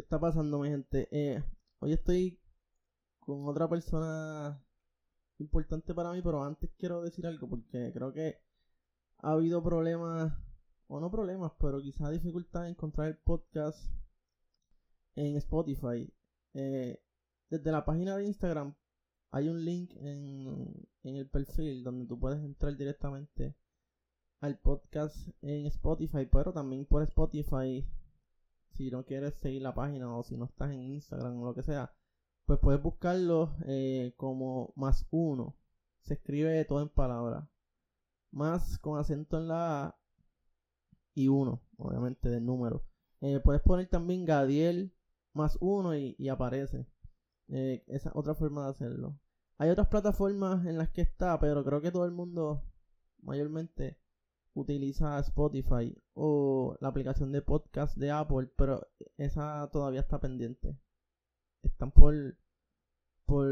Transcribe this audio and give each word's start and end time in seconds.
¿Qué 0.00 0.04
está 0.04 0.18
pasando, 0.18 0.58
mi 0.60 0.70
gente? 0.70 1.08
Eh, 1.10 1.44
hoy 1.80 1.92
estoy 1.92 2.40
con 3.18 3.46
otra 3.46 3.68
persona 3.68 4.64
importante 5.36 5.92
para 5.94 6.10
mí, 6.12 6.22
pero 6.22 6.42
antes 6.42 6.70
quiero 6.78 7.02
decir 7.02 7.26
algo 7.26 7.46
porque 7.50 7.92
creo 7.92 8.10
que 8.10 8.38
ha 9.18 9.32
habido 9.32 9.62
problemas, 9.62 10.32
o 10.86 11.00
no 11.00 11.10
problemas, 11.10 11.52
pero 11.60 11.82
quizás 11.82 12.12
dificultad 12.12 12.64
en 12.64 12.70
encontrar 12.70 13.08
el 13.08 13.18
podcast 13.18 13.92
en 15.16 15.36
Spotify. 15.36 16.10
Eh, 16.54 16.98
desde 17.50 17.70
la 17.70 17.84
página 17.84 18.16
de 18.16 18.24
Instagram 18.24 18.74
hay 19.32 19.50
un 19.50 19.62
link 19.62 19.90
en, 19.96 20.88
en 21.02 21.16
el 21.16 21.28
perfil 21.28 21.84
donde 21.84 22.06
tú 22.06 22.18
puedes 22.18 22.42
entrar 22.42 22.74
directamente 22.74 23.54
al 24.40 24.58
podcast 24.58 25.28
en 25.42 25.66
Spotify, 25.66 26.24
pero 26.24 26.54
también 26.54 26.86
por 26.86 27.02
Spotify, 27.02 27.86
si 28.80 28.90
no 28.90 29.04
quieres 29.04 29.34
seguir 29.34 29.60
la 29.60 29.74
página 29.74 30.16
o 30.16 30.22
si 30.22 30.38
no 30.38 30.46
estás 30.46 30.70
en 30.70 30.80
Instagram 30.80 31.38
o 31.38 31.44
lo 31.44 31.54
que 31.54 31.62
sea, 31.62 31.92
pues 32.46 32.58
puedes 32.60 32.82
buscarlo 32.82 33.54
eh, 33.66 34.14
como 34.16 34.72
más 34.74 35.06
uno. 35.10 35.54
Se 36.00 36.14
escribe 36.14 36.64
todo 36.64 36.80
en 36.80 36.88
palabras. 36.88 37.46
Más 38.30 38.78
con 38.78 38.98
acento 38.98 39.36
en 39.36 39.48
la 39.48 39.98
y 41.14 41.28
uno, 41.28 41.60
obviamente 41.76 42.30
del 42.30 42.46
número. 42.46 42.86
Eh, 43.20 43.38
puedes 43.44 43.60
poner 43.60 43.86
también 43.88 44.24
Gadiel 44.24 44.94
más 45.34 45.58
uno 45.60 45.94
y, 45.94 46.28
aparece. 46.30 46.86
Eh, 47.48 47.84
esa 47.86 48.08
es 48.08 48.16
otra 48.16 48.34
forma 48.34 48.64
de 48.64 48.70
hacerlo. 48.70 49.20
Hay 49.58 49.68
otras 49.68 49.88
plataformas 49.88 50.64
en 50.64 50.78
las 50.78 50.88
que 50.88 51.02
está, 51.02 51.38
pero 51.38 51.62
creo 51.66 51.82
que 51.82 51.92
todo 51.92 52.06
el 52.06 52.12
mundo 52.12 52.64
mayormente 53.20 53.99
utiliza 54.54 55.18
Spotify 55.20 55.96
o 56.14 56.76
la 56.80 56.88
aplicación 56.88 57.32
de 57.32 57.42
podcast 57.42 57.96
de 57.96 58.10
Apple, 58.10 58.48
pero 58.56 58.86
esa 59.16 59.68
todavía 59.72 60.00
está 60.00 60.20
pendiente. 60.20 60.76
Están 61.62 61.92
por 61.92 62.36
por 63.26 63.46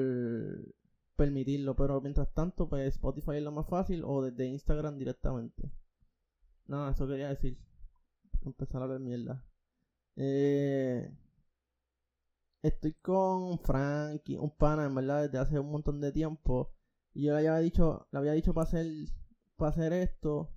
permitirlo, 1.16 1.76
pero 1.76 2.00
mientras 2.00 2.32
tanto, 2.34 2.68
pues 2.68 2.94
Spotify 2.94 3.36
es 3.36 3.42
lo 3.42 3.52
más 3.52 3.66
fácil 3.68 4.02
o 4.04 4.22
desde 4.22 4.46
Instagram 4.46 4.98
directamente. 4.98 5.70
Nada, 6.66 6.92
eso 6.92 7.06
quería 7.06 7.28
decir. 7.28 7.58
Empezar 8.44 8.82
a 8.82 8.86
ver 8.86 9.00
mierda. 9.00 9.44
Eh, 10.16 11.10
estoy 12.62 12.94
con 12.94 13.58
Frankie, 13.60 14.36
un 14.36 14.50
pana, 14.50 14.86
en 14.86 14.94
verdad, 14.94 15.22
desde 15.22 15.38
hace 15.38 15.58
un 15.58 15.70
montón 15.70 16.00
de 16.00 16.12
tiempo. 16.12 16.72
Y 17.14 17.24
yo 17.26 17.32
le 17.32 17.38
había 17.38 17.58
dicho, 17.58 18.06
le 18.12 18.18
había 18.18 18.32
dicho 18.32 18.54
para 18.54 18.66
hacer, 18.68 18.86
para 19.56 19.70
hacer 19.70 19.92
esto. 19.92 20.50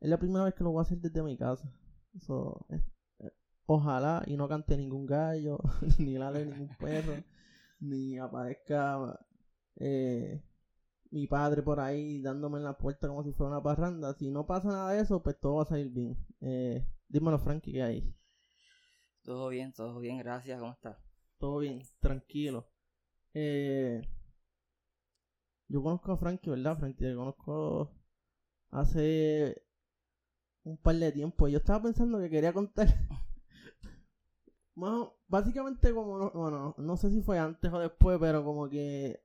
Es 0.00 0.08
la 0.08 0.18
primera 0.18 0.44
vez 0.44 0.54
que 0.54 0.64
lo 0.64 0.70
voy 0.70 0.80
a 0.80 0.82
hacer 0.82 0.98
desde 0.98 1.22
mi 1.22 1.36
casa. 1.36 1.70
Eso, 2.14 2.66
eh, 2.70 2.82
ojalá 3.66 4.22
y 4.26 4.36
no 4.36 4.48
cante 4.48 4.76
ningún 4.76 5.06
gallo, 5.06 5.58
ni 5.98 6.14
de 6.14 6.46
ningún 6.46 6.76
perro, 6.76 7.14
ni 7.80 8.18
aparezca 8.18 9.18
eh, 9.76 10.42
mi 11.10 11.26
padre 11.26 11.62
por 11.62 11.80
ahí 11.80 12.20
dándome 12.20 12.58
en 12.58 12.64
la 12.64 12.78
puerta 12.78 13.08
como 13.08 13.22
si 13.22 13.32
fuera 13.32 13.52
una 13.52 13.62
parranda. 13.62 14.14
Si 14.14 14.30
no 14.30 14.46
pasa 14.46 14.68
nada 14.68 14.92
de 14.92 15.02
eso, 15.02 15.22
pues 15.22 15.38
todo 15.38 15.56
va 15.56 15.62
a 15.62 15.66
salir 15.66 15.90
bien. 15.90 16.16
Eh, 16.40 16.86
dímelo, 17.08 17.38
Frankie, 17.38 17.72
¿qué 17.72 17.82
hay? 17.82 18.14
Todo 19.22 19.48
bien, 19.48 19.72
todo 19.72 19.98
bien, 20.00 20.18
gracias. 20.18 20.58
¿Cómo 20.58 20.72
estás? 20.72 20.96
Todo 21.38 21.58
bien, 21.58 21.82
tranquilo. 22.00 22.66
Eh, 23.34 24.02
yo 25.68 25.82
conozco 25.82 26.12
a 26.12 26.16
Frankie, 26.16 26.50
¿verdad, 26.50 26.78
Frankie? 26.78 27.04
Te 27.04 27.14
conozco 27.14 27.92
hace 28.70 29.62
un 30.70 30.76
par 30.76 30.96
de 30.96 31.12
tiempo. 31.12 31.48
Yo 31.48 31.58
estaba 31.58 31.82
pensando 31.82 32.18
que 32.18 32.30
quería 32.30 32.52
contar. 32.52 32.86
básicamente, 35.28 35.92
como 35.92 36.30
bueno, 36.30 36.74
no 36.78 36.96
sé 36.96 37.10
si 37.10 37.20
fue 37.22 37.38
antes 37.38 37.72
o 37.72 37.78
después, 37.78 38.18
pero 38.18 38.44
como 38.44 38.68
que 38.68 39.22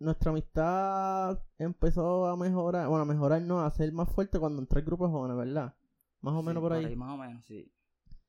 nuestra 0.00 0.30
amistad 0.30 1.40
empezó 1.58 2.26
a 2.26 2.36
mejorar, 2.36 2.88
bueno, 2.88 3.02
a 3.02 3.06
mejorar 3.06 3.42
no, 3.42 3.60
a 3.60 3.70
ser 3.70 3.92
más 3.92 4.08
fuerte 4.08 4.38
cuando 4.38 4.60
entré 4.60 4.80
el 4.80 4.86
grupo 4.86 5.08
jóvenes, 5.08 5.36
¿verdad? 5.36 5.76
Más 6.20 6.34
o 6.34 6.42
menos 6.42 6.60
por 6.60 6.72
ahí. 6.72 6.96
Más 6.96 7.14
o 7.14 7.16
menos, 7.16 7.44
sí. 7.44 7.72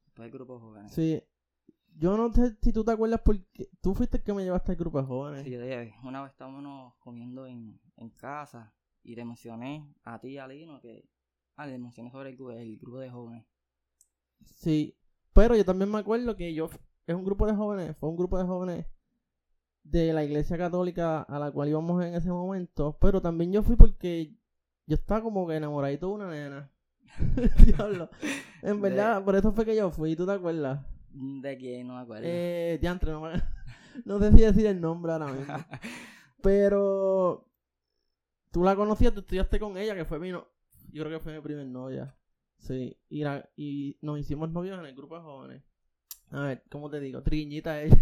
Después 0.05 0.25
el 0.25 0.31
grupo 0.31 0.59
jóvenes. 0.59 0.91
Sí. 0.93 1.23
Yo 1.95 2.15
no 2.15 2.31
sé 2.31 2.55
si 2.61 2.71
tú 2.71 2.85
te 2.85 2.91
acuerdas 2.91 3.21
porque 3.25 3.69
tú 3.81 3.93
fuiste 3.93 4.17
el 4.17 4.23
que 4.23 4.33
me 4.33 4.43
llevaste 4.43 4.71
al 4.71 4.77
grupo 4.77 5.01
de 5.01 5.07
jóvenes. 5.07 5.43
Sí, 5.43 5.51
yo 5.51 6.07
una 6.07 6.21
vez 6.21 6.31
estábamos 6.31 6.93
comiendo 6.99 7.45
en, 7.45 7.79
en 7.97 8.09
casa 8.11 8.73
y 9.03 9.15
te 9.15 9.25
mencioné 9.25 9.91
a 10.03 10.19
ti 10.19 10.29
y 10.29 10.37
a 10.37 10.47
Lino 10.47 10.79
que... 10.79 11.09
Ah, 11.59 11.67
le 11.67 11.77
mencioné 11.77 12.09
sobre 12.09 12.29
el, 12.29 12.37
el 12.57 12.77
grupo 12.77 12.99
de 12.99 13.09
jóvenes. 13.09 13.45
Sí, 14.45 14.95
pero 15.33 15.57
yo 15.57 15.65
también 15.65 15.91
me 15.91 15.97
acuerdo 15.97 16.37
que 16.37 16.53
yo... 16.53 16.69
Es 17.05 17.13
un 17.13 17.25
grupo 17.25 17.45
de 17.45 17.53
jóvenes, 17.53 17.97
fue 17.97 18.07
un 18.07 18.15
grupo 18.15 18.37
de 18.37 18.45
jóvenes 18.45 18.85
de 19.83 20.13
la 20.13 20.23
iglesia 20.23 20.57
católica 20.57 21.23
a 21.23 21.37
la 21.37 21.51
cual 21.51 21.67
íbamos 21.67 22.01
en 22.05 22.13
ese 22.13 22.29
momento, 22.29 22.97
pero 23.01 23.21
también 23.21 23.51
yo 23.51 23.61
fui 23.61 23.75
porque 23.75 24.33
yo 24.85 24.95
estaba 24.95 25.21
como 25.21 25.45
que 25.49 25.57
enamoradito 25.57 26.07
de 26.07 26.13
una 26.13 26.29
nena. 26.29 26.71
Diablo. 27.65 28.09
En 28.61 28.79
verdad, 28.79 29.21
por 29.25 29.35
eso 29.35 29.51
fue 29.51 29.65
que 29.65 29.75
yo 29.75 29.91
fui, 29.91 30.15
¿tú 30.15 30.25
te 30.25 30.31
acuerdas? 30.31 30.79
¿De 31.11 31.57
quién? 31.57 31.87
No 31.87 31.95
me 31.95 32.01
acuerdo. 32.03 32.23
Eh, 32.25 32.77
diantre, 32.79 33.11
no, 33.11 33.23
no 34.05 34.19
sé 34.19 34.31
si 34.31 34.43
decir 34.43 34.65
el 34.65 34.79
nombre 34.79 35.11
ahora 35.11 35.27
mismo. 35.27 35.55
pero 36.41 37.49
tú 38.49 38.63
la 38.63 38.77
conocías, 38.77 39.13
tú 39.13 39.19
estudiaste 39.19 39.59
con 39.59 39.77
ella, 39.77 39.93
que 39.93 40.05
fue 40.05 40.19
mi 40.19 40.31
no... 40.31 40.47
Yo 40.91 41.03
creo 41.03 41.17
que 41.17 41.23
fue 41.23 41.33
mi 41.33 41.41
primer 41.41 41.67
novia. 41.67 42.15
Sí, 42.57 42.97
y, 43.09 43.23
y 43.55 43.97
nos 44.01 44.19
hicimos 44.19 44.51
novios 44.51 44.79
en 44.79 44.85
el 44.85 44.95
grupo 44.95 45.15
de 45.15 45.21
jóvenes. 45.21 45.63
A 46.31 46.41
ver, 46.41 46.63
¿cómo 46.69 46.89
te 46.89 46.99
digo? 46.99 47.23
Trigueñita 47.23 47.81
ella. 47.81 47.97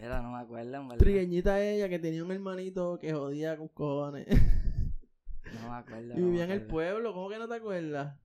Era, 0.00 0.22
no 0.22 0.32
me 0.32 0.38
acuerdo, 0.38 0.96
Trigueñita 0.98 1.62
ella 1.62 1.88
que 1.88 1.98
tenía 1.98 2.24
un 2.24 2.30
hermanito 2.30 2.98
que 2.98 3.12
jodía 3.12 3.56
con 3.56 3.68
cojones. 3.68 4.26
No 4.28 5.70
me 5.70 5.76
acuerdo. 5.76 6.14
Y 6.16 6.22
vivía 6.22 6.44
en 6.44 6.50
el 6.50 6.66
pueblo, 6.66 7.12
¿cómo 7.14 7.28
que 7.28 7.38
no 7.38 7.48
te 7.48 7.54
acuerdas? 7.54 8.20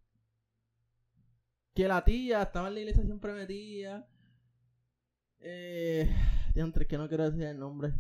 Que 1.74 1.88
la 1.88 2.04
tía 2.04 2.44
estaba 2.44 2.68
en 2.68 2.74
la 2.76 2.80
iglesia 2.82 3.04
siempre 3.04 3.34
metida. 3.34 4.08
Eh. 5.40 6.14
Diantre, 6.54 6.86
que 6.86 6.98
no 6.98 7.08
quiero 7.08 7.24
decir 7.24 7.44
el 7.44 7.58
nombre. 7.58 7.94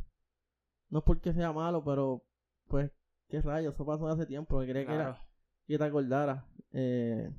No 0.89 0.99
es 0.99 1.05
porque 1.05 1.33
sea 1.33 1.51
malo, 1.51 1.83
pero. 1.83 2.23
Pues, 2.67 2.91
qué 3.33 3.41
rayos, 3.41 3.73
eso 3.73 3.83
pasó 3.83 4.07
hace 4.07 4.27
tiempo. 4.27 4.59
Que 4.59 4.67
quería 4.67 4.85
que, 4.85 4.93
era, 4.93 5.19
que 5.65 5.77
te 5.77 5.83
acordara. 5.83 6.45
Eh, 6.71 7.33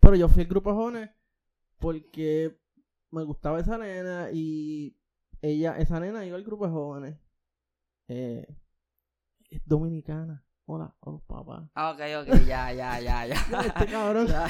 pero 0.00 0.16
yo 0.16 0.28
fui 0.28 0.42
al 0.42 0.48
grupo 0.48 0.74
jóvenes 0.74 1.10
porque 1.78 2.58
me 3.12 3.22
gustaba 3.22 3.60
esa 3.60 3.78
nena 3.78 4.30
y 4.32 4.98
ella, 5.40 5.78
esa 5.78 6.00
nena 6.00 6.26
iba 6.26 6.36
al 6.36 6.42
grupo 6.42 6.66
de 6.66 6.72
jóvenes. 6.72 7.16
Eh, 8.08 8.44
es 9.50 9.64
dominicana. 9.64 10.44
Hola, 10.66 10.92
oh 11.00 11.20
papá. 11.20 11.70
Ah, 11.74 11.92
ok, 11.92 12.00
ok, 12.22 12.40
ya, 12.46 12.72
ya, 12.72 13.00
ya, 13.00 13.26
ya. 13.26 13.36
este 13.60 13.86
cabrón. 13.86 14.26
ya, 14.26 14.48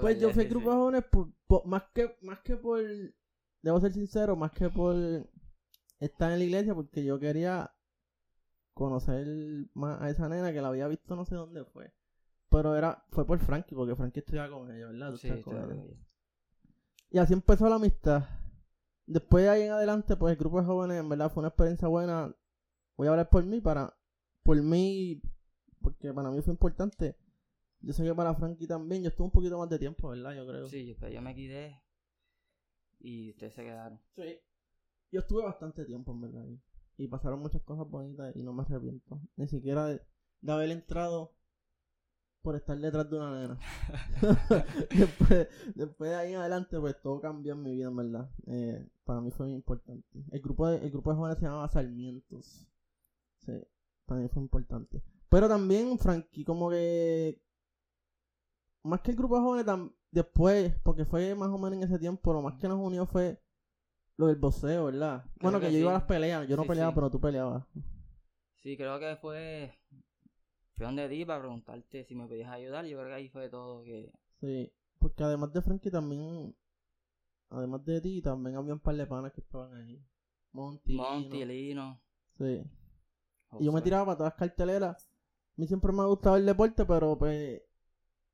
Pues 0.00 0.20
yo 0.20 0.30
fui 0.30 0.42
al 0.44 0.48
grupo 0.50 0.70
de 0.70 0.76
jóvenes 0.76 1.04
por, 1.46 1.66
más 1.66 1.84
que, 1.94 2.14
más 2.20 2.40
que 2.40 2.56
por, 2.56 2.80
debo 3.62 3.80
ser 3.80 3.92
sincero, 3.92 4.36
más 4.36 4.52
que 4.52 4.68
por 4.68 4.94
estar 6.00 6.32
en 6.32 6.38
la 6.38 6.44
iglesia, 6.44 6.74
porque 6.74 7.04
yo 7.04 7.18
quería 7.18 7.72
conocer 8.74 9.26
más 9.74 10.00
a 10.00 10.10
esa 10.10 10.28
nena 10.28 10.52
que 10.52 10.62
la 10.62 10.68
había 10.68 10.88
visto 10.88 11.14
no 11.14 11.24
sé 11.24 11.34
dónde 11.34 11.64
fue. 11.64 11.92
Pero 12.48 12.74
era, 12.74 13.04
fue 13.10 13.24
por 13.26 13.38
Frankie, 13.38 13.74
porque 13.74 13.94
Frankie 13.94 14.20
estudiaba 14.20 14.50
con 14.50 14.70
ella, 14.70 14.86
¿verdad? 14.86 15.14
Sí, 15.16 15.40
con 15.42 15.56
ella. 15.56 15.76
Y 17.10 17.18
así 17.18 17.32
empezó 17.32 17.68
la 17.68 17.76
amistad. 17.76 18.24
Después 19.06 19.44
de 19.44 19.50
ahí 19.50 19.62
en 19.62 19.72
adelante, 19.72 20.16
pues 20.16 20.32
el 20.32 20.38
grupo 20.38 20.60
de 20.60 20.66
jóvenes, 20.66 20.98
en 20.98 21.08
verdad, 21.08 21.30
fue 21.30 21.42
una 21.42 21.48
experiencia 21.48 21.88
buena. 21.88 22.34
Voy 22.96 23.06
a 23.06 23.10
hablar 23.10 23.28
por 23.28 23.44
mí, 23.44 23.60
para, 23.60 23.96
por 24.42 24.60
mí, 24.62 25.20
porque 25.80 26.12
para 26.12 26.30
mí 26.30 26.42
fue 26.42 26.52
importante. 26.52 27.16
Yo 27.80 27.92
sé 27.92 28.04
que 28.04 28.14
para 28.14 28.34
Frankie 28.34 28.66
también, 28.66 29.02
yo 29.02 29.08
estuve 29.08 29.26
un 29.26 29.32
poquito 29.32 29.58
más 29.58 29.68
de 29.68 29.78
tiempo, 29.78 30.08
¿verdad? 30.08 30.34
Yo 30.34 30.46
creo. 30.46 30.66
Sí, 30.68 30.86
yo, 30.86 31.08
yo 31.08 31.22
me 31.22 31.34
quedé 31.34 31.80
y 33.00 33.30
ustedes 33.30 33.54
se 33.54 33.64
quedaron. 33.64 34.00
Sí. 34.14 34.40
Yo 35.12 35.20
estuve 35.20 35.42
bastante 35.44 35.84
tiempo, 35.84 36.12
en 36.12 36.20
verdad. 36.20 36.46
Y, 36.96 37.08
pasaron 37.08 37.40
muchas 37.40 37.62
cosas 37.62 37.88
bonitas 37.88 38.34
y 38.36 38.42
no 38.42 38.52
me 38.52 38.62
arrepiento. 38.62 39.20
Ni 39.36 39.48
siquiera 39.48 39.86
de 39.86 40.02
haber 40.52 40.70
entrado 40.70 41.32
por 42.42 42.56
estar 42.56 42.78
detrás 42.78 43.08
de 43.10 43.16
una 43.16 43.40
nena. 43.40 43.58
después, 44.96 45.48
después 45.74 46.10
de 46.10 46.16
ahí 46.16 46.32
en 46.32 46.40
adelante, 46.40 46.78
pues 46.78 47.00
todo 47.00 47.20
cambió 47.20 47.52
en 47.54 47.62
mi 47.62 47.72
vida, 47.72 47.88
en 47.88 47.96
verdad. 47.96 48.30
Eh, 48.46 48.88
para 49.04 49.20
mí 49.20 49.30
fue 49.30 49.46
muy 49.46 49.54
importante. 49.54 50.24
El 50.30 50.40
grupo 50.40 50.68
de, 50.68 50.78
el 50.78 50.90
grupo 50.90 51.10
de 51.10 51.16
jóvenes 51.16 51.38
se 51.38 51.44
llamaba 51.44 51.68
Sarmientos. 51.68 52.66
Sí, 53.38 53.52
para 54.06 54.20
mí 54.20 54.28
fue 54.28 54.42
importante. 54.42 55.02
Pero 55.28 55.48
también, 55.48 55.98
Frankie, 55.98 56.44
como 56.44 56.70
que. 56.70 57.40
Más 58.82 59.00
que 59.02 59.10
el 59.10 59.16
grupo 59.16 59.36
de 59.36 59.42
jóvenes, 59.42 59.92
después, 60.10 60.74
porque 60.82 61.04
fue 61.04 61.34
más 61.34 61.50
o 61.50 61.58
menos 61.58 61.74
en 61.74 61.82
ese 61.82 61.98
tiempo, 61.98 62.32
lo 62.32 62.40
más 62.40 62.58
que 62.58 62.66
nos 62.66 62.78
unió 62.78 63.04
fue 63.04 63.38
lo 64.20 64.26
del 64.26 64.36
boxeo, 64.36 64.84
¿verdad? 64.84 65.24
bueno, 65.40 65.58
que, 65.58 65.72
yo 65.72 65.78
iba 65.78 65.90
a 65.90 65.94
las 65.94 66.02
peleas, 66.02 66.46
yo 66.46 66.54
no 66.54 66.64
peleaba, 66.64 66.94
pero 66.94 67.10
tú 67.10 67.18
peleabas. 67.18 67.64
Sí, 68.62 68.76
creo 68.76 69.00
que 69.00 69.16
fue 69.16 69.72
fui 70.74 70.84
donde 70.84 71.08
ti 71.08 71.24
para 71.24 71.40
preguntarte 71.40 72.04
si 72.04 72.14
me 72.14 72.26
podías 72.26 72.50
ayudar. 72.50 72.84
Yo 72.84 72.98
creo 72.98 73.08
que 73.08 73.14
ahí 73.14 73.28
fue 73.30 73.48
todo 73.48 73.82
que... 73.82 74.12
Sí, 74.40 74.70
porque 74.98 75.24
además 75.24 75.54
de 75.54 75.62
Frankie 75.62 75.90
también, 75.90 76.54
además 77.48 77.82
de 77.86 78.00
ti, 78.02 78.20
también 78.20 78.56
había 78.56 78.74
un 78.74 78.80
par 78.80 78.94
de 78.94 79.06
panas 79.06 79.32
que 79.32 79.40
estaban 79.40 79.74
ahí. 79.74 80.04
Monty, 80.52 80.96
Monty, 80.96 81.44
Lino. 81.46 81.98
Sí. 82.36 82.62
Y 83.58 83.64
yo 83.64 83.72
me 83.72 83.80
tiraba 83.80 84.04
para 84.04 84.18
todas 84.18 84.32
las 84.32 84.38
carteleras. 84.38 85.06
A 85.06 85.52
mí 85.56 85.66
siempre 85.66 85.92
me 85.92 86.02
ha 86.02 86.06
gustado 86.06 86.36
el 86.36 86.44
deporte, 86.44 86.84
pero 86.84 87.16
pues 87.16 87.62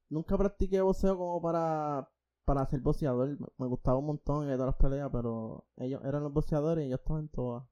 nunca 0.09 0.37
practiqué 0.37 0.81
boxeo 0.81 1.17
como 1.17 1.41
para, 1.41 2.11
para 2.47 2.67
ser 2.67 2.81
boxeador. 2.81 3.39
Me- 3.59 3.69
gustaba 3.69 3.99
un 3.99 4.07
montón 4.09 4.49
y 4.49 4.53
todas 4.55 4.69
las 4.69 4.77
peleas, 4.77 5.11
pero 5.13 5.67
ellos 5.77 6.03
eran 6.05 6.25
los 6.25 6.33
boxeadores 6.35 6.87
y 6.87 6.91
yo 6.91 6.97
estaba 6.97 7.21
en 7.21 7.29
todas. 7.31 7.65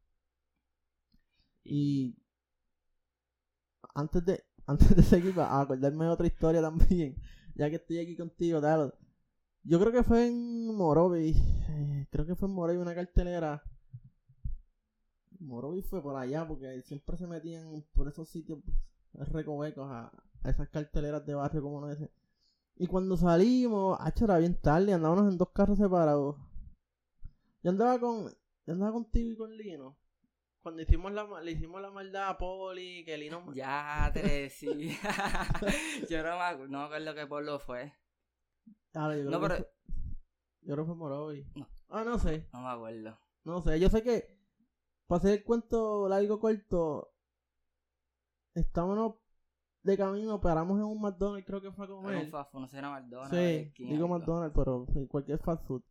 Y 1.64 2.14
antes 3.94 4.24
de 4.24 4.44
antes 4.66 4.94
de 4.96 5.02
seguir, 5.02 5.38
a 5.40 5.60
acordarme 5.60 6.04
de 6.06 6.10
otra 6.10 6.26
historia 6.26 6.60
también, 6.62 7.16
ya 7.54 7.68
que 7.70 7.76
estoy 7.76 7.98
aquí 7.98 8.16
contigo, 8.16 8.60
dale. 8.60 8.92
Yo 9.64 9.80
creo 9.80 9.92
que 9.92 10.04
fue 10.04 10.28
en 10.28 10.74
Morovi, 10.76 11.34
eh, 11.70 12.06
creo 12.10 12.26
que 12.26 12.36
fue 12.36 12.48
en 12.48 12.54
Morovi 12.54 12.78
una 12.78 12.94
cartelera. 12.94 13.62
Morovi 15.38 15.82
fue 15.82 16.02
por 16.02 16.16
allá 16.16 16.46
porque 16.48 16.82
siempre 16.82 17.16
se 17.16 17.26
metían 17.26 17.84
por 17.94 18.08
esos 18.08 18.28
sitios 18.28 18.58
pues, 19.12 19.28
recovecos 19.28 19.88
a, 19.90 20.10
a 20.42 20.50
esas 20.50 20.68
carteleras 20.70 21.24
de 21.26 21.34
barrio 21.34 21.62
como 21.62 21.80
no 21.80 21.90
ese. 21.90 22.10
Y 22.76 22.86
cuando 22.86 23.16
salimos, 23.16 23.96
hacho, 24.00 24.24
era 24.24 24.38
bien 24.38 24.60
tarde, 24.60 24.92
andábamos 24.92 25.30
en 25.32 25.38
dos 25.38 25.50
carros 25.50 25.78
separados. 25.78 26.36
Yo 27.62 27.70
andaba 27.70 27.98
con, 28.00 28.30
yo 28.66 28.72
andaba 28.72 28.92
contigo 28.92 29.30
y 29.30 29.36
con 29.36 29.56
Lino. 29.56 29.96
Cuando 30.62 30.82
hicimos 30.82 31.12
la, 31.12 31.40
le 31.42 31.52
hicimos 31.52 31.80
la 31.80 31.90
maldad 31.90 32.30
a 32.30 32.38
Poli, 32.38 33.04
que 33.04 33.16
Lino... 33.18 33.52
Ya, 33.54 34.10
te 34.12 34.48
sí. 34.50 34.66
yo 36.10 36.22
no 36.22 36.30
me, 36.38 36.42
acu- 36.44 36.68
no 36.68 36.78
me 36.80 36.84
acuerdo 36.86 37.14
qué 37.14 37.26
pueblo 37.26 37.58
fue. 37.60 37.92
Ahora, 38.94 39.16
yo 39.16 39.26
creo 39.26 39.30
No, 39.30 39.40
que 39.40 39.48
pero- 39.54 39.68
yo 40.62 40.72
creo 40.74 40.76
que 40.84 40.86
fue 40.86 40.96
Morovi. 40.96 41.46
No. 41.54 41.68
Ah, 41.90 42.02
no 42.02 42.18
sé. 42.18 42.48
No 42.52 42.62
me 42.62 42.68
acuerdo. 42.70 43.18
No 43.44 43.62
sé, 43.62 43.78
yo 43.78 43.88
sé 43.90 44.02
que 44.02 44.36
para 45.06 45.18
hacer 45.18 45.32
el 45.38 45.44
cuento 45.44 46.08
largo 46.08 46.40
corto, 46.40 47.14
estábamos 48.54 49.16
de 49.84 49.96
camino, 49.96 50.40
paramos 50.40 50.78
en 50.78 50.84
un 50.84 51.00
McDonald's, 51.00 51.46
creo 51.46 51.60
que 51.60 51.70
fue 51.70 51.84
a 51.84 51.88
Era 51.88 51.96
un 51.96 52.02
comer. 52.02 52.30
fast 52.30 52.50
food, 52.50 52.60
no 52.60 52.68
sé, 52.68 52.78
era 52.78 52.90
McDonald's. 52.90 53.36
Sí, 53.36 53.72
King, 53.74 53.88
digo. 53.88 54.08
McDonald's, 54.08 54.54
pero 54.56 54.86
sí, 54.92 55.06
cualquier 55.06 55.38
fast 55.38 55.64
food. 55.66 55.82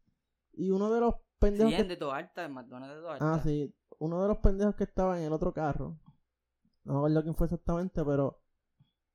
Y 0.53 0.71
uno 0.71 0.91
de 0.91 0.99
los 0.99 1.15
pendejos 1.39 1.71
Sí, 1.71 1.77
que... 1.77 1.83
de 1.83 1.97
Toalta, 1.97 2.45
en 2.45 2.53
McDonald's 2.53 2.95
de 2.95 3.01
Toalta. 3.01 3.33
Ah, 3.33 3.39
sí, 3.43 3.73
uno 3.99 4.21
de 4.21 4.27
los 4.27 4.37
pendejos 4.39 4.75
que 4.75 4.83
estaba 4.83 5.17
en 5.19 5.25
el 5.25 5.33
otro 5.33 5.53
carro. 5.53 5.95
No 6.83 6.93
me 6.93 6.99
acuerdo 6.99 7.23
quién 7.23 7.35
fue 7.35 7.45
exactamente, 7.47 8.03
pero 8.03 8.41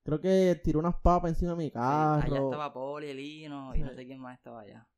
creo 0.05 0.21
que 0.21 0.61
tiró 0.65 0.79
unas 0.79 0.97
papas 1.01 1.31
encima 1.33 1.51
de 1.53 1.57
mi 1.59 1.65
Sí, 1.65 1.71
carro. 1.75 2.23
allá 2.35 2.39
estaba 2.39 2.73
Poli, 2.73 3.13
Lino 3.15 3.75
y 3.75 3.81
no 3.83 3.91
Sí. 3.91 3.95
sé 3.97 4.07
quién 4.07 4.21
más 4.21 4.39
estaba 4.39 4.61
allá. 4.61 4.89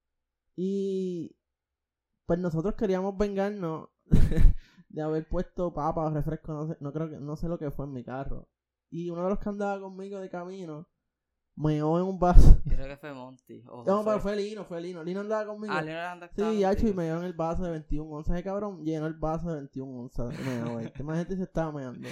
Y 0.57 1.35
pues 2.27 2.39
nosotros 2.39 2.75
queríamos 2.75 3.17
vengarnos 3.17 3.89
de 4.89 5.03
haber 5.03 5.27
puesto 5.29 5.73
papas 5.73 6.13
refresco, 6.13 6.53
no 6.53 6.67
sé, 6.69 6.77
no 6.81 6.93
creo 6.93 7.09
que, 7.11 7.17
no 7.19 7.37
sé 7.37 7.49
lo 7.49 7.59
que 7.59 7.71
fue 7.71 7.87
en 7.87 7.93
mi 7.93 8.05
carro. 8.05 8.49
Y 8.91 9.09
uno 9.11 9.23
de 9.25 9.31
los 9.31 9.39
que 9.39 9.49
andaba 9.49 9.81
conmigo 9.81 10.19
de 10.19 10.29
camino 10.29 10.89
meó 11.57 11.99
en 11.99 12.05
un 12.05 12.19
vaso. 12.19 12.61
Creo 12.69 12.87
que 12.89 12.97
fue 12.97 13.13
Monty. 13.13 13.63
o 13.69 13.85
No, 13.85 14.03
fue- 14.03 14.13
pero 14.13 14.21
fue 14.21 14.37
Lino, 14.37 14.65
fue 14.65 14.81
Lino. 14.81 15.03
Lino 15.05 15.21
andaba 15.21 15.47
conmigo. 15.47 15.73
Ah, 15.75 15.83
Lino 15.83 15.99
Aranda 15.99 16.31
Sí, 16.35 16.65
hacho, 16.65 16.89
y 16.89 16.93
meó 16.95 17.19
en 17.19 17.25
el 17.25 17.33
vaso 17.35 17.63
de 17.65 17.71
21 17.71 18.11
onzas. 18.11 18.35
Ese 18.35 18.45
cabrón 18.45 18.85
llenó 18.85 19.07
el 19.07 19.15
vaso 19.15 19.49
de 19.51 19.57
21 19.57 20.01
onzas. 20.01 20.35
meao, 20.41 20.81
este. 20.81 21.03
Más 21.03 21.19
gente 21.19 21.37
se 21.37 21.43
estaba 21.45 21.71
meando. 21.73 22.09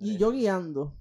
Y 0.00 0.16
yo 0.18 0.30
guiando. 0.32 0.94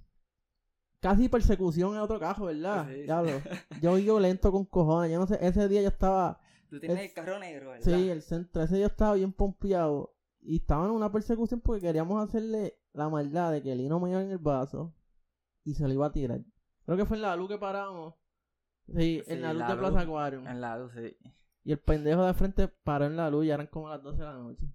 Casi 1.00 1.30
persecución 1.30 1.96
en 1.96 2.02
otro 2.02 2.20
carro, 2.20 2.46
¿verdad? 2.46 2.88
Sí. 2.88 3.02
Diablo. 3.04 3.32
Yo 3.82 3.96
guío 3.96 4.20
lento 4.20 4.52
con 4.52 4.66
cojones. 4.66 5.12
Yo 5.12 5.18
no 5.20 5.26
sé, 5.26 5.40
ese 5.42 5.68
día 5.68 5.82
yo 5.82 5.88
estaba... 5.88 6.40
Tú 6.70 6.80
tienes 6.80 7.00
es- 7.00 7.06
el 7.06 7.14
carro 7.14 7.40
negro, 7.40 7.72
¿verdad? 7.72 7.84
Sí, 7.84 8.08
el 8.10 8.22
centro. 8.22 8.62
Ese 8.62 8.76
día 8.76 8.86
estaba 8.86 9.16
bien 9.16 9.34
pompeado. 9.34 10.14
Y 10.42 10.58
estaba 10.58 10.86
en 10.86 10.92
una 10.92 11.12
persecución 11.12 11.60
porque 11.60 11.82
queríamos 11.82 12.24
hacerle 12.24 12.78
la 12.94 13.10
maldad 13.10 13.52
de 13.52 13.62
que 13.62 13.76
Lino 13.76 14.00
me 14.00 14.10
iba 14.12 14.22
en 14.22 14.32
el 14.32 14.38
vaso 14.38 14.94
y 15.64 15.74
se 15.74 15.88
lo 15.88 15.94
iba 15.94 16.08
a 16.08 16.12
tirar. 16.12 16.42
Creo 16.86 16.98
que 16.98 17.06
fue 17.06 17.18
en 17.18 17.24
la 17.24 17.36
luz 17.36 17.50
que 17.50 17.58
paramos. 17.58 18.16
Sí, 18.88 18.94
Sí, 18.94 19.24
en 19.28 19.42
la 19.42 19.54
luz 19.54 19.62
la 19.62 19.68
de 19.68 19.74
luz. 19.76 19.80
Plaza 19.82 20.02
Aquarium. 20.02 20.48
En 20.48 20.62
la 20.62 20.78
luz, 20.78 20.92
sí. 20.94 21.16
Y 21.64 21.72
el 21.72 21.80
pendejo 21.80 22.26
de 22.26 22.34
frente 22.34 22.68
paró 22.68 23.06
en 23.06 23.16
la 23.16 23.30
luz, 23.30 23.46
ya 23.46 23.54
eran 23.54 23.68
como 23.68 23.90
las 23.90 24.02
12 24.02 24.18
de 24.18 24.26
la 24.26 24.34
noche. 24.34 24.66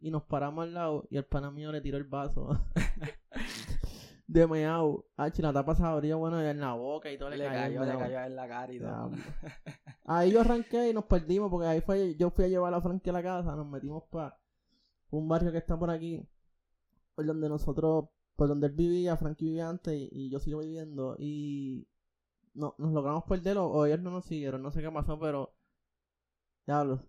Y 0.00 0.10
nos 0.10 0.22
paramos 0.24 0.64
al 0.64 0.74
lado 0.74 1.06
y 1.10 1.16
el 1.16 1.24
pana 1.24 1.50
mío 1.50 1.72
le 1.72 1.80
tiró 1.80 1.96
el 1.96 2.04
vaso. 2.04 2.60
de 4.26 4.46
meao. 4.46 5.06
Ah, 5.16 5.30
la 5.36 5.52
tapa 5.52 5.74
se 5.74 5.82
abrió, 5.82 6.18
bueno, 6.18 6.40
en 6.40 6.60
la 6.60 6.74
boca 6.74 7.10
y 7.10 7.18
todo 7.18 7.30
le, 7.30 7.38
Le 7.38 7.44
cayó. 7.46 7.80
cayó, 7.80 7.92
le 7.92 7.98
cayó 7.98 8.20
en 8.24 8.36
la 8.36 8.48
cara 8.48 8.72
y 8.72 8.78
todo. 8.78 9.10
Ahí 10.04 10.32
yo 10.32 10.40
arranqué 10.40 10.90
y 10.90 10.92
nos 10.92 11.04
perdimos 11.04 11.50
porque 11.50 11.66
ahí 11.66 11.80
fue, 11.80 12.14
yo 12.16 12.28
fui 12.30 12.44
a 12.44 12.48
llevar 12.48 12.74
a 12.74 12.82
Frankie 12.82 13.08
a 13.08 13.14
la 13.14 13.22
casa, 13.22 13.56
nos 13.56 13.66
metimos 13.66 14.02
para 14.10 14.38
un 15.08 15.26
barrio 15.26 15.50
que 15.50 15.56
está 15.56 15.78
por 15.78 15.88
aquí, 15.88 16.28
por 17.14 17.26
donde 17.26 17.48
nosotros, 17.48 18.06
por 18.36 18.48
donde 18.48 18.66
él 18.68 18.72
vivía, 18.72 19.16
Frankie 19.16 19.46
vivía 19.46 19.68
antes 19.68 19.94
y, 19.94 20.08
y 20.12 20.30
yo 20.30 20.40
sigo 20.40 20.60
viviendo 20.60 21.16
y 21.18 21.86
no, 22.54 22.74
nos 22.78 22.92
logramos 22.92 23.24
perderlo 23.24 23.66
o 23.66 23.86
ellos 23.86 24.00
no 24.00 24.10
nos 24.10 24.24
siguieron, 24.24 24.62
no 24.62 24.70
sé 24.70 24.80
qué 24.80 24.90
pasó, 24.90 25.18
pero 25.18 25.54
diablo, 26.66 27.02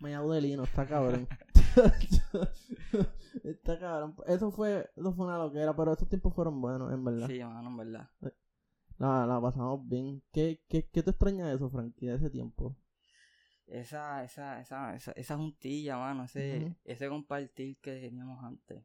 me 0.00 0.10
llamo 0.10 0.32
de 0.32 0.40
lino, 0.40 0.62
está 0.64 0.86
cabrón. 0.86 1.28
está 3.44 3.78
cabrón. 3.78 4.14
Eso 4.26 4.50
fue, 4.50 4.88
eso 4.96 5.12
fue 5.12 5.26
una 5.26 5.38
loquera, 5.38 5.74
pero 5.76 5.92
esos 5.92 6.08
tiempos 6.08 6.34
fueron 6.34 6.60
buenos, 6.60 6.92
en 6.92 7.04
verdad. 7.04 7.26
Sí, 7.26 7.42
mano, 7.42 7.68
en 7.68 7.76
verdad. 7.76 8.10
La, 8.98 9.26
la 9.26 9.40
pasamos 9.40 9.86
bien. 9.88 10.22
¿Qué, 10.32 10.62
qué, 10.68 10.88
¿Qué 10.88 11.02
te 11.02 11.10
extraña 11.10 11.48
de 11.48 11.56
eso, 11.56 11.68
Frankie, 11.70 12.06
de 12.06 12.14
ese 12.14 12.30
tiempo? 12.30 12.76
Esa, 13.66 14.24
esa, 14.24 14.60
esa, 14.60 14.94
esa, 14.94 15.12
esa 15.12 15.36
juntilla, 15.36 15.98
mano, 15.98 16.24
ese, 16.24 16.76
ese 16.84 17.08
compartir 17.08 17.78
que 17.80 18.00
teníamos 18.00 18.42
antes. 18.42 18.82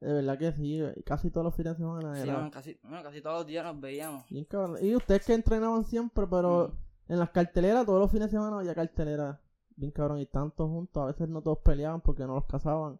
De 0.00 0.12
verdad 0.12 0.38
que 0.38 0.52
sí, 0.52 0.82
casi 1.04 1.30
todos 1.30 1.44
los 1.44 1.54
fines 1.54 1.74
de 1.74 1.78
semana 1.84 2.14
Sí, 2.16 2.28
mano, 2.30 2.50
casi, 2.50 2.78
bueno, 2.82 3.02
casi 3.02 3.22
todos 3.22 3.38
los 3.38 3.46
días 3.46 3.64
nos 3.64 3.80
veíamos. 3.80 4.24
bien. 4.28 4.46
Y 4.82 4.94
ustedes 4.96 5.24
que 5.24 5.34
entrenaban 5.34 5.84
siempre, 5.84 6.26
pero 6.26 6.68
Mm. 7.08 7.12
en 7.12 7.18
las 7.20 7.30
carteleras, 7.30 7.86
todos 7.86 8.00
los 8.00 8.10
fines 8.10 8.26
de 8.28 8.36
semana 8.36 8.58
había 8.58 8.74
carteleras 8.74 9.38
bien 9.76 9.90
cabrón 9.92 10.18
y 10.20 10.26
tantos 10.26 10.68
juntos. 10.68 11.02
A 11.02 11.06
veces 11.06 11.28
no 11.28 11.40
todos 11.42 11.58
peleaban 11.58 12.00
porque 12.00 12.26
no 12.26 12.34
los 12.34 12.44
cazaban. 12.46 12.98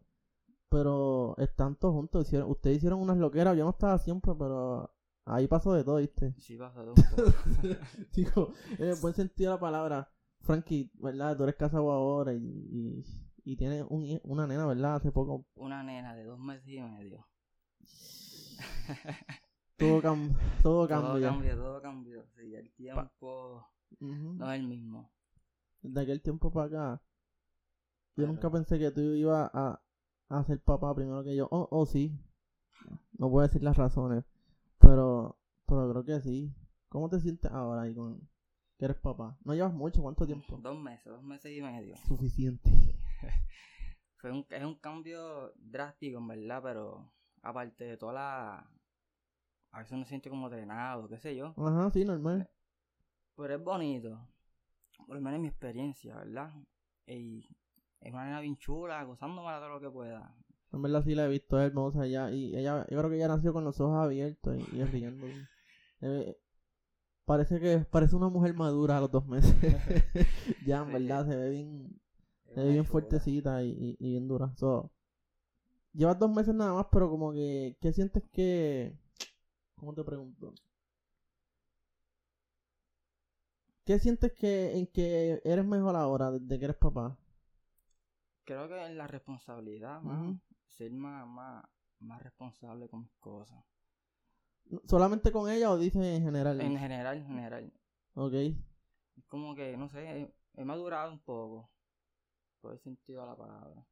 Pero 0.69 1.35
están 1.37 1.75
todos 1.75 1.93
juntos. 1.93 2.25
Hicieron, 2.25 2.49
ustedes 2.49 2.77
hicieron 2.77 2.99
unas 2.99 3.17
loqueras, 3.17 3.55
yo 3.55 3.63
no 3.65 3.69
estaba 3.69 3.97
siempre, 3.99 4.33
pero 4.37 4.91
ahí 5.25 5.47
pasó 5.47 5.73
de 5.73 5.83
todo, 5.83 5.97
¿viste? 5.97 6.33
Sí, 6.39 6.57
pasó 6.57 6.81
de 6.83 6.85
poco. 6.93 7.31
Digo, 8.13 8.53
en 8.79 8.89
el 8.89 8.95
buen 8.95 9.13
sentido 9.13 9.51
de 9.51 9.55
la 9.57 9.59
palabra. 9.59 10.09
Frankie, 10.41 10.91
¿verdad? 10.95 11.35
Tú 11.37 11.43
eres 11.43 11.55
casado 11.55 11.91
ahora 11.91 12.33
y, 12.33 12.37
y, 12.37 13.03
y 13.45 13.55
tienes 13.55 13.85
un 13.89 14.19
una 14.23 14.45
nena, 14.47 14.65
¿verdad? 14.65 14.95
Hace 14.95 15.11
poco 15.11 15.45
Una 15.55 15.83
nena 15.83 16.13
de 16.15 16.23
dos 16.25 16.39
meses 16.39 16.67
y 16.67 16.81
medio. 16.81 17.25
todo, 19.77 20.01
cam 20.01 20.33
todo 20.61 20.87
Todo 20.87 20.87
cambió. 20.87 21.29
cambió, 21.29 21.55
todo 21.55 21.81
cambió. 21.81 22.25
Sí, 22.35 22.53
el 22.55 22.71
tiempo 22.73 23.65
no 23.99 24.51
es 24.51 24.59
el 24.59 24.67
mismo. 24.67 25.11
Desde 25.81 26.01
aquel 26.01 26.21
tiempo 26.21 26.51
para 26.51 26.65
acá, 26.67 27.01
yo 28.17 28.23
Claro. 28.23 28.31
nunca 28.33 28.49
pensé 28.51 28.79
que 28.79 28.91
tú 28.91 29.01
ibas 29.01 29.49
a, 29.53 29.81
a 30.29 30.43
ser 30.45 30.59
papá 30.61 30.93
primero 30.95 31.23
que 31.23 31.35
yo. 31.35 31.47
Oh, 31.51 31.67
oh, 31.71 31.85
sí. 31.85 32.17
No 33.17 33.29
puedo 33.29 33.45
decir 33.47 33.61
las 33.63 33.77
razones, 33.77 34.23
pero, 34.79 35.37
pero 35.67 35.89
creo 35.91 36.03
que 36.05 36.21
sí. 36.21 36.53
¿Cómo 36.89 37.09
te 37.09 37.19
sientes 37.19 37.51
ahora 37.51 37.81
ahí 37.83 37.93
con 37.93 38.19
que 38.77 38.85
eres 38.85 38.97
papá? 38.97 39.37
No 39.43 39.53
llevas 39.53 39.73
mucho, 39.73 40.01
¿cuánto 40.01 40.25
tiempo? 40.25 40.57
Dos 40.57 40.79
meses, 40.79 41.05
dos 41.05 41.23
meses 41.23 41.51
y 41.57 41.61
medio. 41.61 41.95
Suficiente. 42.07 42.94
Fue 44.17 44.31
un, 44.31 44.45
es 44.49 44.63
un 44.63 44.75
cambio 44.75 45.53
drástico, 45.57 46.17
en 46.17 46.27
verdad, 46.27 46.61
pero 46.63 47.13
aparte 47.41 47.85
de 47.85 47.97
toda 47.97 48.13
la... 48.13 48.71
A 49.71 49.79
veces 49.79 49.93
uno 49.93 50.03
se 50.05 50.09
siente 50.09 50.29
como 50.29 50.49
drenado, 50.49 51.07
qué 51.09 51.19
sé 51.19 51.35
yo. 51.35 51.53
Ajá, 51.57 51.91
sí, 51.91 52.05
normal. 52.05 52.49
Pero 53.35 53.55
es 53.55 53.63
bonito. 53.63 54.17
Por 55.05 55.15
lo 55.15 55.21
menos 55.21 55.35
en 55.35 55.41
mi 55.41 55.47
experiencia, 55.49 56.15
¿verdad? 56.15 56.53
Y 57.05 57.45
es 57.99 58.13
una 58.13 58.25
nena 58.25 58.39
bien 58.39 58.57
chula, 58.57 59.03
gozándome 59.03 59.51
todo 59.51 59.69
lo 59.69 59.81
que 59.81 59.89
pueda. 59.89 60.33
En 60.71 60.81
verdad 60.81 61.03
sí 61.03 61.15
la 61.15 61.25
he 61.25 61.29
visto, 61.29 61.59
es 61.59 61.67
hermosa 61.67 62.05
ella. 62.05 62.31
Y 62.31 62.55
ella, 62.55 62.85
yo 62.89 62.97
creo 62.97 63.09
que 63.09 63.15
ella 63.17 63.27
nació 63.27 63.53
con 63.53 63.63
los 63.63 63.79
ojos 63.79 63.97
abiertos 63.97 64.57
y, 64.57 64.77
y 64.77 64.83
riendo. 64.83 65.27
Eh, 66.01 66.37
parece 67.23 67.59
que 67.59 67.79
parece 67.79 68.17
una 68.17 68.27
mujer 68.27 68.53
madura 68.53 68.97
a 68.97 69.01
los 69.01 69.09
dos 69.09 69.25
meses. 69.25 69.55
ya, 70.65 70.81
en 70.81 70.91
verdad, 70.91 71.25
se 71.25 71.35
ve 71.35 71.49
bien, 71.49 71.99
Es 72.53 72.67
bien 72.67 72.85
fuertecita 72.85 73.63
y, 73.63 73.69
y, 73.69 73.97
y 73.99 74.11
bien 74.11 74.27
dura. 74.27 74.53
So, 74.55 74.91
llevas 75.93 76.19
dos 76.19 76.31
meses 76.31 76.53
nada 76.53 76.73
más, 76.73 76.87
pero 76.91 77.09
como 77.09 77.31
que, 77.31 77.77
¿qué 77.81 77.91
sientes 77.93 78.23
que... 78.31 78.97
¿Cómo 79.75 79.93
te 79.93 80.03
pregunto? 80.03 80.53
¿Qué 83.85 83.99
sientes 83.99 84.33
que 84.33 84.77
en 84.77 84.87
que 84.87 85.41
eres 85.43 85.65
mejor 85.65 85.95
ahora 85.95 86.31
desde 86.31 86.57
que 86.57 86.65
eres 86.65 86.77
papá? 86.77 87.17
Creo 88.45 88.67
que 88.67 88.85
en 88.85 88.97
la 88.97 89.07
responsabilidad, 89.07 90.01
ser 90.69 90.91
más, 90.91 91.27
más, 91.27 91.65
más 91.99 92.21
responsable 92.23 92.87
con 92.89 93.01
mis 93.01 93.13
cosas. 93.19 93.63
¿Solamente 94.85 95.31
con 95.31 95.51
ella 95.51 95.69
o 95.71 95.77
dices 95.77 96.03
en 96.03 96.23
general? 96.23 96.59
En 96.61 96.77
general, 96.77 97.17
en 97.17 97.27
general. 97.27 97.73
Ok. 98.15 98.33
Como 99.27 99.55
que, 99.55 99.77
no 99.77 99.89
sé, 99.89 100.21
he, 100.21 100.33
he 100.55 100.65
madurado 100.65 101.11
un 101.11 101.19
poco. 101.19 101.69
El 102.71 102.79
sentido 102.79 103.21
de 103.21 103.27
la 103.27 103.35
palabra. 103.35 103.85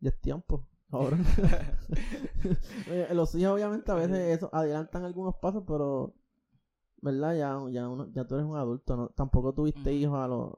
Ya 0.00 0.10
es 0.10 0.20
tiempo. 0.20 0.66
Ahora. 0.90 1.18
Los 3.12 3.34
hijos 3.34 3.52
obviamente 3.54 3.92
a 3.92 3.94
veces 3.94 4.36
eso 4.38 4.50
adelantan 4.52 5.04
algunos 5.04 5.36
pasos, 5.36 5.62
pero 5.66 6.14
¿verdad? 7.02 7.34
Ya, 7.34 7.58
ya, 7.70 7.88
uno, 7.88 8.08
ya 8.12 8.26
tú 8.26 8.34
eres 8.36 8.46
un 8.46 8.56
adulto, 8.56 8.96
¿no? 8.96 9.08
tampoco 9.10 9.54
tuviste 9.54 9.90
Ujú. 9.90 9.98
hijos 10.00 10.18
a 10.18 10.28
los... 10.28 10.52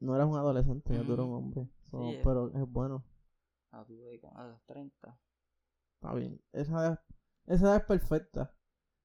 No 0.00 0.14
eras 0.14 0.28
un 0.28 0.36
adolescente, 0.36 0.94
ya 0.94 1.04
tú 1.04 1.12
eres 1.14 1.24
un 1.26 1.32
Ujú. 1.32 1.38
hombre. 1.38 1.68
So, 1.90 1.98
Sí, 2.12 2.20
pero 2.22 2.48
es 2.54 2.68
bueno, 2.70 3.04
Ah, 3.72 3.84
a 4.34 4.44
los 4.48 4.60
30. 4.66 5.18
está 5.96 6.14
bien. 6.14 6.40
Esa 6.52 6.72
edad, 6.72 7.00
esa 7.46 7.64
edad 7.66 7.76
es 7.76 7.82
perfecta. 7.84 8.54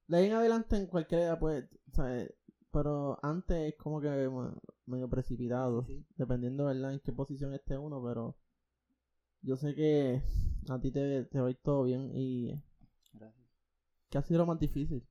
De 0.08 0.18
ahí 0.18 0.26
en 0.26 0.34
adelante 0.34 0.76
en 0.76 0.86
cualquier 0.86 1.22
edad 1.22 1.38
pues, 1.38 1.66
¿sabes? 1.92 2.32
Pero 2.72 3.18
antes 3.22 3.72
es 3.72 3.76
como 3.76 4.00
que 4.00 4.08
me- 4.08 4.52
medio 4.86 5.08
precipitado, 5.08 5.86
Sí, 5.86 6.04
sí. 6.16 6.16
dependiendo, 6.16 6.66
¿verdad? 6.66 6.92
En 6.94 7.00
qué 7.00 7.12
posición 7.12 7.54
esté 7.54 7.78
uno, 7.78 8.02
pero 8.02 8.36
yo 9.42 9.56
sé 9.56 9.74
que 9.74 10.22
a 10.68 10.80
ti 10.80 10.90
te, 10.92 11.24
te 11.24 11.40
va 11.40 11.48
a 11.48 11.50
ir 11.50 11.56
todo 11.62 11.84
bien 11.84 12.10
y 12.14 12.60
Gracias. 13.14 13.48
¿qué 14.10 14.18
ha 14.18 14.22
sido 14.22 14.38
lo 14.38 14.46
más 14.46 14.60
difícil? 14.60 15.04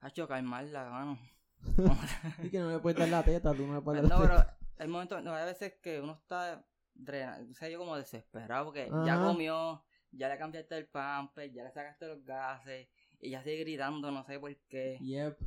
Ha 0.00 0.08
hecho 0.08 0.28
calmarla, 0.28 0.90
mano. 0.90 1.18
Y 2.42 2.50
que 2.50 2.58
no 2.58 2.70
le 2.70 2.78
puedes 2.80 2.98
dar 2.98 3.08
la 3.08 3.24
teta, 3.24 3.56
tú 3.56 3.66
no 3.66 3.74
le 3.74 3.80
puedes 3.82 4.02
dar 4.02 4.10
no, 4.10 4.20
la 4.20 4.28
pero 4.28 4.34
teta. 4.34 4.46
hay 4.78 4.88
momentos, 4.88 5.22
no, 5.22 5.34
hay 5.34 5.44
veces 5.46 5.74
que 5.82 6.00
uno 6.00 6.12
está 6.14 6.64
drenado, 6.94 7.44
o 7.50 7.54
sea, 7.54 7.68
yo 7.68 7.78
como 7.78 7.96
desesperado 7.96 8.66
porque 8.66 8.94
ya 8.98 9.18
comió, 9.20 9.84
ya 10.10 10.28
le 10.28 10.38
cambiaste 10.38 10.76
el 10.78 10.86
pamper, 10.88 11.52
ya 11.52 11.64
le 11.64 11.70
sacaste 11.72 12.06
los 12.08 12.24
gases 12.24 12.88
y 13.20 13.30
ya 13.30 13.42
sigue 13.42 13.60
gritando, 13.60 14.10
no 14.10 14.24
sé 14.24 14.38
por 14.38 14.54
qué. 14.68 15.06
Yep. 15.06 15.38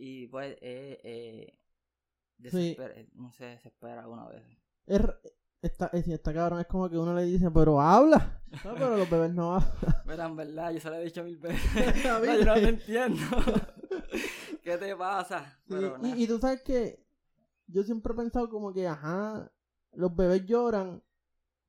Y 0.00 0.28
pues, 0.28 0.56
eh, 0.60 1.00
eh, 1.02 1.58
Sí. 2.40 2.76
desesper- 2.76 3.08
no 3.14 3.32
sé, 3.32 3.46
desespera 3.46 4.06
una 4.06 4.28
vez. 4.28 4.42
Es, 4.86 5.00
r- 5.00 5.14
está, 5.60 5.86
es, 5.92 6.06
está 6.06 6.32
cabrón, 6.32 6.60
es 6.60 6.66
como 6.66 6.88
que 6.88 6.96
uno 6.96 7.12
le 7.14 7.24
dice, 7.24 7.50
pero 7.50 7.80
habla. 7.80 8.40
No, 8.64 8.74
pero 8.74 8.96
los 8.96 9.10
bebés 9.10 9.34
no 9.34 9.56
hablan. 9.56 9.72
Pero 10.06 10.22
en 10.24 10.36
verdad, 10.36 10.70
yo 10.72 10.80
se 10.80 10.88
lo 10.88 10.96
he 10.96 11.04
dicho 11.04 11.22
mil 11.24 11.36
veces. 11.38 11.60
No, 12.06 12.24
yo 12.24 12.44
no 12.44 12.54
te 12.54 12.68
entiendo. 12.68 13.20
¿Qué 14.62 14.76
te 14.78 14.96
pasa? 14.96 15.58
Pero 15.68 15.98
y, 16.02 16.22
y 16.22 16.26
tú 16.26 16.38
sabes 16.38 16.62
que 16.62 17.04
yo 17.66 17.82
siempre 17.82 18.12
he 18.12 18.16
pensado 18.16 18.48
como 18.48 18.72
que, 18.72 18.86
ajá, 18.86 19.50
los 19.92 20.14
bebés 20.14 20.46
lloran 20.46 21.02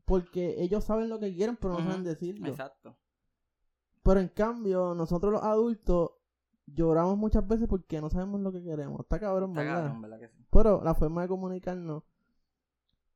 porque 0.06 0.56
ellos 0.62 0.84
saben 0.86 1.10
lo 1.10 1.20
que 1.20 1.34
quieren, 1.36 1.58
pero 1.58 1.74
no 1.80 1.84
saben 1.86 2.04
decirlo. 2.04 2.48
Exacto. 2.48 2.96
Pero 4.04 4.20
en 4.20 4.30
cambio, 4.30 4.94
nosotros 4.96 5.34
los 5.34 5.44
adultos 5.44 6.12
lloramos 6.74 7.18
muchas 7.18 7.48
veces 7.48 7.68
porque 7.68 8.00
no 8.02 8.10
sabemos 8.10 8.42
lo 8.42 8.52
que 8.52 8.64
queremos. 8.64 9.00
Está 9.02 9.20
cabrón, 9.20 9.52
Está 9.52 9.62
¿verdad? 9.62 9.76
cabrón, 9.84 10.02
¿verdad 10.02 10.20
que 10.20 10.28
sí? 10.30 10.46
Pero 10.52 10.84
la 10.84 10.94
forma 10.96 11.22
de 11.24 11.28
comunicarnos 11.28 12.04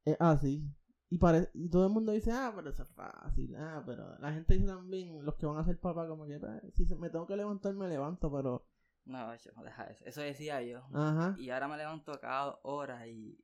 es 0.06 0.18
así. 0.20 0.64
Y, 1.10 1.18
pare- 1.20 1.50
y 1.54 1.70
todo 1.70 1.86
el 1.86 1.92
mundo 1.94 2.12
dice, 2.12 2.32
ah, 2.32 2.52
pero 2.56 2.70
eso 2.72 2.84
es 2.84 2.90
fácil. 2.90 3.56
Ah, 3.56 3.84
pero 3.86 4.18
la 4.20 4.34
gente 4.34 4.56
dice 4.56 4.66
también, 4.68 5.24
los 5.24 5.36
que 5.36 5.46
van 5.46 5.58
a 5.58 5.64
ser 5.64 5.80
papá, 5.80 6.08
como 6.08 6.26
que, 6.26 6.40
"Pues, 6.40 6.74
si 6.76 6.96
me 6.96 7.10
tengo 7.10 7.28
que 7.28 7.36
levantar, 7.38 7.74
me 7.76 7.88
levanto, 7.88 8.32
pero... 8.32 8.66
No, 9.06 9.28
macho, 9.28 9.52
deja 9.64 9.84
eso. 9.92 10.04
Eso 10.06 10.22
decía 10.22 10.62
yo. 10.64 10.82
Ajá. 10.94 11.36
Y 11.38 11.50
ahora 11.52 11.68
me 11.68 11.78
levanto 11.78 12.20
cada 12.20 12.46
dos 12.46 12.60
horas 12.64 13.06
y... 13.08 13.38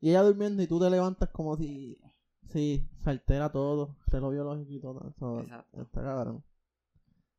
Y 0.00 0.10
ella 0.10 0.22
durmiendo 0.22 0.62
y 0.62 0.66
tú 0.66 0.78
te 0.80 0.90
levantas 0.90 1.28
como 1.30 1.56
si... 1.56 1.98
Sí, 2.48 2.86
se 3.04 3.10
altera 3.10 3.50
todo, 3.52 3.96
reloj 4.08 4.32
biológico 4.32 4.72
y 4.72 4.80
todo. 4.80 5.08
Eso 5.08 5.40
Exacto. 5.40 5.82
está 5.82 6.02
cabrón. 6.02 6.44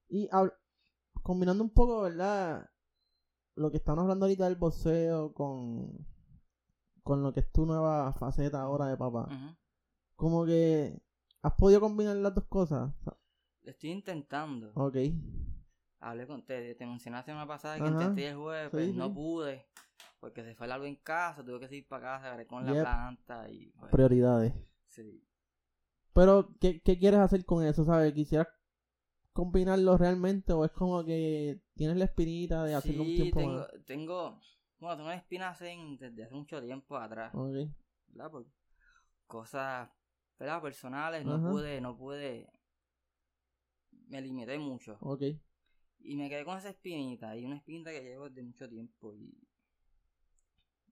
Y 0.09 0.27
hab- 0.29 0.53
combinando 1.21 1.63
un 1.63 1.69
poco, 1.69 2.01
¿verdad? 2.01 2.69
Lo 3.55 3.69
que 3.71 3.77
estamos 3.77 4.03
hablando 4.03 4.25
ahorita 4.25 4.45
del 4.45 4.55
boxeo 4.57 5.33
con... 5.33 6.07
Con 7.03 7.23
lo 7.23 7.33
que 7.33 7.39
es 7.39 7.51
tu 7.51 7.65
nueva 7.65 8.13
faceta 8.13 8.61
ahora 8.61 8.85
de 8.85 8.95
papá. 8.97 9.27
Como 10.15 10.45
que 10.45 11.01
has 11.41 11.53
podido 11.53 11.79
combinar 11.81 12.15
las 12.17 12.35
dos 12.35 12.45
cosas. 12.45 12.93
Lo 13.63 13.71
estoy 13.71 13.89
intentando. 13.91 14.71
Ok. 14.75 14.97
Hablé 15.99 16.27
con 16.27 16.45
te, 16.45 16.75
te 16.75 16.85
mencioné 16.85 17.17
la 17.17 17.23
semana 17.23 17.47
pasada 17.47 17.75
que 17.77 17.83
Ajá. 17.83 17.91
intenté 17.91 18.27
el 18.29 18.37
jueves, 18.37 18.71
Sí, 18.87 18.93
no 18.95 19.11
pude. 19.13 19.65
Porque 20.19 20.43
se 20.43 20.53
fue 20.53 20.71
algo 20.71 20.85
en 20.85 20.95
casa, 20.97 21.43
tuve 21.43 21.59
que 21.59 21.67
seguir 21.67 21.87
para 21.87 22.03
casa, 22.03 22.27
agarré 22.27 22.45
con 22.45 22.63
Yep. 22.65 22.75
la 22.75 22.81
planta 22.81 23.49
y... 23.49 23.71
Prioridades. 23.91 24.53
sí. 24.87 25.27
Pero, 26.13 26.49
¿qué, 26.59 26.81
¿qué 26.81 26.99
quieres 26.99 27.21
hacer 27.21 27.45
con 27.45 27.63
eso? 27.63 27.85
¿Sabes? 27.85 28.13
¿Quisieras 28.13 28.49
combinarlo 29.33 29.97
realmente 29.97 30.53
o 30.53 30.65
es 30.65 30.71
como 30.71 31.03
que 31.05 31.59
tienes 31.75 31.97
la 31.97 32.05
espinita 32.05 32.63
de 32.63 32.75
hacerlo 32.75 33.03
un 33.03 33.07
Sí, 33.09 33.15
tiempo 33.15 33.39
tengo, 33.39 33.53
más? 33.59 33.67
tengo... 33.85 34.39
Bueno, 34.79 34.95
tengo 34.97 35.09
una 35.09 35.15
espina 35.17 35.53
zen 35.53 35.97
desde 35.97 36.23
hace 36.23 36.33
mucho 36.35 36.61
tiempo 36.61 36.97
atrás, 36.97 37.33
Ok. 37.33 37.71
¿verdad? 38.07 38.31
Por 38.31 38.45
cosas, 39.27 39.89
¿verdad? 40.39 40.61
Personales, 40.61 41.25
no 41.25 41.41
pude, 41.41 41.81
no 41.81 41.97
pude... 41.97 42.49
Me 44.09 44.21
limité 44.21 44.57
mucho. 44.59 44.97
Ok. 45.01 45.21
Y 45.99 46.17
me 46.17 46.29
quedé 46.29 46.43
con 46.43 46.57
esa 46.57 46.69
espinita, 46.69 47.35
y 47.37 47.45
una 47.45 47.55
espinita 47.55 47.91
que 47.91 48.01
llevo 48.01 48.27
desde 48.29 48.43
mucho 48.43 48.67
tiempo. 48.67 49.13
Y 49.15 49.47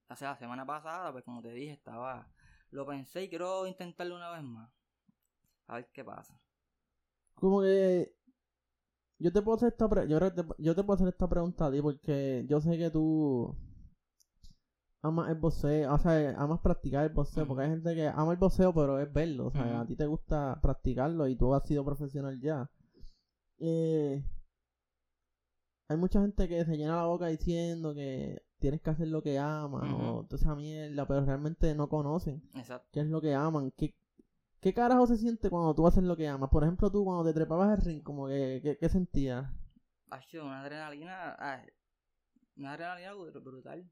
hace 0.10 0.25
la 0.25 0.36
semana 0.36 0.65
pasada, 0.65 1.12
pues 1.12 1.24
como 1.24 1.41
te 1.41 1.51
dije, 1.53 1.74
estaba. 1.74 2.27
Lo 2.72 2.86
pensé 2.86 3.24
y 3.24 3.29
quiero 3.29 3.65
intentarlo 3.65 4.15
una 4.15 4.31
vez 4.31 4.43
más. 4.43 4.69
A 5.67 5.75
ver 5.75 5.89
qué 5.93 6.03
pasa. 6.03 6.39
Como 7.34 7.62
que 7.62 8.13
yo 9.19 9.31
te 9.31 9.41
puedo 9.41 9.57
hacer 9.57 9.69
esta 9.69 9.88
pre- 9.89 10.07
yo, 10.07 10.19
te- 10.31 10.45
yo 10.57 10.75
te 10.75 10.83
puedo 10.83 10.95
hacer 10.95 11.07
esta 11.09 11.27
pregunta 11.27 11.65
a 11.67 11.71
ti 11.71 11.81
porque 11.81 12.45
yo 12.47 12.59
sé 12.61 12.77
que 12.77 12.89
tú 12.89 13.55
amas 15.01 15.29
el 15.29 15.35
boxeo, 15.35 15.93
o 15.93 15.97
sea, 15.97 16.31
amas 16.38 16.59
practicar 16.61 17.05
el 17.05 17.13
boxeo, 17.13 17.47
porque 17.47 17.63
hay 17.63 17.69
gente 17.69 17.95
que 17.95 18.07
ama 18.07 18.31
el 18.31 18.38
boxeo 18.38 18.73
pero 18.73 18.99
es 18.99 19.11
verlo, 19.11 19.47
o 19.47 19.51
sea, 19.51 19.81
a 19.81 19.85
ti 19.85 19.95
te 19.95 20.05
gusta 20.05 20.59
practicarlo 20.61 21.27
y 21.27 21.35
tú 21.35 21.53
has 21.53 21.65
sido 21.67 21.85
profesional 21.85 22.39
ya. 22.41 22.69
Eh, 23.59 24.23
hay 25.88 25.97
mucha 25.97 26.21
gente 26.21 26.47
que 26.47 26.63
se 26.65 26.77
llena 26.77 26.97
la 26.97 27.05
boca 27.05 27.27
diciendo 27.27 27.93
que 27.93 28.41
tienes 28.59 28.81
que 28.81 28.89
hacer 28.89 29.07
lo 29.07 29.21
que 29.23 29.39
amas 29.39 29.83
Ujú. 29.91 30.01
o 30.19 30.23
toda 30.25 30.41
esa 30.41 30.55
mierda, 30.55 31.07
pero 31.07 31.25
realmente 31.25 31.73
no 31.75 31.88
conocen 31.89 32.41
Exacto. 32.55 32.88
qué 32.91 32.99
es 33.01 33.07
lo 33.07 33.21
que 33.21 33.33
aman, 33.33 33.71
qué, 33.75 33.95
qué 34.61 34.73
carajo 34.73 35.07
se 35.07 35.17
siente 35.17 35.49
cuando 35.49 35.73
tú 35.73 35.87
haces 35.87 36.03
lo 36.03 36.15
que 36.17 36.27
amas. 36.27 36.49
Por 36.49 36.63
ejemplo, 36.63 36.91
tú 36.91 37.03
cuando 37.03 37.23
te 37.25 37.33
trepabas 37.33 37.69
al 37.69 37.85
ring, 37.85 38.01
como 38.03 38.27
que, 38.27 38.59
¿qué, 38.63 38.77
qué 38.77 38.89
sentías? 38.89 39.49
Ha 40.09 40.21
sido 40.23 40.45
una 40.45 40.61
adrenalina. 40.61 41.35
ah, 41.39 41.61
una 42.57 42.73
adrenalina 42.73 43.13
br- 43.13 43.43
brutal. 43.43 43.89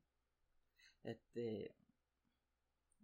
Este. 1.04 1.76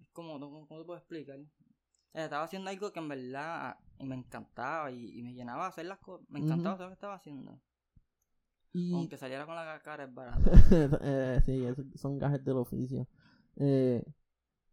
Es 0.01 0.09
como, 0.11 0.39
¿cómo, 0.39 0.67
te 0.67 0.85
puedo 0.85 0.97
explicar? 0.97 1.39
Eh, 1.39 2.23
estaba 2.25 2.43
haciendo 2.43 2.69
algo 2.69 2.91
que 2.91 2.99
en 2.99 3.07
verdad 3.07 3.77
me 3.99 4.15
encantaba 4.15 4.91
y, 4.91 5.17
y 5.17 5.23
me 5.23 5.33
llenaba 5.33 5.63
de 5.63 5.69
hacer 5.69 5.85
las 5.85 5.99
cosas. 5.99 6.27
Me 6.29 6.39
encantaba 6.39 6.75
hacer 6.75 6.85
lo 6.85 6.89
que 6.89 6.95
estaba 6.95 7.15
haciendo. 7.15 7.59
Y 8.73 8.93
Aunque 8.93 9.17
saliera 9.17 9.45
con 9.45 9.55
la 9.55 9.79
cara 9.83 10.03
es 10.05 10.13
barato. 10.13 10.51
eh, 11.01 11.39
sí, 11.45 11.63
son 11.95 12.17
gajes 12.17 12.43
del 12.43 12.57
oficio. 12.57 13.07
Eh, 13.55 14.03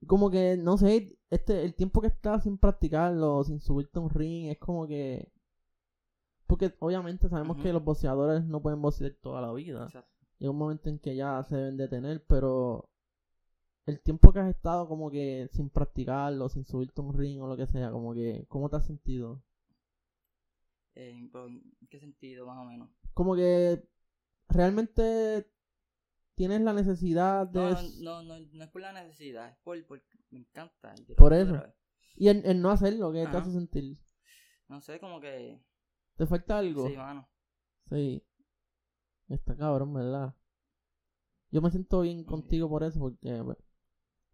como 0.06 0.30
que, 0.30 0.56
no 0.56 0.76
sé, 0.78 1.18
este, 1.30 1.62
el 1.64 1.74
tiempo 1.74 2.00
que 2.00 2.08
estás 2.08 2.44
sin 2.44 2.58
practicarlo, 2.58 3.44
sin 3.44 3.60
subirte 3.60 3.98
a 3.98 4.02
un 4.02 4.10
ring, 4.10 4.50
es 4.50 4.58
como 4.58 4.86
que... 4.86 5.30
Porque 6.46 6.74
obviamente 6.80 7.28
sabemos 7.28 7.58
que 7.58 7.72
los 7.72 7.84
boxeadores 7.84 8.44
no 8.44 8.60
pueden 8.60 8.82
boxear 8.82 9.12
toda 9.20 9.40
la 9.40 9.52
vida. 9.52 9.84
Exacto. 9.84 10.10
Un 10.40 10.56
momento 10.56 10.88
en 10.88 10.98
que 10.98 11.14
ya 11.14 11.44
se 11.44 11.54
deben 11.54 11.76
detener, 11.76 12.24
pero 12.26 12.88
el 13.86 14.00
tiempo 14.00 14.32
que 14.32 14.40
has 14.40 14.48
estado 14.48 14.88
como 14.88 15.10
que 15.10 15.48
sin 15.52 15.68
practicarlo, 15.68 16.48
sin 16.48 16.64
subirte 16.64 17.00
a 17.00 17.04
un 17.04 17.14
ring 17.14 17.40
o 17.40 17.46
lo 17.46 17.56
que 17.56 17.66
sea, 17.66 17.90
como 17.90 18.14
que, 18.14 18.46
¿cómo 18.48 18.68
te 18.68 18.76
has 18.76 18.86
sentido? 18.86 19.42
Eh, 20.94 21.10
¿En 21.10 21.88
qué 21.88 22.00
sentido, 22.00 22.46
más 22.46 22.58
o 22.58 22.64
menos? 22.64 22.88
Como 23.14 23.36
que 23.36 23.86
realmente 24.48 25.46
tienes 26.40 26.62
la 26.62 26.72
necesidad 26.72 27.46
de... 27.46 27.60
No, 28.00 28.22
no, 28.22 28.22
no, 28.22 28.46
no 28.54 28.64
es 28.64 28.70
por 28.70 28.80
la 28.80 28.94
necesidad, 28.94 29.50
es 29.50 29.58
por, 29.58 29.86
porque 29.86 30.06
me 30.30 30.38
encanta. 30.38 30.94
Por 31.14 31.34
eso. 31.34 31.62
Y 32.16 32.28
el, 32.28 32.42
el 32.46 32.62
no 32.62 32.70
hacerlo, 32.70 33.12
¿qué 33.12 33.26
te 33.30 33.36
hace 33.36 33.52
sentir? 33.52 33.98
No 34.66 34.80
sé, 34.80 34.98
como 34.98 35.20
que. 35.20 35.62
¿Te 36.16 36.26
falta 36.26 36.56
algo? 36.56 36.88
Sí, 36.88 36.96
mano. 36.96 37.28
Sí. 37.90 38.24
Está 39.28 39.54
cabrón, 39.54 39.92
¿verdad? 39.92 40.34
Yo 41.50 41.60
me 41.60 41.70
siento 41.70 42.00
bien 42.00 42.24
contigo 42.24 42.70
por 42.70 42.84
eso, 42.84 42.98
porque 43.00 43.42
pues, 43.44 43.58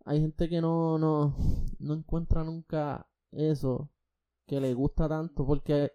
hay 0.05 0.21
gente 0.21 0.49
que 0.49 0.61
no, 0.61 0.99
no, 0.99 1.37
no 1.81 1.95
encuentra 1.95 2.45
nunca 2.45 3.11
eso 3.33 3.91
que 4.47 4.61
le 4.61 4.75
gusta 4.75 5.09
tanto, 5.09 5.45
porque 5.45 5.91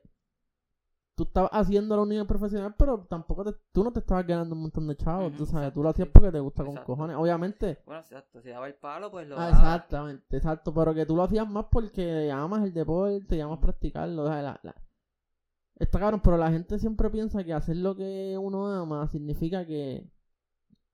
tú 1.23 1.27
estabas 1.27 1.51
haciéndolo 1.53 2.01
a 2.01 2.03
un 2.03 2.09
nivel 2.09 2.25
profesional, 2.25 2.73
pero 2.77 3.05
tampoco 3.07 3.43
te- 3.43 3.55
tú 3.71 3.83
no 3.83 3.91
te 3.93 3.99
estabas 3.99 4.25
ganando 4.25 4.55
un 4.55 4.61
montón 4.63 4.87
de 4.87 4.95
chavos, 4.97 5.31
tú 5.37 5.45
sabes, 5.45 5.71
tú 5.71 5.83
lo 5.83 5.89
hacías 5.89 6.07
porque 6.11 6.31
te 6.31 6.39
gusta 6.39 6.63
con 6.63 6.71
Exacto. 6.71 6.93
cojones, 6.93 7.15
obviamente. 7.17 7.79
Bueno, 7.85 8.01
exacto. 8.01 8.41
Si 8.41 8.49
daba 8.49 8.67
el 8.67 8.73
palo, 8.75 9.11
pues 9.11 9.27
lo 9.27 9.37
Ah, 9.39 9.49
exactamente, 9.49 10.37
exacto, 10.37 10.73
pero 10.73 10.93
que 10.95 11.05
tú 11.05 11.15
lo 11.15 11.23
hacías 11.23 11.47
más 11.47 11.65
porque 11.71 12.31
amas 12.31 12.63
el 12.63 12.73
deporte 12.73 13.35
y 13.35 13.39
amas 13.39 13.59
practicarlo, 13.59 14.23
o 14.23 14.27
sea, 14.27 14.41
la- 14.41 14.59
la- 14.63 14.75
Está 15.75 15.99
cabrón, 15.99 16.21
pero 16.23 16.37
la 16.37 16.51
gente 16.51 16.77
siempre 16.79 17.09
piensa 17.09 17.43
que 17.43 17.53
hacer 17.53 17.75
lo 17.77 17.95
que 17.95 18.37
uno 18.39 18.67
ama 18.67 19.07
significa 19.07 19.65
que 19.65 20.11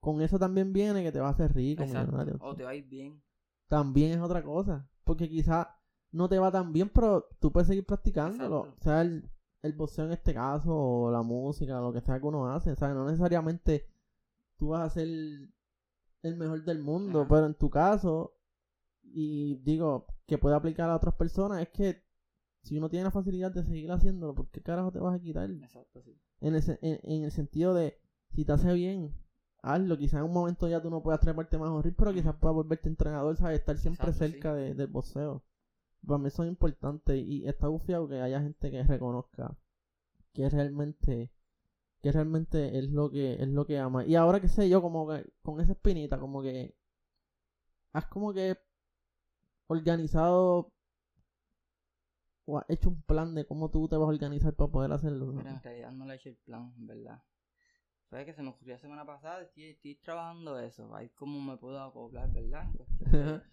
con 0.00 0.22
eso 0.22 0.38
también 0.38 0.72
viene 0.72 1.02
que 1.02 1.12
te 1.12 1.20
va 1.20 1.28
a 1.28 1.30
hacer 1.32 1.54
rico, 1.54 1.84
millonario. 1.84 2.36
O 2.40 2.54
te 2.54 2.64
va 2.64 2.70
a 2.70 2.74
ir 2.74 2.86
bien. 2.86 3.22
También 3.68 4.12
es 4.12 4.18
otra 4.20 4.42
cosa. 4.42 4.88
Porque 5.04 5.28
quizás 5.28 5.66
no 6.10 6.28
te 6.28 6.38
va 6.38 6.50
tan 6.50 6.72
bien, 6.72 6.88
pero 6.88 7.28
tú 7.40 7.52
puedes 7.52 7.66
seguir 7.66 7.84
practicándolo. 7.84 8.60
Exacto. 8.60 8.80
O 8.80 8.82
sea, 8.84 9.02
el, 9.02 9.30
el 9.62 9.72
boxeo 9.72 10.06
en 10.06 10.12
este 10.12 10.34
caso, 10.34 10.74
o 10.74 11.10
la 11.10 11.22
música, 11.22 11.80
lo 11.80 11.92
que 11.92 12.00
sea 12.00 12.20
que 12.20 12.26
uno 12.26 12.50
hace. 12.50 12.74
Sea, 12.76 12.94
no 12.94 13.04
necesariamente 13.06 13.86
tú 14.56 14.68
vas 14.68 14.86
a 14.86 14.90
ser 14.90 15.08
el 15.08 16.36
mejor 16.36 16.64
del 16.64 16.80
mundo, 16.80 17.26
pero 17.28 17.46
en 17.46 17.54
tu 17.54 17.70
caso, 17.70 18.34
y 19.02 19.56
digo, 19.56 20.06
que 20.26 20.38
puede 20.38 20.56
aplicar 20.56 20.90
a 20.90 20.96
otras 20.96 21.14
personas, 21.14 21.62
es 21.62 21.68
que 21.68 22.02
si 22.62 22.76
uno 22.76 22.88
tiene 22.88 23.04
la 23.04 23.10
facilidad 23.10 23.52
de 23.52 23.64
seguir 23.64 23.90
haciéndolo, 23.90 24.34
¿por 24.34 24.48
qué 24.50 24.60
carajo 24.62 24.92
te 24.92 24.98
vas 24.98 25.14
a 25.14 25.20
quitar? 25.20 25.50
Exacto, 25.50 26.02
sí. 26.02 26.16
En 26.40 26.54
el, 26.54 26.62
en, 26.82 27.00
en 27.02 27.24
el 27.24 27.30
sentido 27.30 27.74
de, 27.74 27.98
si 28.34 28.44
te 28.44 28.52
hace 28.52 28.72
bien, 28.74 29.14
hazlo. 29.62 29.96
Quizás 29.96 30.20
en 30.20 30.26
un 30.26 30.32
momento 30.32 30.68
ya 30.68 30.82
tú 30.82 30.90
no 30.90 31.02
puedas 31.02 31.20
treparte 31.20 31.58
más 31.58 31.70
horrible, 31.70 31.96
pero 31.98 32.12
quizás 32.12 32.34
puedas 32.36 32.54
volverte 32.54 32.88
entrenador, 32.88 33.36
¿sabes? 33.36 33.60
Estar 33.60 33.76
siempre 33.78 34.10
Exacto, 34.10 34.24
sí. 34.26 34.32
cerca 34.32 34.54
de, 34.54 34.74
del 34.74 34.86
boxeo. 34.88 35.42
Para 36.06 36.18
mí 36.18 36.28
eso 36.28 36.42
es 36.42 36.48
importante 36.48 37.16
y 37.16 37.46
está 37.46 37.68
bufiado 37.68 38.08
que 38.08 38.20
haya 38.20 38.40
gente 38.40 38.70
que 38.70 38.82
reconozca 38.82 39.56
que 40.32 40.48
realmente 40.48 41.32
que 42.00 42.12
realmente 42.12 42.78
es 42.78 42.90
lo 42.90 43.10
que 43.10 43.34
es 43.34 43.48
lo 43.48 43.66
que 43.66 43.78
ama. 43.78 44.04
Y 44.06 44.14
ahora 44.14 44.40
que 44.40 44.48
sé 44.48 44.68
yo, 44.68 44.80
como 44.80 45.08
que 45.08 45.26
con 45.42 45.60
esa 45.60 45.72
espinita, 45.72 46.18
como 46.18 46.42
que 46.42 46.76
has 47.92 48.06
como 48.06 48.32
que 48.32 48.56
organizado 49.66 50.72
o 52.46 52.58
has 52.58 52.70
hecho 52.70 52.88
un 52.88 53.02
plan 53.02 53.34
de 53.34 53.46
cómo 53.46 53.70
tú 53.70 53.88
te 53.88 53.96
vas 53.96 54.06
a 54.06 54.10
organizar 54.10 54.54
para 54.54 54.70
poder 54.70 54.92
hacerlo. 54.92 55.26
¿no? 55.26 55.32
Mira, 55.32 55.50
en 55.50 55.62
realidad 55.62 55.92
no 55.92 56.06
le 56.06 56.14
he 56.14 56.16
hecho 56.16 56.28
el 56.30 56.36
plan, 56.36 56.72
en 56.78 56.86
verdad. 56.86 57.22
Fue 58.08 58.24
que 58.24 58.32
se 58.32 58.42
me 58.42 58.48
ocurrió 58.48 58.74
la 58.74 58.80
semana 58.80 59.04
pasada, 59.04 59.42
estoy, 59.42 59.64
estoy 59.64 59.96
trabajando 59.96 60.58
eso, 60.58 60.94
ahí 60.94 61.10
cómo 61.10 61.40
me 61.42 61.58
puedo 61.58 61.78
acoplar, 61.82 62.32
¿verdad? 62.32 62.66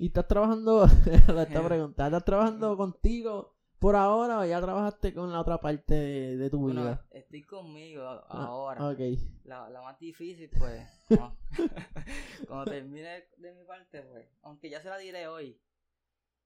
Y 0.00 0.06
estás 0.06 0.26
trabajando, 0.26 0.84
esta 1.06 1.62
pregunta, 1.66 2.06
¿estás 2.06 2.24
trabajando 2.24 2.74
contigo 2.76 3.54
por 3.78 3.96
ahora 3.96 4.40
o 4.40 4.44
ya 4.46 4.58
trabajaste 4.60 5.12
con 5.12 5.30
la 5.30 5.40
otra 5.40 5.60
parte 5.60 5.92
de, 5.94 6.36
de 6.38 6.48
tu 6.50 6.58
Bueno, 6.58 6.80
vida? 6.80 7.04
estoy 7.10 7.42
conmigo 7.42 8.02
Ah, 8.02 8.46
ahora. 8.46 8.88
Ok. 8.88 9.00
La, 9.44 9.68
la 9.68 9.82
más 9.82 9.98
difícil, 9.98 10.48
pues, 10.58 10.82
no. 11.10 11.36
cuando 12.48 12.64
termine 12.72 13.24
de 13.36 13.52
mi 13.52 13.64
parte, 13.64 14.00
pues, 14.00 14.26
aunque 14.42 14.70
ya 14.70 14.80
se 14.80 14.88
la 14.88 14.96
diré 14.96 15.28
hoy, 15.28 15.60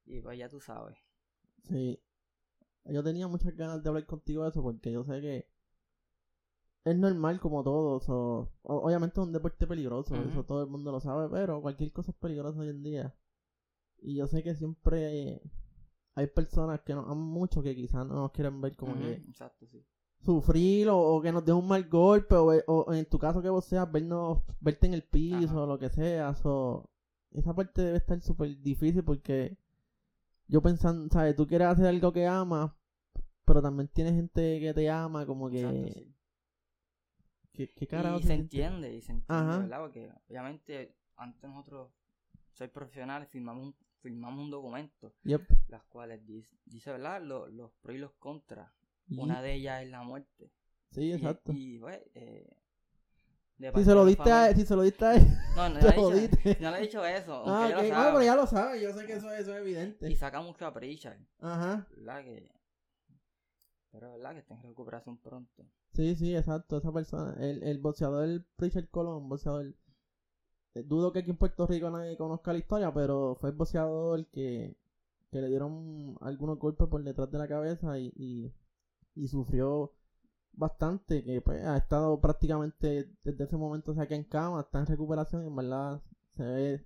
y 0.06 0.20
pues 0.20 0.36
ya 0.36 0.48
tú 0.48 0.60
sabes. 0.60 0.96
Sí. 1.68 2.00
Yo 2.86 3.04
tenía 3.04 3.28
muchas 3.28 3.54
ganas 3.56 3.82
de 3.82 3.88
hablar 3.88 4.04
contigo 4.04 4.42
de 4.42 4.50
eso 4.50 4.62
porque 4.62 4.90
yo 4.92 5.04
sé 5.04 5.20
que 5.20 5.46
es 6.84 6.96
normal 6.96 7.40
como 7.40 7.62
todo. 7.62 8.00
so- 8.00 8.50
obviamente 8.62 9.20
es 9.20 9.26
un 9.26 9.32
deporte 9.32 9.66
peligroso, 9.66 10.14
eso 10.16 10.44
todo 10.44 10.62
el 10.62 10.68
mundo 10.70 10.92
lo 10.92 11.00
sabe, 11.00 11.28
pero 11.30 11.60
cualquier 11.62 11.92
cosa 11.92 12.10
es 12.12 12.16
peligrosa 12.16 12.58
hoy 12.60 12.68
en 12.68 12.82
día. 12.82 13.14
Y 14.04 14.16
yo 14.16 14.26
sé 14.26 14.42
que 14.42 14.54
siempre 14.54 15.40
hay, 16.14 16.26
personas 16.26 16.82
que 16.82 16.94
nos 16.94 17.06
aman 17.06 17.24
mucho 17.26 17.62
que 17.62 17.74
quizás 17.74 18.06
no 18.06 18.14
nos 18.14 18.32
quieren 18.32 18.60
ver 18.60 18.76
como 18.76 18.94
que 18.96 19.14
Exacto, 19.14 19.66
sí. 19.66 19.82
sufrir 20.20 20.90
o, 20.90 20.98
o 20.98 21.22
que 21.22 21.32
nos 21.32 21.42
dé 21.44 21.52
un 21.54 21.66
mal 21.66 21.88
golpe 21.88 22.34
o, 22.34 22.52
o 22.66 22.92
en 22.92 23.06
tu 23.06 23.18
caso 23.18 23.40
que 23.40 23.48
vos 23.48 23.64
seas 23.64 23.90
vernos 23.90 24.42
verte 24.60 24.86
en 24.86 24.94
el 24.94 25.02
piso 25.04 25.52
Ajá. 25.52 25.62
o 25.62 25.66
lo 25.66 25.78
que 25.78 25.88
sea 25.88 26.34
so, 26.34 26.90
esa 27.32 27.54
parte 27.54 27.80
debe 27.80 27.96
estar 27.96 28.20
súper 28.20 28.60
difícil 28.60 29.02
porque 29.02 29.56
yo 30.48 30.60
pensando 30.60 31.08
sabes 31.10 31.34
tú 31.34 31.46
quieres 31.46 31.68
hacer 31.68 31.86
algo 31.86 32.12
que 32.12 32.26
amas 32.26 32.72
pero 33.46 33.62
también 33.62 33.88
tienes 33.88 34.14
gente 34.14 34.60
que 34.60 34.74
te 34.74 34.90
ama 34.90 35.24
como 35.24 35.48
que 35.48 35.62
Exacto, 35.62 35.88
sí. 35.94 36.14
¿qué, 37.54 37.72
qué 37.72 37.86
carajo 37.86 38.18
Y 38.18 38.22
se 38.22 38.34
entiende, 38.34 38.94
y 38.94 39.00
se 39.00 39.12
entiende, 39.12 39.50
Ajá. 39.50 39.58
¿verdad? 39.60 39.80
Porque 39.80 40.12
obviamente 40.28 40.94
antes 41.16 41.42
nosotros, 41.48 41.90
soy 42.52 42.68
profesionales, 42.68 43.28
firmamos 43.28 43.66
un, 43.68 43.74
firmamos 44.04 44.44
un 44.44 44.50
documento, 44.50 45.14
Yep. 45.24 45.42
las 45.68 45.82
cuales 45.84 46.24
dice, 46.26 46.54
dice 46.66 46.92
¿verdad? 46.92 47.22
Lo- 47.22 47.48
los 47.48 47.72
pros 47.80 47.96
y 47.96 47.98
los 47.98 48.12
contras. 48.18 48.70
Y- 49.08 49.18
Una 49.18 49.40
de 49.40 49.54
ellas 49.54 49.82
es 49.82 49.90
la 49.90 50.02
muerte. 50.02 50.52
sí 50.90 51.04
Y- 51.04 51.12
exacto 51.14 51.52
Y, 51.54 51.78
pues, 51.78 52.00
eh, 52.14 52.46
si 53.74 53.84
se 53.84 53.94
lo 53.94 54.04
diste 54.04 54.22
a 54.30 54.34
familia- 54.46 54.54
si 54.56 54.66
se 54.66 54.76
lo 54.76 54.82
diste 54.82 55.04
a 55.06 55.14
él 55.16 55.26
No, 55.56 55.68
no, 55.70 55.74
le 56.10 56.18
he 56.24 56.28
dicho, 56.28 56.60
no 56.60 56.70
le 56.70 56.78
he 56.78 56.80
dicho 56.82 57.04
eso, 57.04 57.42
ah, 57.46 57.66
ella 57.66 57.76
ok. 57.78 57.82
lo 57.82 57.88
No, 57.88 57.94
sabe. 57.94 58.12
pero 58.12 58.24
ya 58.24 58.36
lo 58.36 58.46
sabe 58.46 58.80
yo 58.82 58.92
sé 58.92 59.06
que 59.06 59.12
eso, 59.14 59.32
eso 59.32 59.52
es 59.56 59.60
evidente 59.60 60.10
Y 60.10 60.16
saca 60.16 60.40
mucho 60.42 60.66
a 60.66 60.72
Pritchard, 60.74 61.18
ajá 61.40 61.86
¿verdad? 61.96 62.24
Que... 62.24 62.50
Pero, 63.90 64.12
¿verdad? 64.12 64.32
Que 64.32 64.38
está 64.40 64.54
en 64.54 64.62
recuperación 64.62 65.16
pronto. 65.18 65.64
Sí, 65.92 66.16
sí, 66.16 66.34
exacto, 66.36 66.76
esa 66.76 66.90
persona. 66.92 67.36
El, 67.38 67.62
el 67.62 67.78
boxeador 67.78 68.44
Richard 68.58 68.88
Colón, 68.88 69.28
boxeador. 69.28 69.72
Eh, 70.74 70.82
Dudo 70.84 71.12
que 71.12 71.20
aquí 71.20 71.30
en 71.30 71.36
Puerto 71.36 71.66
Rico 71.66 71.90
nadie 71.90 72.16
conozca 72.16 72.52
la 72.52 72.58
historia, 72.58 72.92
pero 72.92 73.36
fue 73.40 73.50
el 73.50 73.56
boxeador 73.56 74.26
que, 74.26 74.76
que 75.30 75.40
le 75.40 75.48
dieron 75.48 76.16
algunos 76.20 76.58
golpes 76.58 76.88
por 76.88 77.02
detrás 77.02 77.30
de 77.30 77.38
la 77.38 77.48
cabeza 77.48 77.98
y, 77.98 78.12
y, 78.16 78.52
y 79.14 79.28
sufrió 79.28 79.92
bastante, 80.52 81.24
que 81.24 81.40
pues 81.40 81.62
ha 81.64 81.76
estado 81.76 82.20
prácticamente 82.20 83.10
desde 83.24 83.44
ese 83.44 83.56
momento 83.56 83.92
o 83.92 83.94
sea, 83.94 84.06
que 84.06 84.14
en 84.14 84.24
cama, 84.24 84.60
está 84.60 84.80
en 84.80 84.86
recuperación 84.86 85.42
y 85.44 85.46
en 85.48 85.56
verdad 85.56 86.02
se 86.30 86.44
ve 86.44 86.84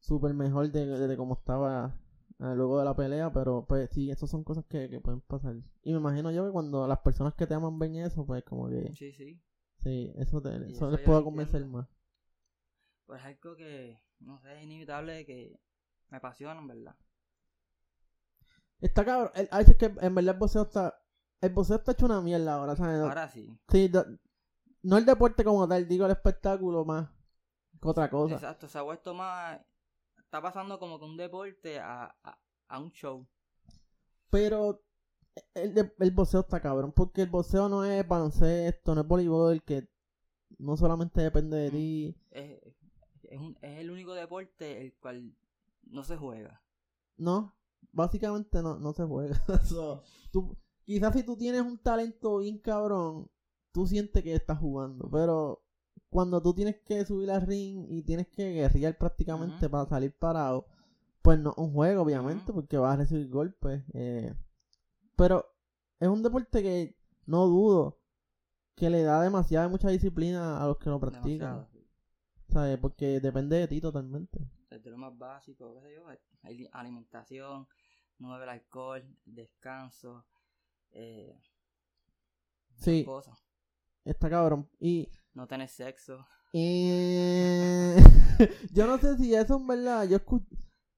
súper 0.00 0.34
mejor 0.34 0.70
de, 0.70 0.86
de 0.86 1.16
cómo 1.16 1.34
estaba 1.34 1.94
eh, 2.40 2.54
luego 2.56 2.78
de 2.78 2.84
la 2.84 2.96
pelea, 2.96 3.32
pero 3.32 3.64
pues 3.66 3.90
sí, 3.90 4.10
esas 4.10 4.30
son 4.30 4.42
cosas 4.44 4.64
que, 4.66 4.88
que 4.88 5.00
pueden 5.00 5.20
pasar. 5.20 5.56
Y 5.82 5.92
me 5.92 5.98
imagino 5.98 6.30
yo 6.30 6.44
que 6.46 6.52
cuando 6.52 6.86
las 6.86 6.98
personas 7.00 7.34
que 7.34 7.46
te 7.46 7.54
aman 7.54 7.78
ven 7.78 7.96
eso, 7.96 8.26
pues 8.26 8.42
como 8.44 8.68
que 8.68 8.92
Sí, 8.94 9.12
sí. 9.12 9.40
sí, 9.82 10.12
eso, 10.16 10.40
te, 10.40 10.56
eso 10.56 10.66
eso 10.66 10.90
les 10.90 11.06
lo 11.06 11.24
convencer 11.24 11.64
más. 11.66 11.86
Pues 13.12 13.20
es 13.20 13.26
algo 13.26 13.54
que, 13.56 14.00
no 14.20 14.40
sé, 14.40 14.56
es 14.56 14.62
inevitable 14.62 15.26
que 15.26 15.60
me 16.08 16.16
apasiona, 16.16 16.58
en 16.58 16.66
verdad. 16.66 16.96
Está 18.80 19.04
cabrón, 19.04 19.30
el, 19.34 19.50
es 19.52 19.76
que 19.76 19.84
en 20.00 20.14
verdad 20.14 20.32
el 20.34 20.38
boxeo 20.40 20.62
está, 20.62 20.98
el 21.42 21.50
boxeo 21.50 21.76
está 21.76 21.92
hecho 21.92 22.06
una 22.06 22.22
mierda 22.22 22.54
ahora, 22.54 22.74
¿sabes? 22.74 23.02
Ahora 23.02 23.28
sí. 23.28 23.54
Sí, 23.68 23.92
no 24.82 24.96
el 24.96 25.04
deporte 25.04 25.44
como 25.44 25.68
tal, 25.68 25.86
digo 25.86 26.06
el 26.06 26.12
espectáculo 26.12 26.86
más 26.86 27.10
que 27.82 27.86
otra 27.86 28.08
cosa. 28.08 28.36
Exacto, 28.36 28.66
se 28.66 28.78
ha 28.78 28.82
vuelto 28.82 29.12
más... 29.12 29.60
Está 30.16 30.40
pasando 30.40 30.78
como 30.78 30.98
que 30.98 31.04
un 31.04 31.18
deporte 31.18 31.80
a, 31.80 32.16
a, 32.24 32.38
a 32.68 32.78
un 32.78 32.92
show. 32.92 33.28
Pero 34.30 34.82
el, 35.52 35.92
el 35.98 36.10
boxeo 36.12 36.40
está 36.40 36.62
cabrón, 36.62 36.92
porque 36.92 37.20
el 37.20 37.28
boxeo 37.28 37.68
no 37.68 37.84
es 37.84 38.08
baloncesto, 38.08 38.94
no 38.94 39.02
es 39.02 39.06
voleibol, 39.06 39.62
que 39.64 39.86
no 40.58 40.78
solamente 40.78 41.20
depende 41.20 41.58
de 41.58 41.68
Mm. 41.68 41.72
ti. 41.72 42.16
Es, 42.30 42.81
es, 43.32 43.40
un- 43.40 43.56
es 43.62 43.78
el 43.78 43.90
único 43.90 44.14
deporte 44.14 44.80
el 44.80 44.94
cual 44.94 45.34
no 45.84 46.04
se 46.04 46.16
juega. 46.16 46.62
No, 47.16 47.54
básicamente 47.92 48.62
no, 48.62 48.78
no 48.78 48.92
se 48.92 49.04
juega. 49.04 49.40
So, 49.64 50.02
tú, 50.30 50.56
quizás 50.84 51.14
si 51.14 51.22
tú 51.22 51.36
tienes 51.36 51.62
un 51.62 51.78
talento 51.78 52.38
bien 52.38 52.58
cabrón, 52.58 53.30
tú 53.72 53.86
sientes 53.86 54.22
que 54.22 54.34
estás 54.34 54.58
jugando, 54.58 55.08
pero 55.10 55.62
cuando 56.10 56.42
tú 56.42 56.52
tienes 56.54 56.76
que 56.84 57.04
subir 57.06 57.30
al 57.30 57.42
ring 57.46 57.86
y 57.88 58.02
tienes 58.02 58.28
que 58.28 58.52
guerrear 58.52 58.96
prácticamente 58.98 59.68
para 59.70 59.88
salir 59.88 60.12
parado, 60.14 60.66
pues 61.22 61.38
no 61.38 61.50
es 61.52 61.58
un 61.58 61.72
juego, 61.72 62.02
obviamente, 62.02 62.52
porque 62.52 62.76
vas 62.76 62.94
a 62.94 62.96
recibir 62.96 63.28
golpes. 63.30 63.82
eh, 63.94 64.34
pero 65.16 65.46
es 66.00 66.08
un 66.08 66.22
deporte 66.22 66.62
que 66.62 66.96
no 67.26 67.46
dudo 67.46 67.98
que 68.74 68.90
le 68.90 69.02
da 69.02 69.22
demasiada 69.22 69.68
mucha 69.68 69.88
disciplina 69.88 70.62
a 70.62 70.66
los 70.66 70.78
que 70.78 70.90
lo 70.90 70.98
practican, 70.98 71.54
Demasiado. 71.56 71.68
Porque 72.80 73.20
depende 73.20 73.56
de 73.56 73.68
ti 73.68 73.80
totalmente. 73.80 74.38
Desde 74.70 74.90
lo 74.90 74.98
más 74.98 75.16
básico, 75.16 75.74
qué 75.74 75.80
sé 75.80 75.94
yo, 75.94 76.06
hay 76.42 76.68
alimentación, 76.72 77.66
no 78.18 78.32
beber 78.32 78.48
alcohol, 78.50 79.02
descanso, 79.24 80.24
eh, 80.92 81.38
Sí, 82.76 83.04
cosas. 83.04 83.38
está 84.04 84.28
cabrón. 84.30 84.68
Y 84.80 85.08
No 85.34 85.46
tener 85.46 85.68
sexo. 85.68 86.26
Eh, 86.54 87.96
yo 88.72 88.86
no 88.86 88.98
sé 88.98 89.16
si 89.16 89.34
eso 89.34 89.56
es 89.56 89.66
verdad. 89.66 90.06
Yo, 90.06 90.18
escu- 90.18 90.46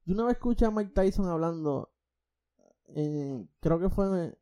yo 0.04 0.14
una 0.14 0.24
vez 0.24 0.34
escuché 0.34 0.64
a 0.64 0.70
Mike 0.72 0.90
Tyson 0.92 1.26
hablando, 1.28 1.92
eh, 2.88 3.46
creo 3.60 3.78
que 3.78 3.88
fue 3.88 4.36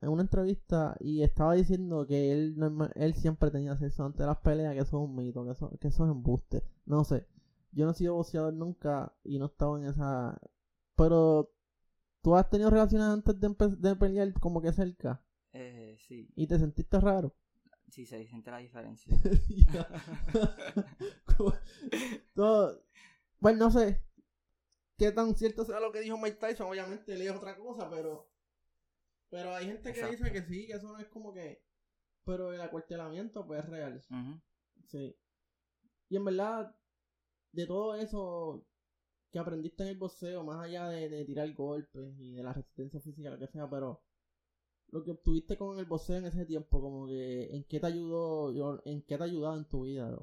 en, 0.00 0.08
una 0.08 0.22
entrevista, 0.22 0.96
y 1.00 1.22
estaba 1.22 1.54
diciendo 1.54 2.06
que 2.06 2.32
él, 2.32 2.56
él 2.94 3.14
siempre 3.14 3.50
tenía 3.50 3.76
sexo 3.76 4.04
antes 4.04 4.20
de 4.20 4.26
las 4.26 4.38
peleas, 4.38 4.74
que 4.74 4.80
eso 4.80 5.02
es 5.02 5.08
un 5.08 5.14
mito, 5.16 5.44
que 5.44 5.52
eso, 5.52 5.70
que 5.80 5.88
eso 5.88 6.04
es 6.04 6.10
embuste. 6.10 6.62
No 6.86 7.04
sé. 7.04 7.26
Yo 7.72 7.84
no 7.84 7.90
he 7.92 7.94
sido 7.94 8.14
boxeador 8.14 8.54
nunca 8.54 9.12
y 9.24 9.38
no 9.38 9.46
estaba 9.46 9.78
en 9.78 9.86
esa... 9.88 10.40
Pero 10.96 11.52
tú 12.22 12.34
has 12.36 12.48
tenido 12.50 12.70
relaciones 12.70 13.06
antes 13.08 13.38
de, 13.38 13.54
de 13.78 13.96
pelear 13.96 14.32
como 14.40 14.60
que 14.62 14.72
cerca 14.72 15.22
Eh, 15.52 15.96
sí, 15.98 16.28
y 16.34 16.46
te 16.46 16.58
sentiste 16.58 16.98
raro. 17.00 17.34
sí 17.88 18.04
se 18.06 18.24
siente 18.26 18.50
la 18.50 18.58
diferencia. 18.58 19.14
Todo- 22.34 22.82
pues 23.40 23.56
no 23.56 23.70
sé 23.70 24.02
qué 24.96 25.12
tan 25.12 25.34
cierto 25.36 25.64
sea 25.64 25.78
lo 25.80 25.92
que 25.92 26.00
dijo 26.00 26.18
Mike 26.18 26.38
Tyson. 26.40 26.66
Obviamente 26.68 27.14
él 27.14 27.22
es 27.22 27.30
otra 27.30 27.56
cosa, 27.56 27.88
pero 27.88 28.28
Pero 29.30 29.54
hay 29.54 29.66
gente 29.66 29.92
que 29.92 30.00
Exacto. 30.00 30.16
dice 30.24 30.32
que 30.32 30.42
sí, 30.42 30.66
que 30.66 30.72
eso 30.74 30.92
no 30.92 30.98
es 30.98 31.08
como 31.08 31.32
que. 31.32 31.62
Pero 32.24 32.52
el 32.52 32.60
acuartelamiento, 32.60 33.46
pues 33.46 33.62
es 33.64 33.68
real. 33.70 34.02
Ujú. 34.10 34.40
Sí. 34.86 35.16
Y 36.08 36.16
en 36.16 36.24
verdad, 36.24 36.74
de 37.52 37.66
todo 37.66 37.94
eso 37.94 38.66
que 39.30 39.38
aprendiste 39.38 39.82
en 39.82 39.90
el 39.90 39.98
boxeo, 39.98 40.42
más 40.44 40.64
allá 40.64 40.88
de, 40.88 41.08
de 41.10 41.24
tirar 41.24 41.52
golpes 41.52 42.18
y 42.18 42.32
de 42.32 42.42
la 42.42 42.52
resistencia 42.54 43.00
física, 43.00 43.30
lo 43.30 43.38
que 43.38 43.46
sea, 43.48 43.68
pero 43.68 44.02
lo 44.90 45.04
que 45.04 45.10
obtuviste 45.10 45.58
con 45.58 45.78
el 45.78 45.84
boxeo 45.84 46.16
en 46.16 46.24
ese 46.26 46.46
tiempo, 46.46 46.80
como 46.80 47.06
que, 47.06 47.54
¿en 47.54 47.64
qué 47.64 47.78
te 47.78 47.86
ayudó, 47.88 48.52
yo- 48.54 48.80
en 48.86 49.02
qué 49.02 49.18
te 49.18 49.22
ha 49.22 49.26
ayudado 49.26 49.58
en 49.58 49.66
tu 49.66 49.82
vida? 49.84 50.16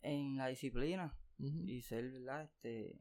Que, 0.00 0.08
En 0.10 0.36
la 0.38 0.46
disciplina 0.48 1.14
y 1.38 1.82
ser, 1.82 2.10
¿verdad? 2.10 2.44
Este. 2.44 2.96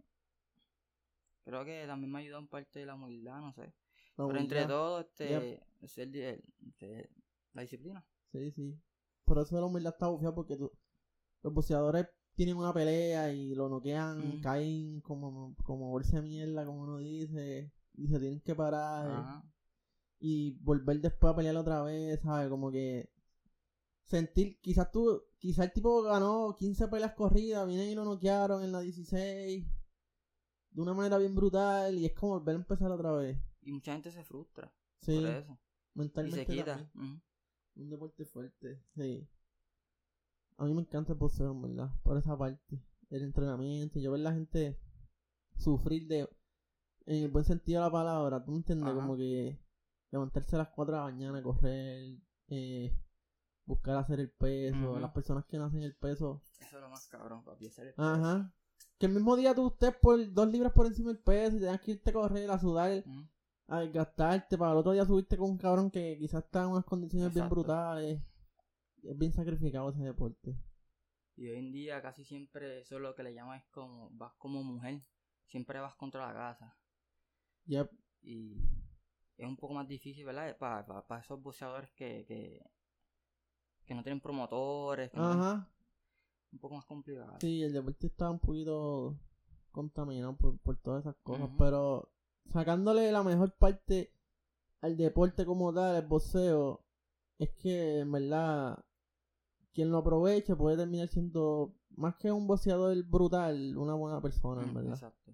Creo 1.46 1.64
que 1.64 1.86
también 1.88 2.12
me 2.12 2.20
ayudó 2.20 2.40
en 2.40 2.48
parte 2.48 2.80
de 2.80 2.86
la 2.88 2.96
humildad, 2.96 3.40
no 3.40 3.54
sé. 3.54 3.72
Pero 4.16 4.38
entre 4.38 4.66
todo, 4.66 5.00
este. 5.02 5.62
Ser, 5.88 6.10
di- 6.10 6.22
este, 6.22 7.10
la 7.54 7.62
disciplina. 7.62 8.06
Sí, 8.32 8.52
sí. 8.52 8.80
Por 9.24 9.38
eso 9.40 9.60
la 9.60 9.66
humildad 9.66 9.94
está 9.94 10.08
bufiada 10.08 10.34
porque 10.34 10.56
tú- 10.58 10.72
los 11.44 11.54
boxeadores 11.54 12.08
tienen 12.36 12.58
una 12.58 12.74
pelea 12.74 13.32
y 13.32 13.54
lo 13.56 13.70
noquean, 13.70 14.34
Ujú. 14.34 14.42
caen 14.42 15.02
como, 15.02 15.56
como 15.64 15.90
bolsa 15.90 16.18
de 16.18 16.24
mierda, 16.24 16.66
como 16.66 16.82
uno 16.82 16.98
dice, 16.98 17.72
y 17.94 18.08
se 18.08 18.20
tienen 18.20 18.42
que 18.42 18.56
parar 18.56 19.10
Ajá. 19.10 19.44
y 20.20 20.52
volver 20.64 21.00
después 21.02 21.32
a 21.32 21.36
pelear 21.36 21.56
otra 21.58 21.82
vez, 21.84 22.20
¿sabes? 22.22 22.50
Como 22.50 22.72
que 22.72 23.10
sentir, 24.04 24.60
quizás 24.62 24.92
tú, 24.92 25.24
quizás 25.40 25.66
el 25.66 25.72
tipo 25.74 26.02
ganó 26.04 26.56
15 26.58 26.88
peleas 26.88 27.14
corridas, 27.14 27.66
vienen 27.68 27.90
y 27.90 27.96
lo 27.96 28.06
noquearon 28.06 28.64
en 28.64 28.72
la 28.72 28.80
16 28.82 29.66
de 30.72 30.82
una 30.82 30.94
manera 30.94 31.18
bien 31.18 31.36
brutal 31.36 31.98
y 31.98 32.06
es 32.06 32.14
como 32.14 32.34
volver 32.40 32.56
a 32.56 32.60
empezar 32.60 32.92
otra 32.92 33.12
vez. 33.14 33.38
Y 33.66 33.72
mucha 33.72 33.94
gente 33.94 34.12
se 34.12 34.24
frustra 34.24 34.72
Sí, 35.02 35.20
por 35.20 35.26
eso. 35.26 35.60
Y 35.96 36.00
mentalmente 36.00 36.46
se 36.46 36.58
quita. 36.58 36.90
Un 36.94 37.90
deporte 37.90 38.26
fuerte, 38.26 38.82
sí. 38.96 39.28
A 40.58 40.66
mí 40.66 40.74
me 40.74 40.82
encanta 40.82 41.12
el 41.12 41.20
boxeo, 41.20 41.60
verdad, 41.60 41.92
por 42.04 42.18
esa 42.18 42.38
parte. 42.38 42.82
El 43.10 43.24
entrenamiento, 43.24 44.00
yo 44.00 44.12
ver 44.12 44.22
la 44.22 44.34
gente 44.34 44.80
sufrir 45.58 46.08
de, 46.08 46.30
en 47.06 47.24
el 47.24 47.30
buen 47.30 47.44
sentido 47.44 47.82
de 47.82 47.88
la 47.88 47.92
palabra, 47.92 48.44
tú 48.44 48.52
me 48.52 48.58
entiendes, 48.58 48.88
Ajá. 48.88 48.96
como 48.96 49.18
que 49.18 49.60
levantarse 50.12 50.56
a 50.56 50.60
las 50.60 50.70
4 50.70 50.94
de 50.94 51.00
la 51.00 51.06
mañana, 51.06 51.44
correr, 51.44 52.18
eh, 52.48 52.98
buscar 53.66 53.98
hacer 53.98 54.22
el 54.22 54.32
peso, 54.32 55.00
las 55.00 55.12
personas 55.12 55.46
que 55.46 55.58
no 55.58 55.66
hacen 55.66 55.84
el 55.84 55.96
peso. 55.96 56.42
Eso 56.60 56.78
es 56.78 56.82
lo 56.82 56.90
más 56.90 57.08
cabrón, 57.08 57.44
papi. 57.44 57.68
hacer 57.68 57.88
el 57.88 57.94
Ajá. 57.98 58.54
Que 58.98 59.08
el 59.08 59.14
mismo 59.14 59.36
día 59.36 59.54
tú 59.54 59.68
estés 59.68 59.94
por 59.96 60.34
dos 60.34 60.48
libras 60.48 60.72
por 60.72 60.86
encima 60.86 61.10
del 61.10 61.22
peso 61.22 61.58
y 61.58 61.60
tengas 61.60 61.82
que 61.82 61.92
irte 61.92 62.10
a 62.12 62.14
correr, 62.14 62.50
a 62.50 62.60
sudar, 62.60 63.04
peso. 63.04 63.30
A 63.68 63.80
desgastarte 63.82 64.58
para 64.58 64.72
el 64.74 64.78
otro 64.78 64.92
día 64.92 65.06
subirte 65.06 65.38
con 65.38 65.52
un 65.52 65.58
cabrón 65.58 65.90
que 65.90 66.18
quizás 66.20 66.44
está 66.44 66.64
en 66.64 66.70
unas 66.70 66.86
condiciones 66.86 67.34
bien 67.34 67.50
brutales. 67.50 68.22
Es 69.04 69.18
bien 69.18 69.32
sacrificado 69.34 69.90
ese 69.90 70.04
deporte. 70.04 70.56
Y 71.36 71.48
hoy 71.50 71.58
en 71.58 71.72
día 71.72 72.02
casi 72.02 72.24
siempre 72.24 72.80
eso 72.82 72.96
es 72.96 73.02
lo 73.02 73.14
que 73.16 73.24
le 73.24 73.34
llaman 73.34 73.60
es 73.60 73.66
como 73.68 74.10
vas 74.12 74.34
como 74.38 74.64
mujer, 74.64 75.02
siempre 75.48 75.80
vas 75.80 75.96
contra 75.96 76.28
la 76.28 76.34
casa. 76.34 76.78
Yep. 77.66 77.92
Y 78.22 78.58
es 79.38 79.46
un 79.48 79.58
poco 79.58 79.74
más 79.74 79.88
difícil, 79.88 80.26
¿verdad? 80.26 80.58
Para 80.58 81.20
esos 81.20 81.42
boxeadores 81.42 81.92
que, 81.92 82.26
que, 82.26 82.64
que 83.86 83.94
no 83.96 84.02
tienen 84.04 84.22
promotores, 84.22 85.12
que 85.12 85.18
no- 85.20 85.68
un 86.52 86.60
poco 86.60 86.76
más 86.76 86.86
complicado. 86.86 87.38
Sí, 87.42 87.62
el 87.64 87.74
deporte 87.74 88.08
está 88.08 88.30
un 88.30 88.40
poquito 88.40 89.20
contaminado 89.72 90.38
por, 90.38 90.58
por 90.60 90.78
todas 90.78 91.02
esas 91.02 91.18
cosas. 91.18 91.50
Pero 91.60 92.10
sacándole 92.52 93.12
la 93.12 93.24
mejor 93.24 93.52
parte 93.58 94.12
al 94.82 94.98
deporte 94.98 95.46
como 95.46 95.74
tal, 95.74 95.96
el 95.96 96.08
boxeo, 96.08 96.82
es 97.40 97.50
que 97.56 98.00
en 98.00 98.12
verdad 98.12 98.84
quien 99.74 99.92
lo 99.92 99.98
aproveche 99.98 100.56
puede 100.56 100.78
terminar 100.78 101.08
siendo 101.10 101.74
más 101.90 102.16
que 102.16 102.32
un 102.32 102.48
boxeador 102.48 102.96
brutal, 103.04 103.76
una 103.78 103.94
buena 103.94 104.22
persona, 104.22 104.64
en 104.64 104.72
Mm, 104.72 104.74
verdad. 104.74 104.94
Exacto. 104.94 105.34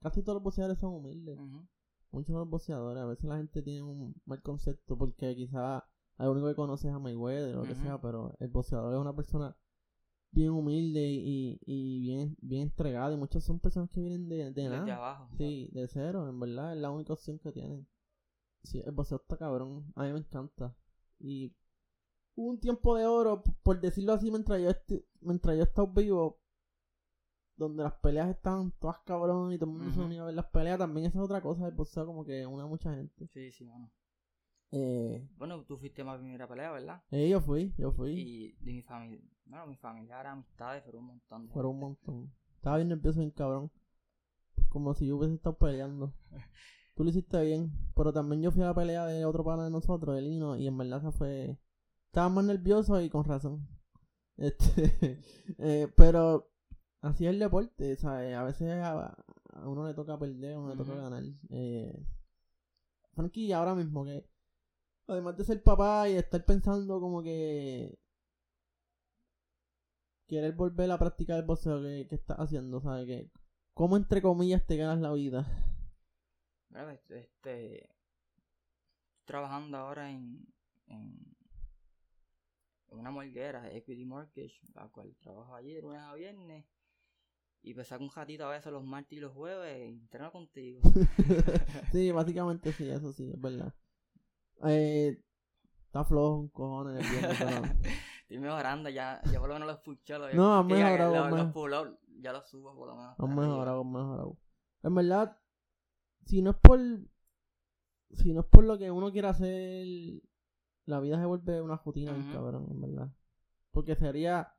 Casi 0.00 0.22
todos 0.22 0.36
los 0.36 0.42
boxeadores 0.42 0.78
son 0.78 0.94
humildes. 0.94 1.38
Ujú. 1.38 1.66
Muchos 2.10 2.28
de 2.34 2.38
los 2.40 2.48
boxeadores, 2.50 3.02
a 3.02 3.06
veces 3.06 3.24
la 3.24 3.38
gente 3.38 3.62
tiene 3.62 3.82
un 3.82 4.14
mal 4.26 4.42
concepto 4.42 4.96
porque 4.98 5.34
quizá 5.34 5.84
lo 6.18 6.30
único 6.32 6.46
que 6.48 6.54
conoce 6.54 6.88
es 6.88 6.94
a 6.94 6.98
Mayweather 6.98 7.56
o 7.56 7.62
lo 7.62 7.68
que 7.68 7.74
sea, 7.74 8.00
pero 8.00 8.34
el 8.38 8.48
boxeador 8.48 8.94
es 8.94 9.00
una 9.00 9.16
persona 9.16 9.56
bien 10.34 10.50
humilde 10.50 11.00
y, 11.08 11.58
y 11.64 12.00
bien, 12.00 12.36
bien 12.40 12.62
entregada 12.62 13.14
y 13.14 13.16
muchas 13.16 13.44
son 13.44 13.58
personas 13.60 13.90
que 13.90 14.00
vienen 14.00 14.28
de, 14.28 14.50
de 14.50 14.68
nada. 14.68 14.96
abajo. 14.96 15.28
Sí, 15.38 15.68
de 15.72 15.86
cero, 15.88 16.28
en 16.28 16.38
verdad, 16.40 16.74
es 16.74 16.80
la 16.80 16.90
única 16.90 17.12
opción 17.12 17.38
que 17.38 17.52
tienen. 17.52 17.86
Sí, 18.62 18.82
el 18.84 18.92
boxeo 18.92 19.18
está 19.18 19.36
cabrón, 19.36 19.92
a 19.94 20.04
mí 20.04 20.12
me 20.12 20.18
encanta. 20.18 20.74
Y 21.18 21.54
hubo 22.34 22.50
un 22.50 22.58
tiempo 22.60 22.96
de 22.96 23.06
oro, 23.06 23.42
por 23.62 23.80
decirlo 23.80 24.12
así, 24.14 24.30
mientras 24.30 24.60
yo, 24.60 24.70
esti- 24.70 25.04
mientras 25.20 25.56
yo 25.56 25.62
estaba 25.64 25.90
vivo, 25.94 26.40
donde 27.56 27.84
las 27.84 27.94
peleas 27.94 28.28
estaban 28.30 28.72
todas 28.80 28.98
cabrón 29.04 29.52
y 29.52 29.58
todo 29.58 29.70
el 29.70 29.76
mundo 29.76 29.92
se 29.92 30.00
unía 30.00 30.22
a 30.22 30.26
ver 30.26 30.34
las 30.34 30.46
peleas, 30.46 30.78
también 30.78 31.06
esa 31.06 31.18
es 31.18 31.24
otra 31.24 31.40
cosa 31.40 31.66
del 31.66 31.74
boxeo, 31.74 32.04
como 32.06 32.24
que 32.24 32.44
una 32.46 32.66
mucha 32.66 32.92
gente. 32.94 33.28
Sí, 33.28 33.52
sí, 33.52 33.64
mano. 33.64 33.90
Eh, 34.72 35.28
Bueno, 35.36 35.62
tú 35.64 35.76
fuiste 35.78 36.02
a 36.02 36.04
mi 36.04 36.18
primera 36.18 36.48
pelea, 36.48 36.72
¿verdad? 36.72 37.02
eh, 37.12 37.28
yo 37.28 37.40
fui, 37.40 37.72
yo 37.78 37.92
fui, 37.92 38.10
Y 38.10 38.52
de 38.64 38.72
mi 38.72 38.82
familia, 38.82 39.20
bueno, 39.46 39.66
mi 39.66 39.76
familia 39.76 40.20
amistades, 40.30 40.82
pero 40.84 40.98
un 40.98 41.06
montón 41.06 41.46
de 41.46 41.52
fueron 41.52 41.72
un 41.72 41.80
montón. 41.80 42.32
Estaba 42.56 42.76
bien 42.76 42.88
nervioso, 42.88 43.20
bien 43.20 43.30
cabrón. 43.30 43.70
Como 44.68 44.94
si 44.94 45.06
yo 45.06 45.16
hubiese 45.16 45.34
estado 45.34 45.56
peleando. 45.58 46.12
Tú 46.94 47.04
lo 47.04 47.10
hiciste 47.10 47.42
bien, 47.42 47.72
pero 47.94 48.12
también 48.12 48.42
yo 48.42 48.52
fui 48.52 48.62
a 48.62 48.66
la 48.66 48.74
pelea 48.74 49.06
de 49.06 49.24
otro 49.24 49.44
pana 49.44 49.64
de 49.64 49.70
nosotros, 49.70 50.16
el 50.16 50.24
Lino, 50.24 50.56
y 50.56 50.66
en 50.66 50.78
verdad 50.78 51.02
se 51.02 51.10
fue... 51.10 51.58
Estaba 52.06 52.28
más 52.28 52.44
nervioso 52.44 53.00
y 53.00 53.10
con 53.10 53.24
razón. 53.24 53.68
Este, 54.36 55.20
eh, 55.58 55.88
pero 55.96 56.50
así 57.00 57.24
es 57.24 57.30
el 57.30 57.38
deporte, 57.38 57.94
¿sabes? 57.94 58.34
A 58.34 58.42
veces 58.42 58.68
a, 58.68 59.16
a 59.52 59.68
uno 59.68 59.86
le 59.86 59.94
toca 59.94 60.18
perder, 60.18 60.54
a 60.54 60.58
uno 60.58 60.70
le 60.70 60.76
toca 60.76 60.96
ganar. 60.96 61.22
Eh, 61.50 62.04
Frankie, 63.14 63.52
ahora 63.52 63.76
mismo 63.76 64.04
que, 64.04 64.28
además 65.06 65.36
de 65.36 65.44
ser 65.44 65.62
papá 65.62 66.08
y 66.08 66.14
estar 66.14 66.44
pensando 66.44 67.00
como 67.00 67.22
que 67.22 67.96
querer 70.26 70.52
volver 70.54 70.90
a 70.90 70.98
practicar 70.98 71.38
el 71.38 71.44
boxeo 71.44 71.82
que, 71.82 72.06
que 72.08 72.14
estás 72.14 72.38
haciendo, 72.38 72.80
¿sabes? 72.80 73.06
Que, 73.06 73.30
¿Cómo 73.74 73.96
entre 73.96 74.22
comillas 74.22 74.64
te 74.66 74.76
ganas 74.76 75.00
la 75.00 75.12
vida? 75.12 75.46
Mira, 76.70 76.92
este, 76.92 77.20
este, 77.20 77.76
estoy 77.76 77.88
trabajando 79.24 79.78
ahora 79.78 80.10
en, 80.10 80.46
en, 80.86 81.36
en 82.88 82.98
una 82.98 83.10
morguera, 83.10 83.70
Equity 83.72 84.04
Mortgage, 84.04 84.60
la 84.74 84.88
cual 84.88 85.16
trabajo 85.20 85.54
allí 85.54 85.72
de 85.72 85.82
lunes 85.82 86.00
a 86.00 86.14
viernes. 86.14 86.64
Y 87.62 87.74
pues 87.74 87.88
saco 87.88 88.04
un 88.04 88.10
ratito 88.10 88.44
a 88.44 88.50
veces 88.50 88.70
los 88.72 88.84
martes 88.84 89.16
y 89.16 89.20
los 89.20 89.32
jueves 89.32 89.90
y 89.90 89.94
entreno 89.94 90.30
contigo. 90.30 90.82
sí, 91.92 92.12
básicamente 92.12 92.72
sí, 92.72 92.88
eso 92.90 93.12
sí, 93.12 93.30
es 93.30 93.40
verdad. 93.40 93.74
Eh, 94.66 95.20
está 95.86 96.04
flojo 96.04 96.36
un 96.36 96.48
cojones 96.50 97.04
el 97.04 97.10
viernes, 97.10 97.38
pero... 97.38 97.62
Estoy 98.24 98.38
mejorando, 98.38 98.88
ya, 98.90 99.20
ya 99.30 99.38
por 99.38 99.48
lo 99.48 99.54
menos 99.54 99.68
los 99.68 99.76
escuché. 99.78 100.18
Los, 100.18 100.32
No, 100.34 100.66
que 100.66 100.74
mejorado, 100.74 101.14
los, 101.14 101.30
los 101.30 101.32
mejor- 101.38 101.52
pull-ups 101.52 101.98
ya 102.20 102.32
los 102.32 102.48
subo 102.48 102.74
por 102.74 102.88
lo 102.88 102.96
menos. 102.96 103.14
Han 103.18 103.34
mejorado, 103.34 103.80
han 103.82 103.92
mejorado. 103.92 104.36
En 104.82 104.94
verdad, 104.94 105.38
si 106.24 106.42
no 106.42 106.50
es 106.50 106.56
por. 106.56 106.78
Si 108.12 108.32
no 108.32 108.40
es 108.40 108.46
por 108.46 108.64
lo 108.64 108.78
que 108.78 108.90
uno 108.90 109.10
quiere 109.10 109.28
hacer, 109.28 109.86
la 110.86 111.00
vida 111.00 111.18
se 111.18 111.26
vuelve 111.26 111.60
una 111.60 111.76
rutina, 111.76 112.12
bien 112.12 112.26
Ujú. 112.28 112.34
cabrón, 112.34 112.66
en 112.70 112.80
verdad. 112.80 113.08
Porque 113.72 113.94
sería. 113.96 114.54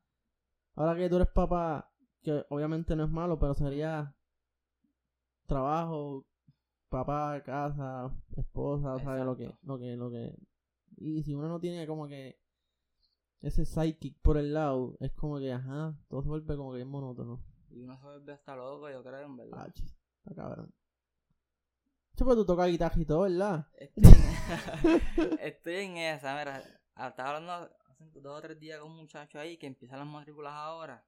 Ahora 0.75 0.95
que 0.95 1.09
tú 1.09 1.15
eres 1.15 1.29
papá, 1.29 1.89
que 2.21 2.45
obviamente 2.49 2.95
no 2.95 3.05
es 3.05 3.09
malo, 3.09 3.39
pero 3.39 3.53
sería. 3.53 4.13
Trabajo, 5.47 6.25
papá, 6.89 7.41
casa, 7.43 8.11
esposa, 8.35 8.97
¿sabes? 8.99 9.23
Lo 9.25 9.37
que, 9.37 9.53
lo 9.63 9.77
que, 9.77 9.95
lo 9.95 10.09
que. 10.09 10.35
Y 10.97 11.21
si 11.23 11.33
uno 11.35 11.47
no 11.47 11.59
tiene 11.59 11.85
como 11.87 12.07
que. 12.07 12.39
Ese 13.41 13.65
psychic 13.65 14.17
por 14.21 14.37
el 14.37 14.53
lado, 14.53 14.97
es 14.99 15.11
como 15.13 15.37
que, 15.39 15.51
ajá, 15.51 15.95
todo 16.07 16.23
se 16.23 16.29
vuelve 16.29 16.55
como 16.55 16.71
que 16.71 16.77
bien 16.77 16.89
monótono. 16.89 17.43
Y 17.69 17.83
uno 17.83 17.97
se 17.97 18.05
vuelve 18.05 18.33
hasta 18.33 18.55
loco, 18.55 18.89
yo 18.89 19.03
creo, 19.03 19.25
en 19.25 19.37
verdad. 19.37 19.65
Ah, 19.67 19.71
chis, 19.71 19.95
está 20.19 20.35
cabrón. 20.35 20.73
Che, 22.15 22.23
pero 22.23 22.35
tú 22.35 22.45
tocas 22.45 22.69
guitarra 22.69 23.01
y 23.01 23.05
todo, 23.05 23.21
¿verdad? 23.21 23.67
Estoy 23.77 24.03
en, 24.05 24.13
estoy 25.41 25.75
en 25.75 25.97
esa, 25.97 26.37
mira. 26.37 26.63
Estaba 26.95 27.35
hablando 27.35 27.69
hace 27.89 28.21
dos 28.21 28.37
o 28.37 28.41
tres 28.41 28.59
días 28.59 28.79
con 28.79 28.91
un 28.91 28.97
muchacho 28.97 29.37
ahí 29.37 29.57
que 29.57 29.67
empiezan 29.67 29.99
las 29.99 30.07
matrículas 30.07 30.53
ahora. 30.53 31.05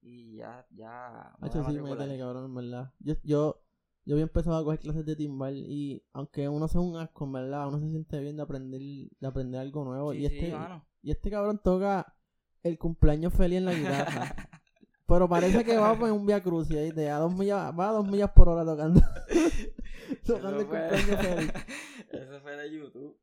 Y 0.00 0.36
ya, 0.36 0.66
ya. 0.70 1.32
Hacho, 1.40 1.64
sí, 1.64 1.80
métele, 1.80 2.18
cabrón, 2.18 2.46
en 2.46 2.54
verdad. 2.54 2.92
Yo, 2.98 3.14
yo, 3.22 3.62
yo 4.04 4.14
había 4.14 4.24
empezado 4.24 4.56
a 4.56 4.64
coger 4.64 4.80
clases 4.80 5.06
de 5.06 5.16
timbal 5.16 5.56
y 5.56 6.02
aunque 6.12 6.48
uno 6.48 6.66
sea 6.66 6.80
un 6.80 6.96
asco, 6.96 7.24
en 7.24 7.32
verdad, 7.32 7.68
uno 7.68 7.78
se 7.78 7.90
siente 7.90 8.18
bien 8.20 8.36
de 8.36 8.42
aprender, 8.42 8.80
de 8.80 9.26
aprender 9.26 9.60
algo 9.60 9.84
nuevo. 9.84 10.12
Sí, 10.12 10.18
y, 10.18 10.28
sí, 10.28 10.38
este, 10.38 10.56
mano. 10.56 10.84
Y 11.08 11.12
este 11.12 11.30
cabrón 11.30 11.58
toca 11.58 12.14
el 12.62 12.78
cumpleaños 12.78 13.32
feliz 13.32 13.56
en 13.58 13.64
la 13.64 13.72
guitarra. 13.72 14.36
pero 15.06 15.26
parece 15.26 15.64
que 15.64 15.78
va 15.78 15.94
en 15.94 16.12
un 16.12 16.26
via 16.26 16.42
crucis 16.42 16.76
ahí, 16.76 16.90
de 16.90 17.08
a 17.08 17.16
dos 17.16 17.34
millas, 17.34 17.72
va 17.78 17.88
a 17.88 17.92
dos 17.92 18.06
millas 18.06 18.30
por 18.32 18.50
hora 18.50 18.62
tocando. 18.62 19.00
tocando 20.26 20.60
el 20.60 20.66
cumpleaños 20.66 21.20
feliz. 21.26 21.52
Eso 22.12 22.40
fue 22.42 22.56
de 22.58 22.76
YouTube. 22.76 23.18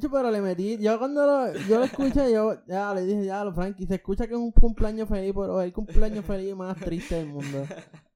Pero 0.00 0.30
le 0.30 0.40
metí, 0.40 0.78
yo 0.78 1.00
cuando 1.00 1.26
lo, 1.26 1.52
yo 1.68 1.80
lo 1.80 1.84
escuché, 1.86 2.32
yo 2.32 2.64
ya 2.68 2.94
le 2.94 3.04
dije, 3.04 3.24
ya 3.24 3.42
lo 3.42 3.52
Frankie, 3.52 3.86
se 3.86 3.96
escucha 3.96 4.28
que 4.28 4.34
es 4.34 4.38
un 4.38 4.52
cumpleaños 4.52 5.08
feliz, 5.08 5.32
pero 5.34 5.60
es 5.60 5.66
el 5.66 5.72
cumpleaños 5.72 6.24
feliz 6.24 6.54
más 6.54 6.76
triste 6.76 7.16
del 7.16 7.26
mundo. 7.26 7.66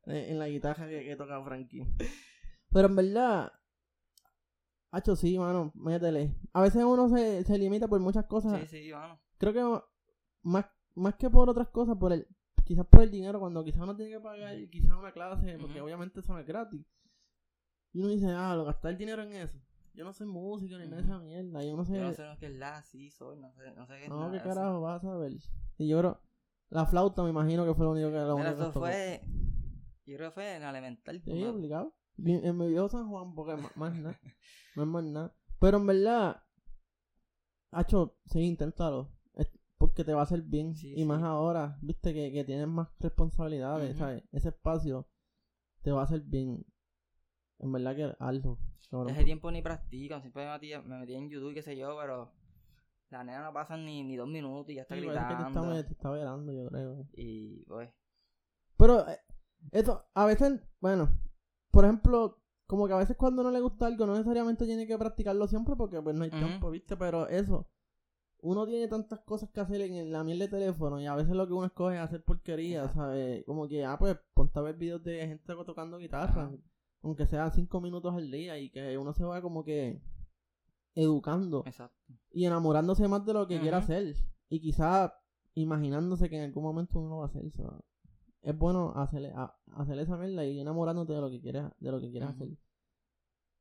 en, 0.07 0.15
en 0.15 0.39
la 0.39 0.47
guitarra 0.47 0.89
que, 0.89 1.03
que 1.03 1.17
toca 1.17 1.43
Frankie. 1.43 1.85
Pero 2.71 2.87
en 2.87 2.95
verdad, 2.95 3.53
Hacho, 4.93 5.15
sí, 5.15 5.39
mano, 5.39 5.71
métele. 5.75 6.35
A 6.53 6.63
veces 6.63 6.83
uno 6.85 7.09
se, 7.09 7.45
se 7.45 7.59
limita 7.59 7.87
por 7.87 8.01
muchas 8.01 8.25
cosas. 8.27 8.61
Sí, 8.69 8.83
sí, 8.85 8.93
mano. 8.93 9.21
Creo 9.39 9.53
que 9.53 9.85
más, 10.43 10.67
más 10.95 11.15
que 11.15 11.31
por 11.31 11.49
otras 11.49 11.69
cosas, 11.69 11.97
por 11.97 12.13
el, 12.13 12.27
quizás 12.65 12.87
por 12.87 13.03
el 13.03 13.11
dinero, 13.11 13.39
cuando 13.39 13.63
quizás 13.65 13.83
uno 13.83 13.95
tiene 13.97 14.13
que 14.13 14.21
pagar 14.21 14.57
quizás 14.69 14.93
una 14.93 15.13
clase, 15.13 15.57
porque 15.61 15.81
obviamente 15.81 16.21
eso 16.21 16.33
no 16.33 16.41
es 16.41 16.47
gratis. 16.47 16.85
Y 17.93 18.01
uno 18.01 18.09
dice, 18.09 18.29
ah, 18.31 18.55
lo 18.57 18.65
gastar 18.65 18.97
dinero 18.97 19.23
en 19.23 19.33
eso. 19.33 19.59
Yo 19.95 20.05
no 20.05 20.13
soy 20.13 20.27
músico 20.27 20.79
ni 20.79 20.85
nada 20.87 20.99
de 20.99 21.03
esa 21.03 21.19
mierda. 21.19 21.65
Y 21.65 21.71
uno 21.73 21.85
se. 21.85 21.95
Yo 21.95 22.03
no 22.03 22.13
sé 22.13 22.25
lo 22.25 22.39
que 22.39 22.47
es 22.47 22.55
la, 22.55 22.83
sí, 22.83 23.11
soy, 23.11 23.39
no 23.39 23.53
sé, 23.53 23.73
no 23.75 23.87
sé 23.87 23.95
qué 23.95 24.05
es 24.05 24.09
No, 24.09 24.31
qué 24.31 24.37
eso. 24.39 24.47
carajo 24.49 24.81
vas 24.81 25.05
a 25.05 25.17
ver. 25.17 25.33
Y 25.79 25.89
yo 25.89 25.99
creo. 25.99 26.21
La 26.69 26.87
flauta 26.87 27.25
me 27.25 27.31
imagino 27.31 27.65
que 27.65 27.75
fue 27.75 27.85
lo 27.85 27.91
único 27.93 28.09
que 28.09 28.13
Mira, 28.19 28.35
único 28.35 28.49
que 28.51 28.53
eso 28.55 28.67
tocó. 28.73 28.81
fue. 28.81 29.21
Yo 30.07 30.17
creo 30.17 30.31
que 30.31 30.35
fue 30.35 30.55
en 30.57 30.63
elemental. 30.63 31.21
Sí, 31.25 31.43
¿no? 31.43 31.51
obligado. 31.51 31.93
Mi 32.23 32.69
viejo 32.69 32.89
San 32.89 33.09
Juan, 33.09 33.35
porque 33.35 33.57
más 33.77 33.95
nada. 33.97 34.19
No 34.77 34.83
es 34.85 34.89
más 34.89 35.05
nada. 35.05 35.35
Pero 35.59 35.79
en 35.79 35.87
verdad, 35.87 36.43
Hacho, 37.73 38.17
sí, 38.27 38.41
inténtalo. 38.41 39.11
Es 39.35 39.51
Porque 39.79 40.05
te 40.05 40.15
va 40.15 40.21
a 40.21 40.25
hacer 40.25 40.43
bien. 40.43 40.75
Sí, 40.77 40.93
y 40.97 41.05
más 41.05 41.23
ahora, 41.23 41.79
viste, 41.83 42.13
que, 42.15 42.33
que 42.33 42.45
tienes 42.45 42.69
más 42.69 42.89
responsabilidades. 42.99 43.97
¿sabes? 43.97 44.23
Ese 44.33 44.49
espacio 44.49 45.09
te 45.83 45.91
va 45.91 46.03
a 46.03 46.05
hacer 46.05 46.21
bien. 46.23 46.65
En 47.59 47.73
verdad 47.73 47.97
que 47.97 48.17
algo. 48.19 48.59
cabrón. 48.91 49.11
Ese 49.11 49.25
tiempo 49.25 49.51
ni 49.51 49.61
practico, 49.63 50.21
siempre 50.21 50.47
me 50.47 50.53
metía, 50.53 50.83
me 50.83 50.99
metía 50.99 51.19
en 51.19 51.29
YouTube, 51.29 51.55
qué 51.55 51.63
sé 51.63 51.77
yo, 51.77 51.97
pero 52.01 52.33
la 53.11 53.25
nena 53.25 53.43
no 53.45 53.53
pasan 53.53 53.85
ni, 53.85 54.03
ni 54.03 54.17
dos 54.17 54.29
minutos 54.29 54.71
y 54.71 54.77
ya 54.77 54.83
está 54.83 54.95
Sí, 54.95 55.03
parece 55.03 55.21
que 55.25 55.29
te 55.29 55.35
gritando. 55.35 55.73
está, 55.75 55.87
te 55.89 55.93
está 55.95 56.11
velando, 56.11 56.53
yo 56.53 56.69
creo. 56.69 57.09
Y 57.13 57.65
pues, 57.67 57.91
Pero 58.77 59.09
eh, 59.09 59.19
eso, 59.73 60.07
a 60.15 60.27
veces, 60.27 60.61
bueno, 60.81 61.11
por 61.71 61.85
ejemplo, 61.85 62.39
como 62.67 62.87
que 62.87 62.93
a 62.95 62.99
veces 62.99 63.17
cuando 63.17 63.43
no 63.43 63.51
le 63.51 63.61
gusta 63.61 63.87
algo, 63.87 64.07
no 64.07 64.13
necesariamente 64.13 64.65
tiene 64.65 64.87
que 64.87 64.97
practicarlo 64.99 65.47
siempre 65.49 65.75
porque 65.77 66.01
pues 66.01 66.15
no 66.15 66.25
hay 66.25 66.31
tiempo, 66.31 66.71
¿viste? 66.71 66.97
Pero 66.97 67.29
eso, 67.29 67.69
uno 68.43 68.67
tiene 68.67 68.89
tantas 68.89 69.21
cosas 69.21 69.51
que 69.51 69.61
hacer 69.61 69.81
en 69.81 70.13
la 70.13 70.25
miel 70.25 70.39
de 70.39 70.49
teléfono 70.49 71.01
y 71.01 71.07
a 71.07 71.15
veces 71.15 71.35
lo 71.35 71.47
que 71.47 71.53
uno 71.53 71.67
escoge 71.67 71.97
es 71.97 72.01
hacer 72.01 72.23
porquería, 72.23 72.81
Exacto. 72.81 73.01
¿sabes? 73.01 73.45
Como 73.45 73.69
que, 73.69 73.85
ah, 73.85 73.99
pues 73.99 74.17
ponte 74.35 74.59
a 74.59 74.63
ver 74.63 74.77
videos 74.77 75.03
de 75.03 75.27
gente 75.27 75.55
tocando 75.67 75.99
guitarra, 75.99 76.45
Ajá. 76.45 76.57
aunque 77.03 77.27
sea 77.27 77.51
cinco 77.51 77.81
minutos 77.81 78.15
al 78.15 78.31
día 78.31 78.59
y 78.59 78.71
que 78.71 78.97
uno 78.99 79.13
se 79.13 79.25
va 79.25 79.43
como 79.43 79.65
que 79.65 80.01
educando 80.95 81.63
exacto. 81.67 82.15
y 82.33 82.45
enamorándose 82.47 83.07
más 83.09 83.25
de 83.25 83.33
lo 83.33 83.47
que 83.47 83.61
quiera 83.61 83.79
Ujú. 83.79 83.85
hacer. 83.85 84.15
Y 84.49 84.61
quizá 84.61 85.15
imaginándose 85.55 86.29
que 86.29 86.37
en 86.37 86.45
algún 86.45 86.63
momento 86.63 86.99
uno 86.99 87.11
lo 87.11 87.17
va 87.19 87.25
a 87.25 87.29
hacer. 87.29 87.51
so, 87.53 87.85
es 88.43 88.57
bueno 88.57 88.93
hacerle, 88.97 89.33
a- 89.35 89.55
hacer 89.75 89.99
esa 89.99 90.17
mierda 90.17 90.45
y 90.45 90.61
enamorándote 90.61 91.13
de 91.13 91.21
lo 91.21 91.31
que 91.31 91.41
quieres, 91.41 91.65
de 91.79 91.91
lo 91.91 92.01
que 92.01 92.11
quieres 92.11 92.29
Ujú. 92.29 92.31
hacer. 92.31 92.49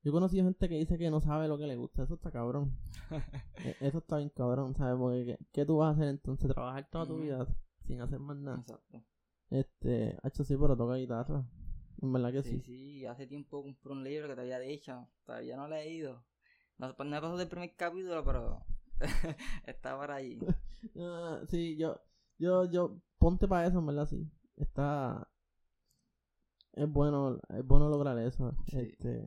Yo 0.04 0.12
he 0.12 0.14
conocido 0.14 0.46
gente 0.46 0.70
que 0.70 0.76
dice 0.76 0.98
que 0.98 1.10
no 1.10 1.20
sabe 1.22 1.48
lo 1.48 1.58
que 1.58 1.68
le 1.68 1.76
gusta. 1.76 2.04
Eso 2.04 2.16
está 2.16 2.32
cabrón. 2.32 2.72
E- 3.66 3.76
Eso 3.82 3.98
está 4.00 4.18
bien 4.18 4.30
cabrón, 4.30 4.74
¿sabes? 4.76 4.96
Porque 4.98 5.26
¿qué, 5.26 5.38
qué 5.52 5.66
tú 5.66 5.78
vas 5.78 5.90
a 5.90 5.92
hacer 5.92 6.08
entonces? 6.08 6.50
Trabajar 6.54 6.90
toda 6.90 7.06
tu 7.08 7.20
vida 7.20 7.46
sin 7.86 8.02
hacer 8.02 8.20
más 8.20 8.38
nada. 8.38 8.58
Exacto. 8.60 9.02
Este, 9.50 10.18
hecho 10.24 10.44
sí, 10.44 10.56
pero 10.60 10.78
toca 10.78 10.96
guitarra. 10.96 11.44
En 12.02 12.14
verdad 12.14 12.32
que 12.32 12.44
Sí, 12.44 12.52
sí. 12.52 12.64
sí, 12.66 13.06
hace 13.06 13.28
tiempo 13.28 13.62
compré 13.64 13.92
un 13.92 14.04
libro 14.04 14.28
que 14.30 14.36
te 14.36 14.42
había 14.42 14.60
dicho, 14.60 15.08
todavía 15.26 15.58
no 15.58 15.68
lo 15.68 15.76
he 15.76 15.84
leído. 15.84 16.24
No, 16.78 16.96
pues 16.96 17.10
no 17.10 17.18
he 17.18 17.20
pasado 17.20 17.38
del 17.38 17.50
primer 17.50 17.76
capítulo, 17.76 18.24
pero 18.24 18.66
está 19.66 19.98
por 19.98 20.12
ahí. 20.12 20.40
Ah, 20.98 21.42
sí, 21.48 21.76
yo, 21.78 22.00
yo, 22.38 22.66
yo, 22.72 23.02
ponte 23.18 23.48
para 23.48 23.68
eso, 23.68 23.80
en 23.80 23.86
verdad, 23.86 24.06
sí. 24.08 24.30
Está, 24.60 25.28
es 26.74 26.92
bueno, 26.92 27.40
es 27.50 27.66
bueno 27.66 27.90
lograr 27.90 28.18
eso. 28.20 28.56
Sí. 28.68 28.78
Este, 28.78 29.26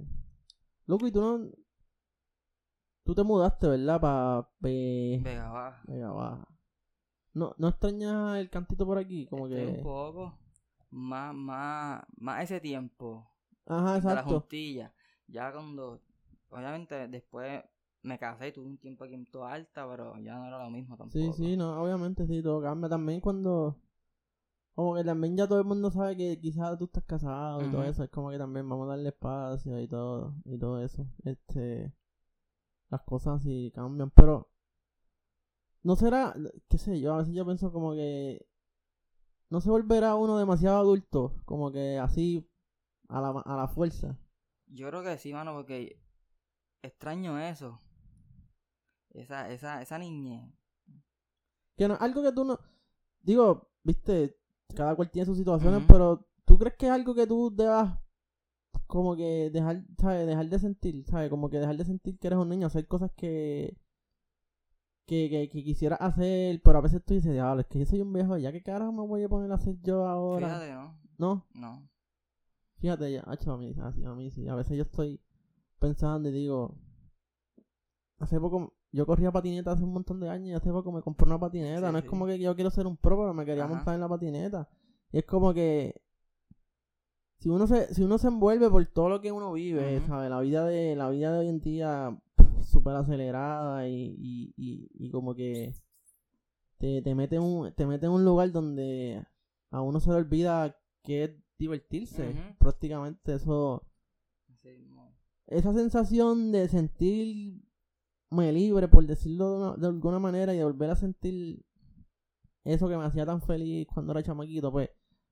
loco, 0.87 1.07
y 1.07 1.12
tú 1.12 1.21
no, 1.21 1.51
tú 3.05 3.14
te 3.14 3.23
mudaste, 3.23 3.66
¿verdad? 3.66 4.01
Para 4.01 4.49
Vega 4.61 5.51
baja. 5.51 5.83
Vega 5.87 6.12
Baja. 6.12 6.49
No, 7.35 7.55
no 7.57 7.68
extrañas 7.68 8.37
el 8.37 8.51
cantito 8.51 8.85
por 8.85 8.99
aquí, 8.99 9.27
como 9.27 9.49
que, 9.49 9.66
un 9.66 9.83
poco 9.83 10.38
más, 10.90 11.35
más, 11.35 12.05
más 12.16 12.45
ese 12.45 12.61
tiempo 12.61 13.27
ajá, 13.66 13.95
de 13.95 14.03
la 14.03 14.12
exacto. 14.12 14.40
juntilla. 14.40 14.92
Ya 15.29 15.51
cuando, 15.51 16.03
obviamente 16.51 17.09
después 17.09 17.64
me 18.03 18.18
casé 18.18 18.49
y 18.49 18.53
tuve 18.53 18.66
un 18.66 18.79
tiempo 18.79 19.05
aquí 19.05 19.14
en 19.14 19.27
toda 19.27 19.53
alta, 19.53 19.88
pero 19.88 20.18
ya 20.18 20.35
no 20.35 20.47
era 20.47 20.62
lo 20.62 20.71
mismo 20.71 20.97
tampoco. 20.97 21.18
Sí, 21.18 21.33
sí, 21.33 21.57
no, 21.57 21.83
obviamente 21.83 22.27
sí, 22.27 22.42
todo 22.42 22.61
cambia 22.61 22.90
también 22.90 23.21
cuando, 23.21 23.79
como 24.74 24.94
que 24.94 25.04
también 25.04 25.37
ya 25.37 25.46
todo 25.46 25.58
el 25.58 25.66
mundo 25.66 25.90
sabe 25.90 26.16
que 26.16 26.38
quizás 26.40 26.78
tú 26.78 26.87
estás 26.87 27.04
casado 27.04 27.64
y 27.66 27.70
todo 27.70 27.85
eso, 27.85 28.04
es 28.04 28.11
como 28.11 28.30
que 28.30 28.38
también 28.38 28.68
vamos 28.68 28.87
a 28.87 28.90
darle 28.90 29.11
espacio 29.11 29.80
y 29.80 29.88
todo, 29.88 30.35
y 30.44 30.58
todo 30.58 30.82
eso, 30.82 31.06
este, 31.24 31.92
las 32.88 33.02
cosas 33.02 33.42
sí 33.42 33.70
cambian, 33.74 34.11
pero, 34.11 34.50
no 35.82 35.96
será, 35.96 36.35
qué 36.68 36.78
sé 36.78 37.00
yo, 37.00 37.14
a 37.14 37.18
veces 37.18 37.35
yo 37.35 37.44
pienso 37.44 37.72
como 37.72 37.92
que, 37.92 38.46
no 39.50 39.61
se 39.61 39.68
volverá 39.70 40.14
uno 40.14 40.38
demasiado 40.38 40.78
adulto, 40.78 41.35
como 41.44 41.70
que 41.70 41.98
así, 41.98 42.48
a 43.08 43.20
la, 43.20 43.28
a 43.44 43.56
la 43.56 43.68
fuerza. 43.68 44.18
Yo 44.66 44.88
creo 44.88 45.02
que 45.02 45.18
sí, 45.18 45.35
mano, 45.35 45.52
porque 45.52 46.00
extraño 46.80 47.38
eso. 47.38 47.78
Esa, 49.11 49.50
esa, 49.52 49.82
esa 49.82 49.98
niñez. 49.98 50.50
Que 51.76 51.87
no, 51.87 51.96
algo 52.00 52.22
que 52.22 52.32
tú 52.32 52.44
no. 52.44 52.58
Digo, 53.20 53.70
viste, 53.82 54.40
cada 54.75 54.94
cual 54.96 55.11
tiene 55.11 55.27
sus 55.27 55.37
situaciones, 55.38 55.83
pero 55.88 56.27
¿tú 56.44 56.59
crees 56.59 56.77
que 56.77 56.87
es 56.87 56.92
algo 56.92 57.14
que 57.14 57.27
tú 57.27 57.51
debas 57.55 57.98
como 58.87 59.16
que 59.16 59.51
dejar, 59.51 59.85
¿sabes? 59.98 60.27
Dejar 60.27 60.48
de 60.48 60.59
sentir, 60.59 61.05
¿sabes? 61.07 61.31
Como 61.31 61.48
que 61.48 61.59
dejar 61.59 61.77
de 61.77 61.85
sentir 61.85 62.18
que 62.18 62.27
eres 62.27 62.38
un 62.38 62.48
niño, 62.48 62.66
hacer 62.66 62.87
cosas 62.87 63.11
que. 63.16 63.77
Que, 65.07 65.29
que, 65.29 65.48
que 65.48 65.64
quisieras 65.64 66.01
hacer, 66.01 66.61
pero 66.62 66.79
a 66.79 66.81
veces 66.81 67.05
tú 67.05 67.12
dices, 67.14 67.33
diablo, 67.33 67.61
es 67.61 67.66
que 67.66 67.81
yo 67.81 67.87
soy 67.87 68.01
un 68.01 68.12
viejo, 68.12 68.38
ya 68.38 68.53
que 68.53 68.62
carajo 68.62 68.92
me 68.92 69.07
voy 69.07 69.22
a 69.25 69.29
poner 69.29 69.51
a 69.51 69.57
hacer 69.57 69.77
yo 69.83 70.07
ahora. 70.07 70.46
Fíjate, 70.46 70.72
¿no? 70.72 70.98
No, 71.18 71.46
No. 71.55 71.88
fíjate, 72.79 73.12
ya, 73.12 73.20
a 73.22 73.57
mí, 73.57 73.75
a 74.05 74.14
mí 74.14 74.31
sí. 74.31 74.48
A 74.48 74.55
veces 74.55 74.77
yo 74.77 74.85
estoy 74.85 75.20
pensando 75.81 76.29
y 76.29 76.33
digo, 76.33 76.77
hace 78.18 78.38
poco, 78.40 78.72
yo 78.92 79.07
corría 79.07 79.33
patineta 79.33 79.72
hace 79.72 79.85
un 79.85 79.92
montón 79.92 80.20
de 80.20 80.28
años 80.28 80.48
y 80.48 80.52
hace 80.52 80.70
poco 80.70 80.92
me 80.92 81.02
compré 81.02 81.26
una 81.26 81.40
patineta. 81.40 81.87
Sí, 81.87 81.92
no 81.92 81.98
es 81.98 82.05
como 82.05 82.26
que 82.26 82.38
yo 82.38 82.55
quiero 82.55 82.70
ser 82.70 82.87
un 82.87 82.96
pro, 82.96 83.16
pero 83.18 83.35
me 83.35 83.44
quería 83.44 83.64
Ajá. 83.64 83.74
montar 83.74 83.94
en 83.94 84.00
la 84.00 84.09
patineta. 84.09 84.68
Y 85.11 85.18
es 85.18 85.24
como 85.24 85.55
que 85.55 86.02
si 87.38 87.48
uno 87.48 87.66
se, 87.66 87.92
si 87.94 88.02
uno 88.02 88.18
se 88.18 88.28
envuelve 88.28 88.68
por 88.70 88.85
todo 88.87 89.09
lo 89.09 89.20
que 89.20 89.33
uno 89.33 89.52
vive. 89.52 90.02
¿sabes? 90.07 90.31
La 90.31 90.40
vida 90.40 90.66
de, 90.66 90.94
la 90.94 91.09
vida 91.11 91.33
de 91.33 91.38
hoy 91.40 91.48
en 91.48 91.61
día 91.61 92.20
súper 92.62 92.94
acelerada 92.94 93.88
y, 93.88 94.14
y, 94.18 94.55
y, 94.57 94.88
y 94.94 95.11
como 95.11 95.35
que 95.35 95.74
te, 96.78 97.02
te 97.02 97.14
mete 97.14 97.37
en 97.37 97.42
un, 97.42 97.72
te 97.72 97.87
mete 97.87 98.07
en 98.07 98.12
un 98.12 98.24
lugar 98.24 98.52
donde 98.52 99.24
a 99.70 99.81
uno 99.81 100.00
se 100.00 100.11
le 100.11 100.16
olvida 100.16 100.76
que 101.02 101.24
es 101.24 101.31
divertirse. 101.59 102.35
Prácticamente 102.59 103.35
eso 103.35 103.83
esa 105.52 105.72
sensación 105.74 106.52
de 106.52 106.68
sentirme 108.33 108.53
libre, 108.53 108.88
por 108.88 109.07
decirlo 109.07 109.51
de, 109.51 109.57
una- 109.59 109.77
de 109.77 109.87
alguna 109.87 110.18
manera, 110.18 110.55
y 110.55 110.59
de 110.59 110.64
volver 110.64 110.90
a 110.90 110.97
sentir 110.97 111.64
eso 112.64 112.88
que 112.88 112.97
me 112.97 113.05
hacía 113.05 113.27
tan 113.27 113.40
feliz 113.42 113.87
cuando 113.92 114.12
era 114.12 114.23
chamaquito, 114.23 114.71
pues 114.73 114.90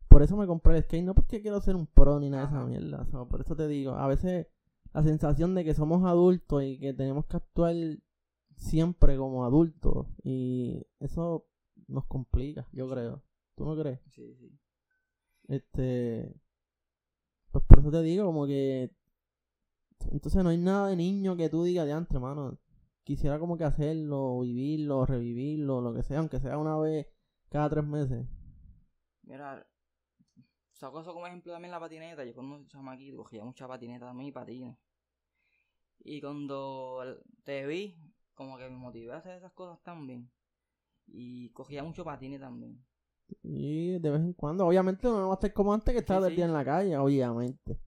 por 0.08 0.22
eso 0.22 0.36
me 0.36 0.46
compré 0.46 0.76
el 0.76 0.82
skate, 0.82 1.04
no 1.04 1.14
porque 1.14 1.40
quiero 1.40 1.60
ser 1.60 1.76
un 1.76 1.86
pro 1.86 2.18
ni 2.18 2.28
nada 2.28 2.46
de 2.46 2.48
esa 2.48 2.66
mierda, 2.66 3.02
o 3.02 3.06
sea, 3.06 3.24
por 3.24 3.40
eso 3.40 3.54
te 3.54 3.68
digo, 3.68 3.92
a 3.92 4.08
veces 4.08 4.46
la 4.92 5.02
sensación 5.02 5.54
de 5.54 5.64
que 5.64 5.74
somos 5.74 6.04
adultos 6.04 6.64
y 6.64 6.78
que 6.78 6.92
tenemos 6.92 7.26
que 7.26 7.36
actuar 7.36 7.74
siempre 8.56 9.16
como 9.16 9.44
adultos, 9.44 10.06
y 10.24 10.84
eso 10.98 11.46
nos 11.86 12.06
complica, 12.06 12.68
yo 12.72 12.88
creo. 12.90 13.22
¿Tú 13.56 13.64
no 13.64 13.76
crees? 13.80 14.00
Sí, 14.10 14.34
sí. 14.34 14.58
Este. 15.48 16.34
Pues 17.52 17.64
por 17.64 17.80
eso 17.80 17.90
te 17.90 18.02
digo, 18.02 18.24
como 18.26 18.46
que. 18.46 18.90
Entonces 20.10 20.42
no 20.42 20.50
hay 20.50 20.56
nada 20.58 20.88
de 20.88 20.96
niño 20.96 21.36
que 21.36 21.48
tú 21.50 21.62
digas 21.64 21.84
de 21.86 21.92
antes, 21.92 22.14
hermano. 22.14 22.58
Quisiera 23.10 23.40
como 23.40 23.58
que 23.58 23.64
hacerlo, 23.64 24.38
vivirlo, 24.38 25.04
revivirlo, 25.04 25.80
lo 25.80 25.92
que 25.92 26.04
sea, 26.04 26.20
aunque 26.20 26.38
sea 26.38 26.56
una 26.58 26.78
vez 26.78 27.08
cada 27.48 27.68
tres 27.68 27.84
meses. 27.84 28.24
Mira, 29.24 29.66
saco 30.70 31.00
eso 31.00 31.12
como 31.12 31.26
ejemplo 31.26 31.52
también 31.52 31.72
la 31.72 31.80
patineta. 31.80 32.24
Yo 32.24 32.32
cuando 32.36 32.64
chamaquito 32.68 33.16
cogía 33.16 33.44
mucha 33.44 33.66
patineta 33.66 34.06
también 34.06 34.28
y 34.28 34.32
patines. 34.32 34.76
Y 35.98 36.20
cuando 36.20 37.20
te 37.42 37.66
vi, 37.66 37.96
como 38.36 38.56
que 38.56 38.68
me 38.68 38.76
motivé 38.76 39.12
a 39.12 39.16
hacer 39.16 39.38
esas 39.38 39.50
cosas 39.54 39.82
también. 39.82 40.30
Y 41.08 41.50
cogía 41.50 41.82
mucho 41.82 42.04
patines 42.04 42.38
también. 42.38 42.80
Y 43.42 43.98
de 43.98 44.10
vez 44.10 44.20
en 44.20 44.34
cuando, 44.34 44.64
obviamente 44.68 45.08
no 45.08 45.26
va 45.26 45.32
a 45.32 45.34
estar 45.34 45.52
como 45.52 45.74
antes 45.74 45.92
que 45.92 45.98
estaba 45.98 46.20
Sí, 46.20 46.20
todo 46.20 46.26
el 46.28 46.32
sí. 46.32 46.36
día 46.36 46.44
en 46.44 46.52
la 46.52 46.64
calle, 46.64 46.96
obviamente. 46.96 47.80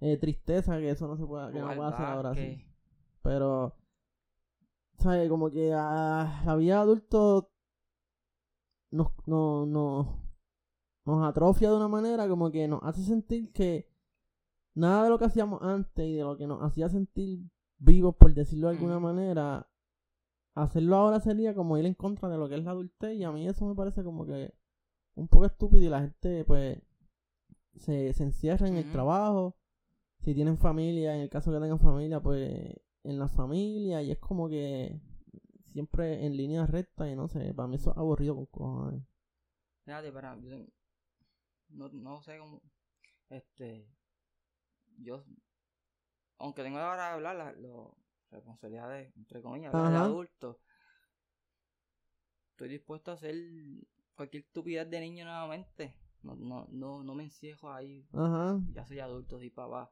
Eh, 0.00 0.16
tristeza 0.16 0.78
que 0.78 0.88
eso 0.88 1.06
no 1.06 1.18
se 1.18 1.26
pueda, 1.26 1.52
que 1.52 1.60
no 1.60 1.74
pueda 1.74 1.88
hacer 1.90 2.06
ahora 2.06 2.34
sí. 2.34 2.64
Pero, 3.22 3.76
¿sabes? 5.02 5.28
Como 5.28 5.50
que 5.50 5.72
a 5.74 6.42
la 6.44 6.56
vida 6.56 6.76
de 6.76 6.80
adulto 6.82 7.50
nos, 8.90 9.08
no, 9.26 9.66
no, 9.66 10.22
nos 11.04 11.28
atrofia 11.28 11.70
de 11.70 11.76
una 11.76 11.88
manera 11.88 12.28
como 12.28 12.50
que 12.50 12.68
nos 12.68 12.82
hace 12.84 13.02
sentir 13.02 13.52
que 13.52 13.88
nada 14.74 15.04
de 15.04 15.10
lo 15.10 15.18
que 15.18 15.24
hacíamos 15.26 15.60
antes 15.62 16.06
y 16.06 16.14
de 16.14 16.22
lo 16.22 16.36
que 16.36 16.46
nos 16.46 16.62
hacía 16.62 16.88
sentir 16.88 17.50
vivos, 17.78 18.14
por 18.16 18.32
decirlo 18.32 18.68
de 18.68 18.76
alguna 18.76 19.00
manera, 19.00 19.68
hacerlo 20.54 20.96
ahora 20.96 21.20
sería 21.20 21.54
como 21.54 21.78
ir 21.78 21.86
en 21.86 21.94
contra 21.94 22.28
de 22.28 22.38
lo 22.38 22.48
que 22.48 22.56
es 22.56 22.64
la 22.64 22.70
adultez 22.72 23.16
y 23.16 23.24
a 23.24 23.32
mí 23.32 23.48
eso 23.48 23.66
me 23.66 23.74
parece 23.74 24.04
como 24.04 24.24
que 24.24 24.54
un 25.14 25.28
poco 25.28 25.46
estúpido 25.46 25.84
y 25.84 25.88
la 25.88 26.00
gente 26.00 26.44
pues 26.44 26.78
se, 27.74 28.12
se 28.12 28.22
encierra 28.22 28.68
en 28.68 28.76
el 28.76 28.90
trabajo, 28.92 29.56
si 30.20 30.34
tienen 30.34 30.58
familia, 30.58 31.14
en 31.14 31.22
el 31.22 31.30
caso 31.30 31.50
que 31.52 31.58
tengan 31.58 31.80
familia, 31.80 32.20
pues 32.20 32.74
en 33.04 33.18
la 33.18 33.28
familia 33.28 34.02
y 34.02 34.10
es 34.12 34.18
como 34.18 34.48
que 34.48 35.00
siempre 35.72 36.26
en 36.26 36.36
línea 36.36 36.66
recta 36.66 37.08
y 37.10 37.16
no 37.16 37.28
sé, 37.28 37.54
para 37.54 37.68
mí 37.68 37.76
eso 37.76 37.90
es 37.92 37.96
aburrido 37.98 38.34
con 38.36 38.46
cojones. 38.46 39.02
Fíjate, 39.84 40.10
para 40.12 40.36
yo 40.40 40.66
no, 41.70 41.88
no 41.88 42.22
sé 42.22 42.38
cómo 42.38 42.62
este 43.30 43.86
yo 44.98 45.24
aunque 46.38 46.62
tengo 46.62 46.78
ahora 46.78 47.08
que 47.08 47.14
hablar 47.14 47.36
las 47.36 47.56
lo- 47.56 47.96
responsabilidades 48.30 49.14
entre 49.16 49.42
comillas 49.42 49.76
de 49.76 49.94
adulto 49.94 50.60
estoy 52.50 52.68
dispuesto 52.68 53.10
a 53.10 53.14
hacer 53.14 53.34
cualquier 54.14 54.44
estupidez 54.44 54.88
de 54.90 55.00
niño 55.00 55.24
nuevamente. 55.24 55.94
No, 56.22 56.36
no, 56.36 56.66
no, 56.70 57.02
no 57.02 57.14
me 57.14 57.24
encierro 57.24 57.72
ahí. 57.72 58.06
Ajá, 58.12 58.60
ya 58.68 58.86
soy 58.86 59.00
adulto 59.00 59.38
soy 59.38 59.50
papá 59.50 59.90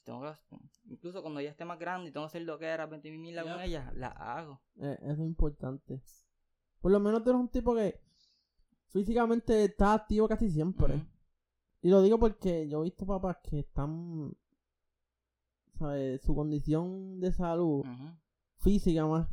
si 0.00 0.04
tengo 0.04 0.22
que 0.22 0.92
incluso 0.92 1.20
cuando 1.22 1.40
ya 1.40 1.50
esté 1.50 1.64
más 1.64 1.78
grande 1.78 2.08
y 2.08 2.12
tengo 2.12 2.24
que 2.24 2.30
hacer 2.30 2.42
lo 2.42 2.58
que 2.58 2.66
era 2.66 2.86
20 2.86 3.10
mil 3.12 3.34
con 3.36 3.44
Yep. 3.52 3.60
ella 3.60 3.92
la 3.94 4.08
hago 4.08 4.60
eh, 4.76 4.98
eso 5.02 5.12
es 5.22 5.28
importante. 5.28 6.02
Por 6.80 6.90
lo 6.92 7.00
menos 7.00 7.22
tú 7.22 7.30
eres 7.30 7.40
un 7.40 7.48
tipo 7.50 7.74
que 7.74 8.00
físicamente 8.88 9.64
está 9.64 9.94
activo 9.94 10.26
casi 10.26 10.50
siempre. 10.50 11.06
Y 11.82 11.90
lo 11.90 12.02
digo 12.02 12.18
porque 12.18 12.68
yo 12.68 12.80
he 12.80 12.84
visto 12.84 13.06
papás 13.06 13.38
que 13.42 13.60
están, 13.60 14.34
¿sabes? 15.78 16.20
Su 16.22 16.34
condición 16.34 17.20
de 17.20 17.32
salud 17.32 17.84
física 18.58 19.06
más 19.06 19.28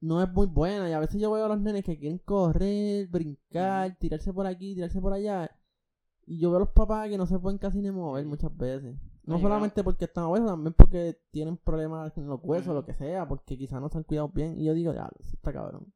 no 0.00 0.22
es 0.22 0.30
muy 0.32 0.46
buena. 0.46 0.88
Y 0.88 0.92
a 0.92 1.00
veces 1.00 1.20
yo 1.20 1.30
veo 1.32 1.44
a 1.44 1.48
los 1.48 1.60
nenes 1.60 1.84
que 1.84 1.98
quieren 1.98 2.18
correr, 2.18 3.06
brincar, 3.08 3.96
tirarse 3.98 4.32
por 4.32 4.46
aquí, 4.46 4.74
tirarse 4.74 5.00
por 5.00 5.12
allá. 5.12 5.50
Y 6.26 6.38
yo 6.38 6.50
veo 6.50 6.56
a 6.56 6.60
los 6.60 6.70
papás 6.70 7.08
que 7.08 7.18
no 7.18 7.26
se 7.26 7.38
pueden 7.38 7.58
casi 7.58 7.80
ni 7.80 7.90
mover 7.90 8.24
muchas 8.26 8.56
veces. 8.56 8.96
No 9.26 9.38
solamente 9.38 9.82
porque 9.84 10.04
están 10.06 10.24
obesos, 10.24 10.48
también 10.48 10.74
porque 10.74 11.18
tienen 11.30 11.56
problemas 11.56 12.16
en 12.18 12.26
los 12.28 12.40
huesos, 12.42 12.68
Ujú. 12.68 12.74
lo 12.76 12.84
que 12.86 12.94
sea, 12.94 13.26
porque 13.26 13.56
quizás 13.56 13.80
no 13.80 13.88
se 13.88 13.98
han 13.98 14.04
cuidado 14.04 14.28
bien. 14.28 14.60
Y 14.60 14.64
yo 14.66 14.74
digo, 14.74 14.92
ya, 14.92 15.08
eso 15.18 15.30
está 15.34 15.52
cabrón. 15.52 15.92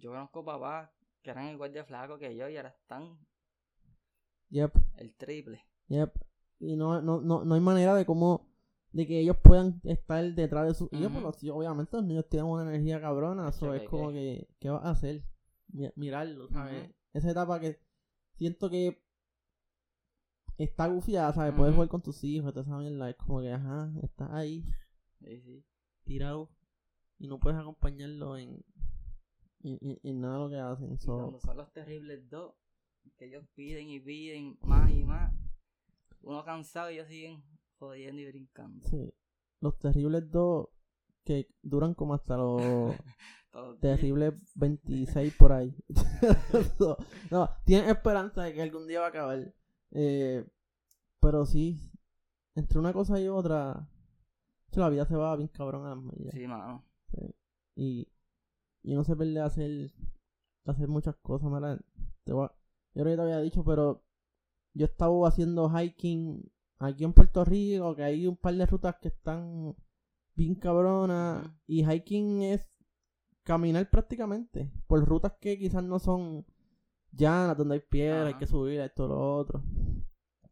yo 0.00 0.10
conozco 0.10 0.44
papás 0.44 0.90
que 1.22 1.30
eran 1.30 1.48
igual 1.48 1.72
de 1.72 1.84
flacos 1.84 2.18
que 2.18 2.36
yo 2.36 2.48
y 2.48 2.56
ahora 2.56 2.70
están 2.70 3.16
Yep, 4.50 4.72
el 4.96 5.14
triple 5.14 5.64
yep. 5.88 6.12
Y 6.60 6.76
no, 6.76 7.00
no, 7.02 7.20
no, 7.20 7.44
no 7.44 7.54
hay 7.54 7.60
manera 7.60 7.94
de 7.94 8.06
cómo, 8.06 8.46
de 8.92 9.06
que 9.06 9.20
ellos 9.20 9.36
puedan 9.42 9.80
estar 9.84 10.24
detrás 10.34 10.66
de 10.68 10.74
sus 10.74 10.92
hijos, 10.92 11.12
Ujú. 11.12 11.22
porque 11.22 11.50
obviamente 11.50 11.96
los 11.96 12.06
niños 12.06 12.28
tienen 12.28 12.48
una 12.50 12.62
energía 12.62 13.00
cabrona, 13.00 13.48
eso 13.48 13.74
es 13.74 13.88
como 13.88 14.10
que, 14.10 14.48
¿qué 14.60 14.70
vas 14.70 14.84
a 14.84 14.90
hacer? 14.90 15.22
Mi- 15.68 15.90
Mirarlo, 15.96 16.48
¿sabes? 16.48 16.84
Ujú. 16.84 16.92
Esa 17.14 17.30
etapa 17.30 17.58
que 17.60 17.80
siento 18.36 18.70
que 18.70 19.03
está 20.58 20.86
gufiada, 20.86 21.32
¿sabes? 21.32 21.52
Puedes 21.54 21.70
Ujú. 21.70 21.76
jugar 21.76 21.88
con 21.88 22.02
tus 22.02 22.22
hijos, 22.24 22.56
esa 22.56 22.78
mierda, 22.78 23.10
es 23.10 23.16
como 23.16 23.40
que, 23.40 23.52
ajá, 23.52 23.92
estás 24.02 24.30
ahí, 24.32 24.64
tirado, 26.04 26.50
y 27.18 27.28
no 27.28 27.38
puedes 27.38 27.58
acompañarlo 27.58 28.36
en, 28.36 28.64
en, 29.62 29.78
en- 29.80 30.00
en 30.02 30.20
nada 30.20 30.34
de 30.34 30.40
lo 30.44 30.50
que 30.50 30.58
hacen. 30.58 30.92
Y 30.92 30.98
so- 30.98 31.16
cuando 31.18 31.40
son 31.40 31.56
los 31.56 31.72
terribles 31.72 32.28
dos, 32.28 32.54
que 33.16 33.26
ellos 33.26 33.44
piden 33.54 33.88
y 33.90 34.00
piden 34.00 34.58
más 34.62 34.90
y 34.90 35.04
más, 35.04 35.32
uno 36.22 36.44
cansado 36.44 36.90
y 36.90 36.94
ellos 36.94 37.08
siguen 37.08 37.42
jodiendo 37.78 38.20
y 38.22 38.26
brincando. 38.26 38.86
sí. 38.88 39.12
Los 39.60 39.78
terribles 39.78 40.30
dos 40.30 40.68
que 41.24 41.48
duran 41.62 41.94
como 41.94 42.12
hasta 42.14 42.36
los 42.36 42.94
terribles 43.80 44.34
26 44.54 45.34
por 45.36 45.52
ahí. 45.52 45.74
No, 47.30 47.48
tienes 47.64 47.88
esperanza 47.90 48.42
de 48.42 48.52
que 48.52 48.60
algún 48.62 48.86
día 48.86 49.00
va 49.00 49.06
a 49.06 49.08
acabar. 49.08 49.54
Eh, 49.94 50.44
pero 51.20 51.46
sí, 51.46 51.90
entre 52.54 52.78
una 52.78 52.92
cosa 52.92 53.18
y 53.20 53.28
otra, 53.28 53.88
la 54.72 54.88
vida 54.88 55.06
se 55.06 55.16
va 55.16 55.36
bien 55.36 55.48
cabrón 55.48 55.86
a 55.86 55.94
las 55.94 55.98
millas. 55.98 56.34
Sí, 56.34 56.46
mano. 56.46 56.84
Y, 57.76 58.08
y 58.82 58.94
no 58.94 59.04
se 59.04 59.16
pierde 59.16 59.40
hacer, 59.40 59.92
hacer 60.66 60.88
muchas 60.88 61.16
cosas, 61.16 61.50
mala. 61.50 61.78
Te 62.24 62.32
yo 62.32 62.50
creo 62.92 63.06
que 63.06 63.16
te 63.16 63.22
había 63.22 63.40
dicho, 63.40 63.64
pero 63.64 64.04
yo 64.74 64.86
estaba 64.86 65.28
haciendo 65.28 65.70
hiking 65.70 66.50
aquí 66.78 67.04
en 67.04 67.12
Puerto 67.12 67.44
Rico, 67.44 67.94
que 67.96 68.04
hay 68.04 68.26
un 68.26 68.36
par 68.36 68.54
de 68.54 68.66
rutas 68.66 68.96
que 69.00 69.08
están 69.08 69.76
bien 70.34 70.54
cabronas. 70.54 71.46
Y 71.66 71.84
hiking 71.84 72.42
es 72.42 72.68
caminar 73.42 73.90
prácticamente 73.90 74.72
por 74.86 75.04
rutas 75.04 75.34
que 75.40 75.58
quizás 75.58 75.84
no 75.84 75.98
son 75.98 76.46
llanas, 77.16 77.56
donde 77.56 77.74
hay 77.74 77.80
piedra, 77.80 78.26
hay 78.28 78.34
que 78.34 78.46
subir 78.46 78.80
esto, 78.80 79.08
lo 79.08 79.36
otro. 79.36 79.62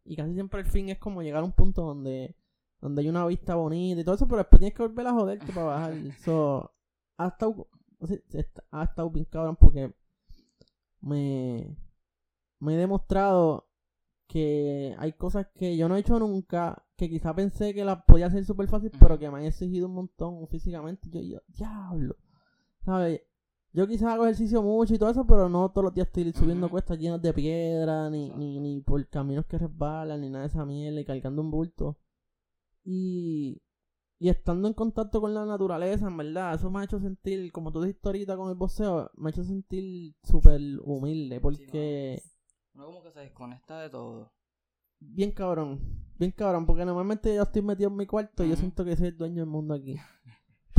Y 0.04 0.16
casi 0.16 0.34
siempre 0.34 0.60
el 0.60 0.66
fin 0.66 0.88
es 0.88 0.98
como 0.98 1.22
llegar 1.22 1.42
a 1.42 1.46
un 1.46 1.52
punto 1.52 1.82
donde 1.82 2.36
donde 2.82 3.00
hay 3.00 3.08
una 3.08 3.24
vista 3.26 3.54
bonita 3.54 4.00
y 4.00 4.04
todo 4.04 4.16
eso, 4.16 4.26
pero 4.26 4.38
después 4.38 4.58
tienes 4.58 4.76
que 4.76 4.82
volver 4.82 5.06
a 5.06 5.12
joderte 5.12 5.52
para 5.52 5.66
bajar. 5.66 5.94
So, 6.24 6.74
ha 7.16 7.28
estado, 7.28 7.68
ha 8.72 8.82
estado 8.82 9.08
bien 9.08 9.24
cabrón 9.26 9.56
porque 9.56 9.94
me, 11.00 11.76
me 12.58 12.74
he 12.74 12.76
demostrado 12.76 13.68
que 14.26 14.96
hay 14.98 15.12
cosas 15.12 15.46
que 15.54 15.76
yo 15.76 15.88
no 15.88 15.96
he 15.96 16.00
hecho 16.00 16.18
nunca, 16.18 16.84
que 16.96 17.08
quizá 17.08 17.34
pensé 17.34 17.72
que 17.72 17.84
las 17.84 18.02
podía 18.04 18.26
hacer 18.26 18.44
súper 18.44 18.66
fácil, 18.66 18.90
pero 18.98 19.16
que 19.16 19.30
me 19.30 19.38
han 19.38 19.44
exigido 19.44 19.86
un 19.86 19.94
montón 19.94 20.48
físicamente. 20.48 21.08
Yo, 21.08 21.20
yo, 21.20 21.38
diablo, 21.46 22.16
¿sabes? 22.84 23.20
Yo 23.74 23.86
quizás 23.88 24.12
hago 24.12 24.24
ejercicio 24.24 24.62
mucho 24.62 24.94
y 24.94 24.98
todo 24.98 25.10
eso, 25.10 25.26
pero 25.26 25.48
no 25.48 25.70
todos 25.70 25.84
los 25.86 25.94
días 25.94 26.06
estoy 26.08 26.30
subiendo 26.32 26.68
cuestas 26.68 26.98
llenas 26.98 27.22
de 27.22 27.32
piedra, 27.32 28.10
ni, 28.10 28.28
ni, 28.30 28.60
ni 28.60 28.80
por 28.82 29.06
caminos 29.08 29.46
que 29.46 29.56
resbalan, 29.58 30.20
ni 30.20 30.28
nada 30.28 30.42
de 30.44 30.48
esa 30.48 30.66
mierda, 30.66 31.00
y 31.00 31.04
cargando 31.06 31.40
un 31.40 31.50
bulto. 31.50 31.96
Y, 32.84 33.62
y 34.18 34.28
estando 34.28 34.68
en 34.68 34.74
contacto 34.74 35.20
con 35.20 35.32
la 35.32 35.46
naturaleza, 35.46 36.06
en 36.08 36.16
verdad, 36.16 36.54
eso 36.54 36.70
me 36.70 36.80
ha 36.80 36.84
hecho 36.84 36.98
sentir, 37.00 37.50
como 37.52 37.72
tú 37.72 37.80
dijiste 37.82 38.08
ahorita 38.08 38.36
con 38.36 38.50
el 38.50 38.56
boxeo, 38.56 39.10
me 39.16 39.28
ha 39.28 39.30
hecho 39.30 39.44
sentir 39.44 40.14
súper 40.22 40.60
humilde, 40.84 41.40
porque 41.40 42.22
Uno 42.74 42.86
como 42.86 43.02
que 43.02 43.10
se 43.12 43.20
desconecta 43.20 43.80
de 43.80 43.88
todo. 43.90 44.32
bien 45.00 45.32
cabrón, 45.32 45.80
bien 46.18 46.32
cabrón, 46.32 46.66
porque 46.66 46.84
normalmente 46.84 47.34
yo 47.34 47.42
estoy 47.42 47.62
metido 47.62 47.88
en 47.90 47.96
mi 47.96 48.06
cuarto 48.06 48.44
y 48.44 48.50
yo 48.50 48.56
siento 48.56 48.84
que 48.84 48.96
soy 48.96 49.08
el 49.08 49.16
dueño 49.16 49.42
del 49.42 49.46
mundo 49.50 49.74
aquí. 49.74 49.96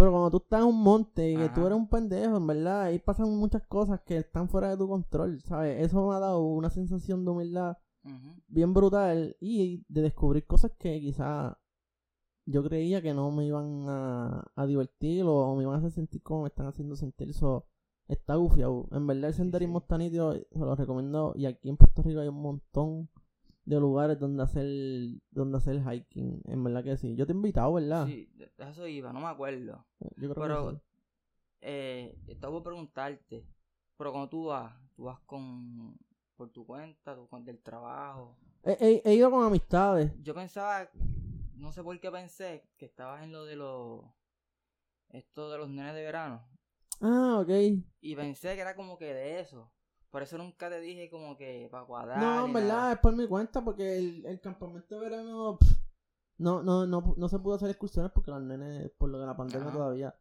Pero 0.04 0.12
cuando 0.12 0.32
tú 0.32 0.38
estás 0.44 0.62
en 0.62 0.68
un 0.68 0.84
monte 0.84 1.32
y 1.32 1.38
que 1.38 1.48
tú 1.50 1.66
eres 1.66 1.78
un 1.78 1.88
pendejo, 1.88 2.36
en 2.36 2.46
verdad, 2.46 2.82
ahí 2.84 3.00
pasan 3.00 3.38
muchas 3.38 3.62
cosas 3.68 4.02
que 4.02 4.18
están 4.18 4.50
fuera 4.50 4.70
de 4.70 4.76
tu 4.78 4.86
control, 4.88 5.40
¿sabes? 5.42 5.82
Eso 5.82 6.06
me 6.06 6.14
ha 6.16 6.20
dado 6.20 6.42
una 6.44 6.70
sensación 6.70 7.24
de 7.24 7.32
humildad 7.32 7.78
bien 8.50 8.74
brutal 8.74 9.38
y 9.40 9.86
de 9.88 10.02
descubrir 10.02 10.46
cosas 10.46 10.72
que 10.78 11.00
quizá 11.00 11.58
yo 12.46 12.62
creía 12.66 13.02
que 13.02 13.14
no 13.14 13.32
me 13.32 13.46
iban 13.46 13.86
a, 13.88 14.46
a 14.56 14.66
divertir 14.66 15.24
o 15.26 15.56
me 15.56 15.64
iban 15.64 15.76
a 15.76 15.78
hacer 15.78 15.92
sentir 15.92 16.22
como 16.22 16.42
me 16.42 16.50
están 16.50 16.68
haciendo 16.68 16.98
sentir. 16.98 17.30
Eso 17.30 17.66
está 18.10 18.36
gufiado. 18.36 18.90
En 18.92 19.08
verdad 19.08 19.30
el 19.30 19.34
Sí, 19.34 19.38
senderismo 19.38 19.80
sí. 19.80 19.84
está 19.84 19.98
nítido, 19.98 20.34
se 20.34 20.60
lo 20.60 20.76
recomiendo. 20.76 21.32
Y 21.38 21.46
aquí 21.46 21.70
en 21.70 21.78
Puerto 21.78 22.02
Rico 22.04 22.20
hay 22.20 22.28
un 22.28 22.42
montón 22.42 23.10
de 23.66 23.80
lugares 23.80 24.20
donde 24.20 24.44
hacer 24.44 24.68
donde 25.32 25.58
hacer 25.58 25.82
hiking. 25.82 26.42
En 26.46 26.64
verdad 26.64 26.84
que 26.84 26.98
sí. 26.98 27.16
Yo 27.16 27.26
te 27.26 27.32
he 27.32 27.36
invitado, 27.36 27.74
¿verdad? 27.74 28.06
Sí, 28.08 28.30
eso 28.58 28.88
iba, 28.88 29.14
no 29.14 29.20
me 29.22 29.28
acuerdo. 29.28 29.86
Yo 30.18 30.34
creo 30.34 30.36
Pero- 30.36 30.70
que 30.72 30.76
sí. 30.76 30.82
Eh, 31.66 32.18
estaba 32.28 32.52
por 32.54 32.64
preguntarte, 32.64 33.46
pero 33.96 34.12
cuando 34.12 34.28
tú 34.30 34.46
vas, 34.46 34.74
tú 34.96 35.06
vas 35.06 35.20
con 35.22 35.98
por 36.36 36.50
tu 36.50 36.66
cuenta, 36.66 37.16
tú 37.16 37.28
con 37.30 37.46
del 37.46 37.60
trabajo. 37.62 38.38
He, 38.64 38.72
he- 38.80 39.02
he 39.06 39.16
ido 39.16 39.32
con 39.32 39.46
amistades. 39.46 40.12
Yo 40.22 40.34
pensaba, 40.34 40.90
no 41.56 41.72
sé 41.72 41.82
por 41.84 41.98
qué 42.02 42.12
pensé 42.12 42.68
que 42.78 42.86
estabas 42.86 43.24
en 43.24 43.32
lo 43.32 43.46
de 43.46 43.56
los 43.56 44.04
esto 45.10 45.50
de 45.52 45.58
los 45.60 45.70
nenes 45.70 45.94
de 45.94 46.02
verano 46.04 46.44
Ah, 47.00 47.38
ok. 47.42 47.50
y 48.02 48.16
pensé 48.16 48.56
que 48.56 48.62
era 48.62 48.76
como 48.76 48.98
que 48.98 49.14
de 49.14 49.40
eso. 49.40 49.72
Por 50.14 50.22
eso 50.22 50.38
nunca 50.38 50.70
te 50.70 50.80
dije 50.80 51.10
como 51.10 51.36
que 51.36 51.68
para 51.72 51.86
cuadrar. 51.86 52.20
No, 52.20 52.46
en 52.46 52.54
verdad 52.54 52.78
nada. 52.78 52.94
es 52.94 53.00
por 53.00 53.16
mi 53.16 53.28
cuenta 53.28 53.64
porque 53.64 53.98
el, 53.98 54.24
el 54.28 54.40
campamento 54.40 54.94
de 54.94 55.10
verano 55.10 55.58
pff, 55.60 55.72
no, 56.38 56.62
no, 56.62 56.86
no, 56.86 57.16
no 57.18 57.28
se 57.28 57.40
pudo 57.40 57.56
hacer 57.56 57.72
excursiones 57.72 58.12
porque 58.12 58.30
los 58.30 58.44
nenes, 58.44 58.92
por 58.92 59.10
lo 59.10 59.20
de 59.20 59.26
la 59.26 59.36
pandemia 59.36 59.70
Ajá. 59.70 59.76
todavía. 59.76 60.16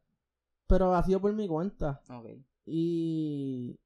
Pero 0.67 0.95
ha 0.95 1.03
sido 1.03 1.21
por 1.21 1.35
mi 1.35 1.47
cuenta. 1.47 2.01
Ok. 2.09 2.25
Y 2.65 3.79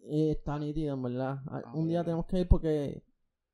eh, 0.00 0.30
está 0.30 0.58
nítido, 0.58 0.94
en 0.94 1.02
verdad. 1.02 1.42
Ah, 1.46 1.72
Un 1.74 1.88
día 1.88 2.02
tenemos 2.02 2.24
que 2.24 2.40
ir 2.40 2.48
porque... 2.48 3.04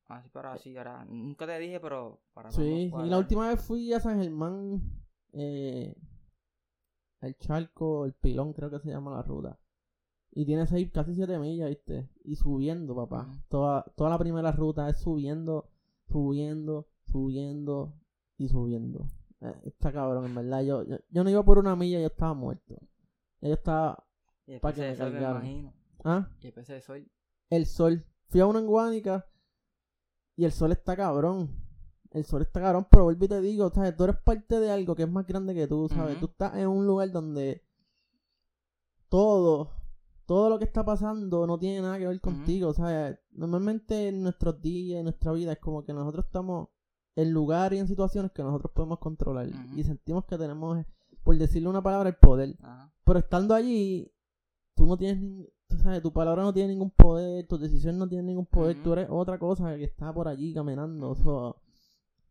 Así 0.06 0.28
para 0.28 0.52
así, 0.52 0.76
ahora. 0.76 1.04
Nunca 1.06 1.44
te 1.44 1.58
dije, 1.58 1.80
pero 1.80 2.20
para 2.34 2.52
Sí, 2.52 2.92
y 3.02 3.08
la 3.08 3.18
última 3.18 3.48
vez 3.48 3.60
fui 3.60 3.92
a 3.92 3.98
San 3.98 4.22
Germán 4.22 4.80
eh, 5.32 5.92
el 7.20 7.36
charco, 7.38 8.04
el 8.04 8.12
pilón, 8.12 8.52
creo 8.52 8.70
que 8.70 8.78
se 8.78 8.90
llama 8.90 9.10
la 9.10 9.22
ruta. 9.22 9.58
Y 10.34 10.46
tiene 10.46 10.66
seis, 10.66 10.90
casi 10.90 11.14
7 11.14 11.38
millas, 11.38 11.68
¿viste? 11.68 12.08
Y 12.24 12.36
subiendo, 12.36 12.96
papá. 12.96 13.28
Toda, 13.48 13.84
toda 13.96 14.10
la 14.10 14.18
primera 14.18 14.50
ruta 14.50 14.88
es 14.88 14.98
subiendo, 14.98 15.68
subiendo, 16.08 16.88
subiendo 17.10 17.94
y 18.38 18.48
subiendo. 18.48 19.06
Eh, 19.42 19.54
está 19.64 19.92
cabrón, 19.92 20.24
en 20.24 20.34
verdad. 20.34 20.62
Yo, 20.62 20.84
yo, 20.84 20.96
yo 21.10 21.24
no 21.24 21.28
iba 21.30 21.42
por 21.44 21.58
una 21.58 21.76
milla, 21.76 22.00
yo 22.00 22.06
estaba 22.06 22.32
muerto. 22.32 22.76
Yo 23.42 23.52
estaba. 23.52 24.06
Y 24.46 24.58
Pa' 24.58 24.72
después 24.72 24.74
que 24.74 24.96
se 24.96 25.10
me. 25.10 25.72
¿Ah? 26.04 26.30
Y 26.40 26.44
después 26.44 26.66
de 26.66 26.80
sol. 26.80 27.10
El 27.50 27.66
sol. 27.66 28.06
Fui 28.28 28.40
a 28.40 28.46
una 28.46 28.60
en 28.60 28.66
Guánica 28.66 29.26
y 30.36 30.44
el 30.44 30.52
sol 30.52 30.72
está 30.72 30.96
cabrón. 30.96 31.50
El 32.10 32.24
sol 32.24 32.42
está 32.42 32.60
cabrón, 32.60 32.86
pero 32.90 33.04
vuelvo 33.04 33.24
y 33.24 33.28
te 33.28 33.40
digo, 33.40 33.70
¿sabes? 33.70 33.96
Tú 33.96 34.04
eres 34.04 34.16
parte 34.16 34.60
de 34.60 34.70
algo 34.70 34.94
que 34.94 35.02
es 35.02 35.10
más 35.10 35.26
grande 35.26 35.54
que 35.54 35.66
tú, 35.66 35.88
¿sabes? 35.88 36.18
Tú 36.18 36.26
estás 36.26 36.56
en 36.56 36.68
un 36.68 36.86
lugar 36.86 37.10
donde 37.10 37.62
todo, 39.08 39.70
todo 40.32 40.48
lo 40.48 40.58
que 40.58 40.64
está 40.64 40.82
pasando 40.82 41.46
no 41.46 41.58
tiene 41.58 41.82
nada 41.82 41.98
que 41.98 42.06
ver 42.06 42.18
contigo, 42.18 42.72
¿sabes? 42.72 43.18
Normalmente 43.32 44.08
en 44.08 44.22
nuestros 44.22 44.62
días, 44.62 45.00
en 45.00 45.04
nuestra 45.04 45.30
vida, 45.32 45.52
es 45.52 45.58
como 45.58 45.84
que 45.84 45.92
nosotros 45.92 46.24
estamos 46.24 46.68
en 47.16 47.32
lugares 47.32 47.76
y 47.76 47.80
en 47.80 47.86
situaciones 47.86 48.32
que 48.32 48.42
nosotros 48.42 48.72
podemos 48.74 48.98
controlar 48.98 49.50
y 49.76 49.84
sentimos 49.84 50.24
que 50.24 50.38
tenemos, 50.38 50.86
por 51.22 51.36
decirle 51.36 51.68
una 51.68 51.82
palabra, 51.82 52.08
el 52.08 52.16
poder. 52.16 52.56
Pero 53.04 53.18
estando 53.18 53.54
allí, 53.54 54.10
tú 54.74 54.86
no 54.86 54.96
tienes 54.96 55.50
tú 55.68 55.76
sabes, 55.76 56.00
tu 56.00 56.14
palabra 56.14 56.44
no 56.44 56.54
tiene 56.54 56.70
ningún 56.70 56.92
poder, 56.92 57.46
tu 57.46 57.58
decisión 57.58 57.98
no 57.98 58.08
tiene 58.08 58.24
ningún 58.24 58.46
poder, 58.46 58.82
tú 58.82 58.94
eres 58.94 59.08
otra 59.10 59.38
cosa 59.38 59.76
que 59.76 59.84
está 59.84 60.14
por 60.14 60.28
allí 60.28 60.54
caminando, 60.54 61.14
so, 61.14 61.60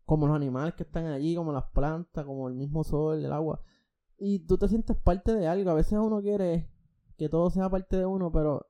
como 0.06 0.26
los 0.26 0.36
animales 0.36 0.74
que 0.74 0.82
están 0.82 1.06
allí, 1.06 1.36
como 1.36 1.54
las 1.54 1.66
plantas, 1.66 2.26
como 2.26 2.48
el 2.48 2.56
mismo 2.56 2.84
sol, 2.84 3.24
el 3.24 3.32
agua. 3.32 3.62
Y 4.18 4.40
tú 4.40 4.58
te 4.58 4.68
sientes 4.68 4.98
parte 4.98 5.36
de 5.36 5.48
algo, 5.48 5.70
a 5.70 5.76
veces 5.76 6.00
uno 6.00 6.20
quiere 6.20 6.68
que 7.22 7.30
todo 7.30 7.52
sea 7.52 7.70
parte 7.70 7.98
de 7.98 8.06
uno, 8.08 8.32
pero 8.32 8.66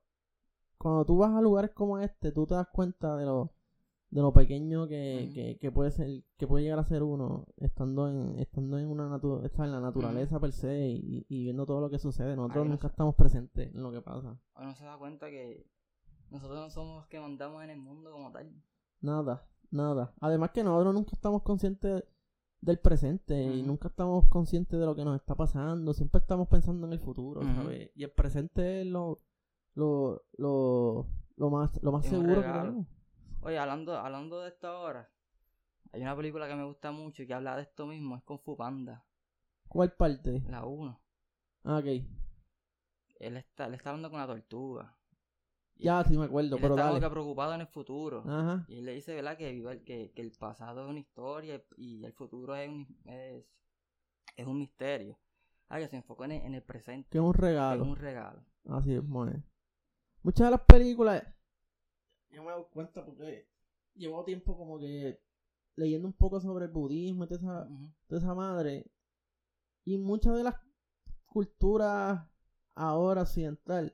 cuando 0.76 1.06
tú 1.06 1.16
vas 1.16 1.32
a 1.32 1.40
lugares 1.40 1.70
como 1.70 1.98
este, 1.98 2.32
tú 2.32 2.46
te 2.46 2.54
das 2.54 2.68
cuenta 2.70 3.16
de 3.16 3.24
lo 3.24 3.50
de 4.10 4.20
lo 4.20 4.30
pequeño 4.30 4.86
que, 4.88 5.30
que, 5.32 5.58
que 5.58 5.72
puede 5.72 5.90
ser 5.90 6.22
que 6.36 6.46
puede 6.46 6.64
llegar 6.64 6.78
a 6.78 6.84
ser 6.84 7.02
uno 7.02 7.46
estando 7.56 8.08
en 8.08 8.38
estando 8.38 8.76
en 8.78 8.90
una 8.90 9.08
natu- 9.08 9.42
está 9.42 9.64
en 9.64 9.72
la 9.72 9.80
naturaleza 9.80 10.38
per 10.38 10.52
se 10.52 10.86
y, 10.90 11.24
y 11.30 11.44
viendo 11.44 11.64
todo 11.64 11.80
lo 11.80 11.88
que 11.88 11.98
sucede. 11.98 12.36
Nosotros 12.36 12.66
no 12.66 12.72
nunca 12.72 12.88
estamos 12.88 13.14
presentes 13.14 13.74
en 13.74 13.82
lo 13.82 13.90
que 13.90 14.02
pasa. 14.02 14.36
Uno 14.54 14.74
se 14.74 14.84
da 14.84 14.98
cuenta 14.98 15.30
que 15.30 15.66
nosotros 16.30 16.58
no 16.60 16.68
somos 16.68 16.96
los 16.96 17.06
que 17.06 17.20
mandamos 17.20 17.64
en 17.64 17.70
el 17.70 17.78
mundo 17.78 18.12
como 18.12 18.30
tal. 18.32 18.52
nada 19.00 19.46
nada. 19.70 20.12
Además 20.20 20.50
que 20.50 20.62
nosotros 20.62 20.92
nunca 20.92 21.12
estamos 21.14 21.40
conscientes 21.42 22.04
del 22.62 22.78
presente 22.78 23.42
y 23.42 23.62
nunca 23.62 23.88
estamos 23.88 24.28
conscientes 24.28 24.78
de 24.78 24.86
lo 24.86 24.94
que 24.94 25.04
nos 25.04 25.16
está 25.16 25.34
pasando 25.34 25.92
siempre 25.92 26.20
estamos 26.20 26.48
pensando 26.48 26.86
en 26.86 26.92
el 26.92 27.00
futuro. 27.00 27.42
¿sabes? 27.42 27.90
y 27.94 28.04
el 28.04 28.10
presente 28.12 28.80
es 28.82 28.86
lo 28.86 29.18
lo 29.74 30.22
lo, 30.38 31.06
lo 31.36 31.50
más 31.50 31.82
lo 31.82 31.92
más 31.92 32.04
Es 32.04 32.10
seguro 32.10 32.40
que 32.40 32.48
tenemos 32.48 32.86
Oye, 33.44 33.58
hablando, 33.58 33.96
hablando 33.96 34.40
de 34.40 34.50
esto 34.50 34.68
ahora, 34.68 35.10
hay 35.92 36.00
una 36.00 36.14
película 36.16 36.46
que 36.46 36.54
me 36.54 36.64
gusta 36.64 36.92
mucho 36.92 37.24
y 37.24 37.26
que 37.26 37.34
habla 37.34 37.56
de 37.56 37.62
esto 37.62 37.86
mismo, 37.86 38.16
es 38.16 38.22
Kung 38.22 38.38
Fu 38.38 38.56
Panda, 38.56 39.04
¿cuál 39.66 39.92
parte? 39.94 40.44
la 40.48 40.64
1. 40.64 41.00
ah 41.64 41.78
ok 41.78 41.86
Él 43.18 43.36
está, 43.36 43.66
él 43.66 43.74
está 43.74 43.90
hablando 43.90 44.10
con 44.10 44.20
la 44.20 44.26
tortuga. 44.28 44.96
Ya 45.76 46.04
sí 46.04 46.16
me 46.16 46.24
acuerdo 46.26 46.56
él 46.56 46.62
pero 46.62 46.74
está 46.74 46.82
como 46.82 46.94
dale 46.94 47.04
que 47.06 47.10
preocupado 47.10 47.54
en 47.54 47.60
el 47.62 47.66
futuro. 47.66 48.22
ajá 48.26 48.64
Y 48.68 48.78
él 48.78 48.84
le 48.84 48.94
dice, 48.94 49.14
¿verdad? 49.14 49.36
Que, 49.36 49.52
viva 49.52 49.72
el- 49.72 49.82
que, 49.84 50.12
que 50.12 50.22
el 50.22 50.30
pasado 50.32 50.84
es 50.84 50.90
una 50.90 51.00
historia 51.00 51.62
y 51.76 52.04
el 52.04 52.12
futuro 52.12 52.54
es 52.54 52.68
un, 52.68 52.86
es, 53.04 53.44
es 54.36 54.46
un 54.46 54.58
misterio. 54.58 55.18
Ah, 55.68 55.78
que 55.78 55.88
se 55.88 55.96
enfocó 55.96 56.24
en 56.26 56.32
el, 56.32 56.42
en 56.42 56.54
el 56.54 56.62
presente. 56.62 57.08
que 57.10 57.18
es 57.18 57.24
un 57.24 57.32
que 57.32 57.40
regalo 57.40 57.82
es 57.84 57.88
un 57.90 57.96
regalo. 57.96 58.44
Así 58.68 58.94
es, 58.94 59.02
Muchas 59.02 60.46
de 60.46 60.50
las 60.52 60.60
películas, 60.60 61.24
yo 62.30 62.42
me 62.44 62.52
doy 62.52 62.64
cuenta 62.72 63.04
porque 63.04 63.48
llevo 63.94 64.22
tiempo 64.24 64.56
como 64.56 64.78
que 64.78 65.20
leyendo 65.74 66.06
un 66.06 66.12
poco 66.12 66.40
sobre 66.40 66.66
el 66.66 66.70
budismo 66.70 67.24
y 67.24 67.26
toda 67.28 67.40
esa, 67.40 67.68
toda 68.06 68.20
esa 68.20 68.34
madre. 68.34 68.86
Y 69.84 69.98
muchas 69.98 70.36
de 70.36 70.44
las 70.44 70.54
culturas 71.26 72.20
ahora 72.74 73.22
occidental, 73.22 73.92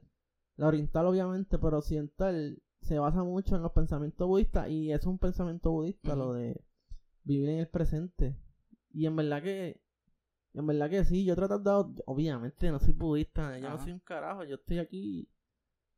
la 0.59 0.67
oriental 0.67 1.07
obviamente, 1.07 1.57
pero 1.57 1.79
occidental, 1.79 2.61
se 2.83 2.99
basa 2.99 3.23
mucho 3.23 3.57
en 3.57 3.63
los 3.63 3.73
pensamientos 3.73 4.27
budistas 4.27 4.69
y 4.69 4.93
es 4.93 5.07
un 5.07 5.19
pensamiento 5.19 5.71
budista 5.71 6.17
lo 6.17 6.33
de 6.33 6.61
vivir 7.23 7.49
en 7.49 7.59
el 7.61 7.69
presente. 7.69 8.37
Y 8.91 9.07
en 9.07 9.15
verdad 9.15 9.41
que, 9.41 9.81
en 10.55 10.67
verdad 10.67 10.91
que 10.91 11.05
sí, 11.05 11.25
yo 11.25 11.35
he 11.35 11.37
tratado, 11.37 11.95
obviamente 12.07 12.71
no 12.73 12.81
soy 12.81 12.93
budista, 12.93 13.57
yo 13.59 13.71
no 13.71 13.79
soy 13.79 13.93
un 13.93 14.01
carajo, 14.01 14.43
yo 14.45 14.57
estoy 14.57 14.79
aquí 14.79 15.29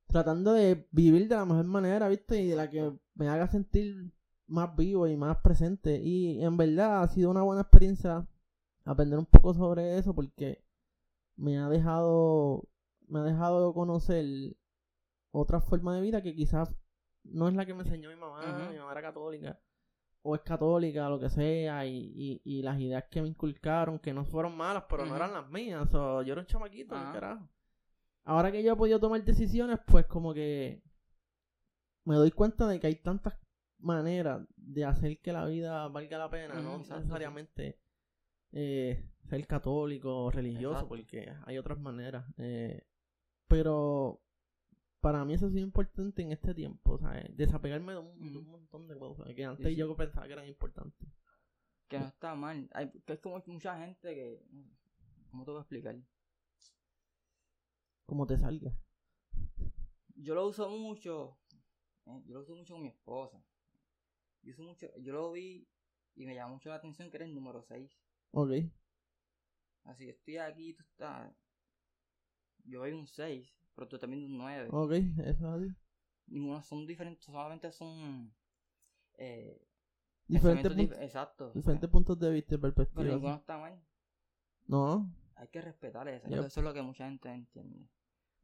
tratando 0.06 0.52
de 0.52 0.86
vivir 0.90 1.26
de 1.26 1.36
la 1.36 1.46
mejor 1.46 1.64
manera, 1.64 2.08
¿viste? 2.08 2.42
Y 2.42 2.48
de 2.48 2.56
la 2.56 2.68
que 2.68 2.92
me 3.14 3.28
haga 3.28 3.46
sentir 3.48 4.12
más 4.46 4.76
vivo 4.76 5.06
y 5.08 5.16
más 5.16 5.38
presente. 5.38 6.02
Y 6.02 6.44
en 6.44 6.58
verdad 6.58 7.02
ha 7.02 7.08
sido 7.08 7.30
una 7.30 7.42
buena 7.42 7.62
experiencia 7.62 8.26
aprender 8.84 9.18
un 9.18 9.26
poco 9.26 9.54
sobre 9.54 9.96
eso 9.96 10.14
porque 10.14 10.62
me 11.36 11.58
ha 11.58 11.70
dejado 11.70 12.68
me 13.10 13.20
ha 13.20 13.22
dejado 13.22 13.74
conocer 13.74 14.24
otra 15.32 15.60
forma 15.60 15.94
de 15.94 16.00
vida 16.00 16.22
que 16.22 16.34
quizás 16.34 16.74
no 17.24 17.48
es 17.48 17.54
la 17.54 17.66
que 17.66 17.74
me 17.74 17.82
enseñó 17.82 18.08
mi 18.08 18.16
mamá, 18.16 18.68
mi 18.70 18.78
mamá 18.78 18.92
era 18.92 19.02
católica 19.02 19.60
o 20.22 20.34
es 20.34 20.42
católica, 20.42 21.08
lo 21.08 21.18
que 21.18 21.30
sea, 21.30 21.86
y, 21.86 21.96
y, 22.14 22.42
y 22.44 22.62
las 22.62 22.78
ideas 22.78 23.04
que 23.10 23.22
me 23.22 23.28
inculcaron, 23.28 23.98
que 23.98 24.12
no 24.12 24.24
fueron 24.24 24.54
malas, 24.56 24.84
pero 24.88 25.06
no 25.06 25.16
eran 25.16 25.32
las 25.32 25.48
mías, 25.48 25.88
so, 25.90 26.20
yo 26.22 26.32
era 26.32 26.42
un 26.42 26.46
chamaquito, 26.46 26.94
¿qué 26.94 27.00
Ajá. 27.00 27.12
carajo. 27.12 27.48
Ahora 28.24 28.52
que 28.52 28.62
yo 28.62 28.72
he 28.72 28.76
podido 28.76 29.00
tomar 29.00 29.24
decisiones, 29.24 29.78
pues 29.86 30.04
como 30.06 30.34
que 30.34 30.82
me 32.04 32.16
doy 32.16 32.30
cuenta 32.32 32.66
de 32.68 32.78
que 32.80 32.86
hay 32.88 32.96
tantas 32.96 33.34
maneras 33.78 34.46
de 34.56 34.84
hacer 34.84 35.18
que 35.20 35.32
la 35.32 35.46
vida 35.46 35.88
valga 35.88 36.18
la 36.18 36.28
pena, 36.28 36.54
no 36.60 36.76
exacto, 36.76 36.84
sí. 36.84 36.92
necesariamente 37.00 37.80
eh, 38.52 39.02
ser 39.28 39.46
católico 39.46 40.24
o 40.24 40.30
religioso, 40.30 40.72
Exacto. 40.72 40.88
porque 40.88 41.32
hay 41.46 41.56
otras 41.56 41.78
maneras. 41.78 42.26
eh, 42.36 42.86
pero 43.50 44.22
para 45.00 45.24
mí 45.24 45.34
eso 45.34 45.46
ha 45.46 45.50
sido 45.50 45.62
importante 45.62 46.22
en 46.22 46.32
este 46.32 46.54
tiempo, 46.54 46.98
¿sabes? 46.98 47.36
Desapegarme 47.36 47.92
de 47.92 47.98
un, 47.98 48.32
de 48.32 48.38
un 48.38 48.48
montón 48.50 48.86
de 48.88 48.96
cosas 48.96 49.26
que 49.34 49.44
antes 49.44 49.66
Sí, 49.66 49.72
sí. 49.72 49.76
yo 49.76 49.94
pensaba 49.96 50.26
que 50.26 50.32
eran 50.34 50.46
importantes. 50.48 51.08
Que 51.88 51.98
no 51.98 52.06
está 52.06 52.34
mal. 52.36 52.68
Hay, 52.72 52.90
que 53.04 53.14
es 53.14 53.20
como 53.20 53.42
mucha 53.46 53.76
gente 53.78 54.14
que... 54.14 54.40
¿Cómo 55.30 55.44
te 55.44 55.50
voy 55.50 55.58
a 55.58 55.62
explicar? 55.62 55.96
Como 58.06 58.26
te 58.26 58.38
salga. 58.38 58.72
Yo 60.14 60.34
lo 60.34 60.46
uso 60.46 60.68
mucho. 60.70 61.38
eh, 62.06 62.22
yo 62.26 62.34
lo 62.34 62.42
uso 62.42 62.54
mucho 62.54 62.74
con 62.74 62.82
mi 62.82 62.88
esposa. 62.90 63.42
Yo, 64.42 64.52
uso 64.52 64.62
mucho, 64.62 64.86
yo 64.98 65.12
lo 65.12 65.32
vi 65.32 65.66
y 66.14 66.26
me 66.26 66.34
llamó 66.34 66.54
mucho 66.54 66.68
la 66.68 66.76
atención 66.76 67.10
que 67.10 67.16
era 67.16 67.26
el 67.26 67.34
número 67.34 67.62
6. 67.62 67.90
Ok. 68.32 68.50
Así 69.84 70.04
que 70.04 70.10
estoy 70.12 70.36
aquí, 70.38 70.74
tú 70.74 70.82
estás. 70.82 71.32
Yo 72.64 72.80
veo 72.82 72.98
un 72.98 73.06
6, 73.06 73.48
pero 73.74 73.88
tú 73.88 73.98
también 73.98 74.24
un 74.24 74.36
9. 74.38 74.68
Ok, 74.72 74.92
eso 74.92 75.22
es 75.22 75.42
así. 75.42 75.74
Ninguno 76.26 76.62
son 76.62 76.86
diferentes, 76.86 77.24
solamente 77.24 77.72
son. 77.72 78.32
Eh, 79.18 79.60
Diferentes, 80.28 80.72
puntos 80.72 80.96
dif- 80.96 81.02
Exacto. 81.02 81.50
diferentes 81.54 81.90
puntos 81.90 82.18
de 82.18 82.30
vista 82.30 82.54
y 82.54 82.58
Pero 82.58 82.72
perspectivas. 82.74 83.14
ninguno 83.14 83.34
está 83.34 83.58
mal. 83.58 83.82
No, 84.66 85.12
Hay 85.34 85.48
que 85.48 85.60
respetar 85.60 86.06
eso. 86.08 86.28
Yep. 86.28 86.44
Eso 86.44 86.60
es 86.60 86.64
lo 86.64 86.72
que 86.72 86.82
mucha 86.82 87.06
gente 87.08 87.28
entiende. 87.32 87.88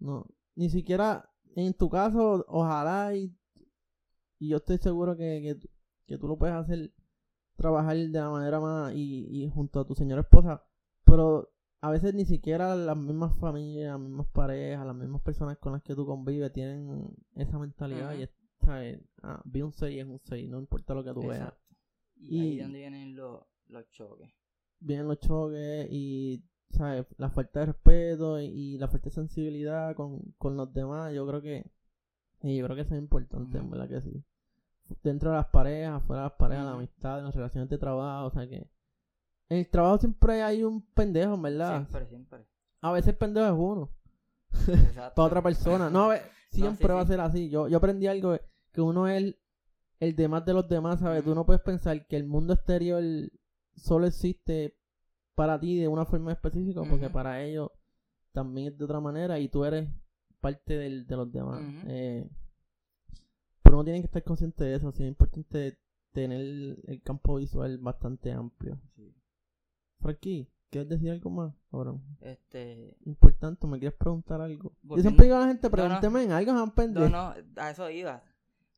no. 0.01 0.27
Ni 0.57 0.71
siquiera 0.71 1.31
en 1.55 1.75
tu 1.75 1.89
caso, 1.91 2.45
ojalá 2.49 3.15
y, 3.15 3.37
y 4.39 4.49
yo 4.49 4.57
estoy 4.57 4.79
seguro 4.79 5.15
que, 5.17 5.59
que, 5.61 5.69
que 6.07 6.19
tú 6.19 6.27
lo 6.27 6.39
puedes 6.39 6.57
hacer 6.57 6.93
trabajar 7.57 7.95
de 7.97 8.09
la 8.09 8.31
manera 8.31 8.59
más 8.59 8.95
y, 8.95 9.27
y 9.45 9.49
junto 9.51 9.81
a 9.81 9.87
tu 9.87 9.95
señora 9.95 10.23
esposa, 10.23 10.65
pero 11.05 11.53
a 11.87 11.91
veces 11.91 12.15
ni 12.15 12.25
siquiera 12.25 12.75
las 12.75 12.97
mismas 12.97 13.35
familias, 13.39 13.93
las 13.93 14.01
mismas 14.01 14.27
parejas, 14.29 14.87
las 14.87 14.97
mismas 14.97 15.21
personas 15.23 15.57
con 15.59 15.73
las 15.73 15.83
que 15.83 15.95
tú 15.95 16.05
convives 16.07 16.53
tienen 16.53 17.15
esa 17.35 17.59
mentalidad 17.59 18.15
y 18.19 18.23
es, 18.23 18.31
¿sabes? 18.65 19.01
Ah, 19.23 19.41
vi 19.45 19.63
un 19.63 19.73
6 19.73 19.99
es 20.01 20.07
un 20.07 20.19
6, 20.25 20.49
no 20.51 20.59
importa 20.59 20.95
lo 20.95 21.05
que 21.05 21.13
tú 21.13 21.27
veas. 21.27 21.53
Y, 22.17 22.39
ahí 22.41 22.49
Y- 22.55 22.59
es 22.59 22.63
donde 22.65 22.79
vienen 22.79 23.17
los, 23.17 23.43
los 23.69 23.89
choques. 23.91 24.31
vienen 24.81 25.07
los 25.09 25.21
choques 25.21 25.89
y 25.91 26.43
¿sabes? 26.71 27.07
la 27.19 27.31
falta 27.31 27.61
de 27.61 27.67
respeto 27.67 28.41
y, 28.41 28.47
y 28.47 28.79
la 28.79 28.89
falta 28.89 29.05
de 29.11 29.15
sensibilidad 29.15 29.95
con, 29.95 30.21
con 30.39 30.57
los 30.57 30.73
demás, 30.73 31.13
yo 31.15 31.27
creo 31.27 31.41
que 31.43 31.71
y 32.43 32.57
yo 32.59 32.65
creo 32.65 32.77
que 32.77 32.83
eso 32.83 32.95
es 32.95 33.01
importante, 33.01 33.59
en 33.59 33.71
verdad 33.71 33.89
que 33.89 34.01
sí. 34.03 34.25
Dentro 35.03 35.31
de 35.31 35.37
las 35.37 35.47
parejas, 35.47 36.03
fuera 36.05 36.23
de 36.23 36.29
las 36.29 36.39
parejas, 36.39 36.65
la 36.65 36.73
amistad, 36.73 37.19
en 37.19 37.25
las 37.25 37.35
relaciones 37.35 37.69
de 37.71 37.79
trabajo, 37.79 38.27
o 38.27 38.31
sea 38.31 38.47
que 38.49 38.69
en 39.49 39.59
el 39.59 39.69
trabajo 39.69 39.99
siempre 39.99 40.43
hay 40.43 40.63
un 40.65 40.83
pendejo, 40.83 41.35
en 41.35 41.43
¿verdad? 41.43 41.77
Siempre, 41.89 42.07
siempre. 42.07 42.47
A 42.81 42.93
veces 42.93 43.09
el 43.09 43.17
pendejo 43.17 43.47
es 43.47 43.53
uno, 43.57 43.91
Exacto. 44.89 45.15
para 45.15 45.27
otra 45.27 45.43
persona. 45.43 45.91
No, 45.91 46.05
a 46.05 46.09
ver, 46.09 46.23
siempre 46.51 46.89
sí, 46.89 46.93
va 46.93 47.01
a 47.01 47.05
sí. 47.05 47.09
ser 47.09 47.21
así. 47.21 47.49
Yo, 47.51 47.69
yo 47.69 47.77
aprendí 47.79 48.07
algo 48.07 48.33
que, 48.33 48.43
que 48.73 48.81
uno 48.81 49.09
es 49.09 49.17
el, 49.19 49.39
el 50.01 50.17
demás 50.17 50.45
de 50.45 50.55
los 50.55 50.69
demás, 50.69 51.01
¿sabes? 51.01 51.23
Tú 51.23 51.31
Ujú. 51.31 51.37
no 51.41 51.47
puedes 51.47 51.63
pensar 51.63 52.07
que 52.07 52.17
el 52.17 52.25
mundo 52.25 52.53
exterior 52.55 53.03
solo 53.75 54.07
existe 54.07 54.77
para 55.35 55.61
ti 55.61 55.79
de 55.79 55.89
una 55.89 56.07
forma 56.07 56.33
específica, 56.33 56.83
porque 56.89 57.11
para 57.11 57.43
ellos 57.43 57.71
también 58.33 58.69
es 58.69 58.79
de 58.79 58.85
otra 58.85 59.01
manera 59.01 59.39
y 59.39 59.49
tú 59.49 59.65
eres 59.65 59.89
parte 60.41 60.77
del, 60.77 61.07
de 61.07 61.17
los 61.17 61.31
demás. 61.31 61.63
Eh, 61.87 62.29
pero 63.63 63.77
uno 63.77 63.85
tiene 63.85 64.01
que 64.01 64.07
estar 64.07 64.23
consciente 64.23 64.65
de 64.65 64.77
eso, 64.77 64.89
es 64.91 65.01
importante 65.01 65.79
tener 66.13 66.41
el, 66.41 66.83
el 66.87 67.03
campo 67.03 67.37
visual 67.37 67.79
bastante 67.79 68.33
amplio. 68.33 68.79
Sí. 68.95 69.15
Frankie, 70.01 70.49
¿quieres 70.71 70.89
decir 70.89 71.11
algo 71.11 71.31
más, 71.31 71.55
cabrón? 71.71 72.03
Este. 72.21 72.97
Importante, 73.05 73.67
¿me 73.67 73.79
quieres 73.79 73.99
preguntar 73.99 74.41
algo? 74.41 74.73
Yo 74.83 74.99
siempre 74.99 75.25
digo 75.27 75.37
a 75.37 75.41
la 75.41 75.47
gente, 75.49 75.69
No, 75.69 75.77
no. 75.77 75.83
pregúnteme 75.83 76.23
en 76.25 76.33
algo, 76.33 76.53
sean 76.53 76.95
No, 76.95 77.09
no, 77.09 77.35
a 77.57 77.71
eso 77.71 77.91
iba. 77.91 78.23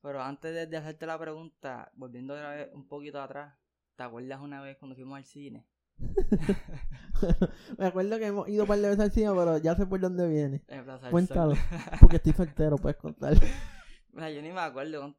Pero 0.00 0.22
antes 0.22 0.54
de, 0.54 0.66
de 0.66 0.76
hacerte 0.76 1.06
la 1.06 1.18
pregunta, 1.18 1.90
volviendo 1.96 2.34
otra 2.34 2.50
vez 2.54 2.70
un 2.72 2.86
poquito 2.86 3.20
atrás, 3.20 3.54
¿te 3.96 4.02
acuerdas 4.04 4.40
una 4.40 4.62
vez 4.62 4.76
cuando 4.78 4.94
fuimos 4.94 5.16
al 5.18 5.24
cine? 5.24 5.66
Me 7.78 7.86
acuerdo 7.86 8.18
que 8.18 8.26
hemos 8.26 8.48
ido 8.48 8.62
un 8.62 8.68
par 8.68 8.78
de 8.78 8.88
veces 8.88 9.00
al 9.00 9.12
cine, 9.12 9.30
pero 9.36 9.58
ya 9.58 9.74
sé 9.74 9.86
por 9.86 10.00
dónde 10.00 10.28
viene. 10.28 10.62
Cuéntalo, 11.10 11.54
porque 12.00 12.16
estoy 12.16 12.32
soltero, 12.32 12.76
puedes 12.76 12.96
contar. 12.96 13.34
Mira, 14.12 14.30
yo 14.30 14.40
ni 14.42 14.52
me 14.52 14.60
acuerdo. 14.60 15.16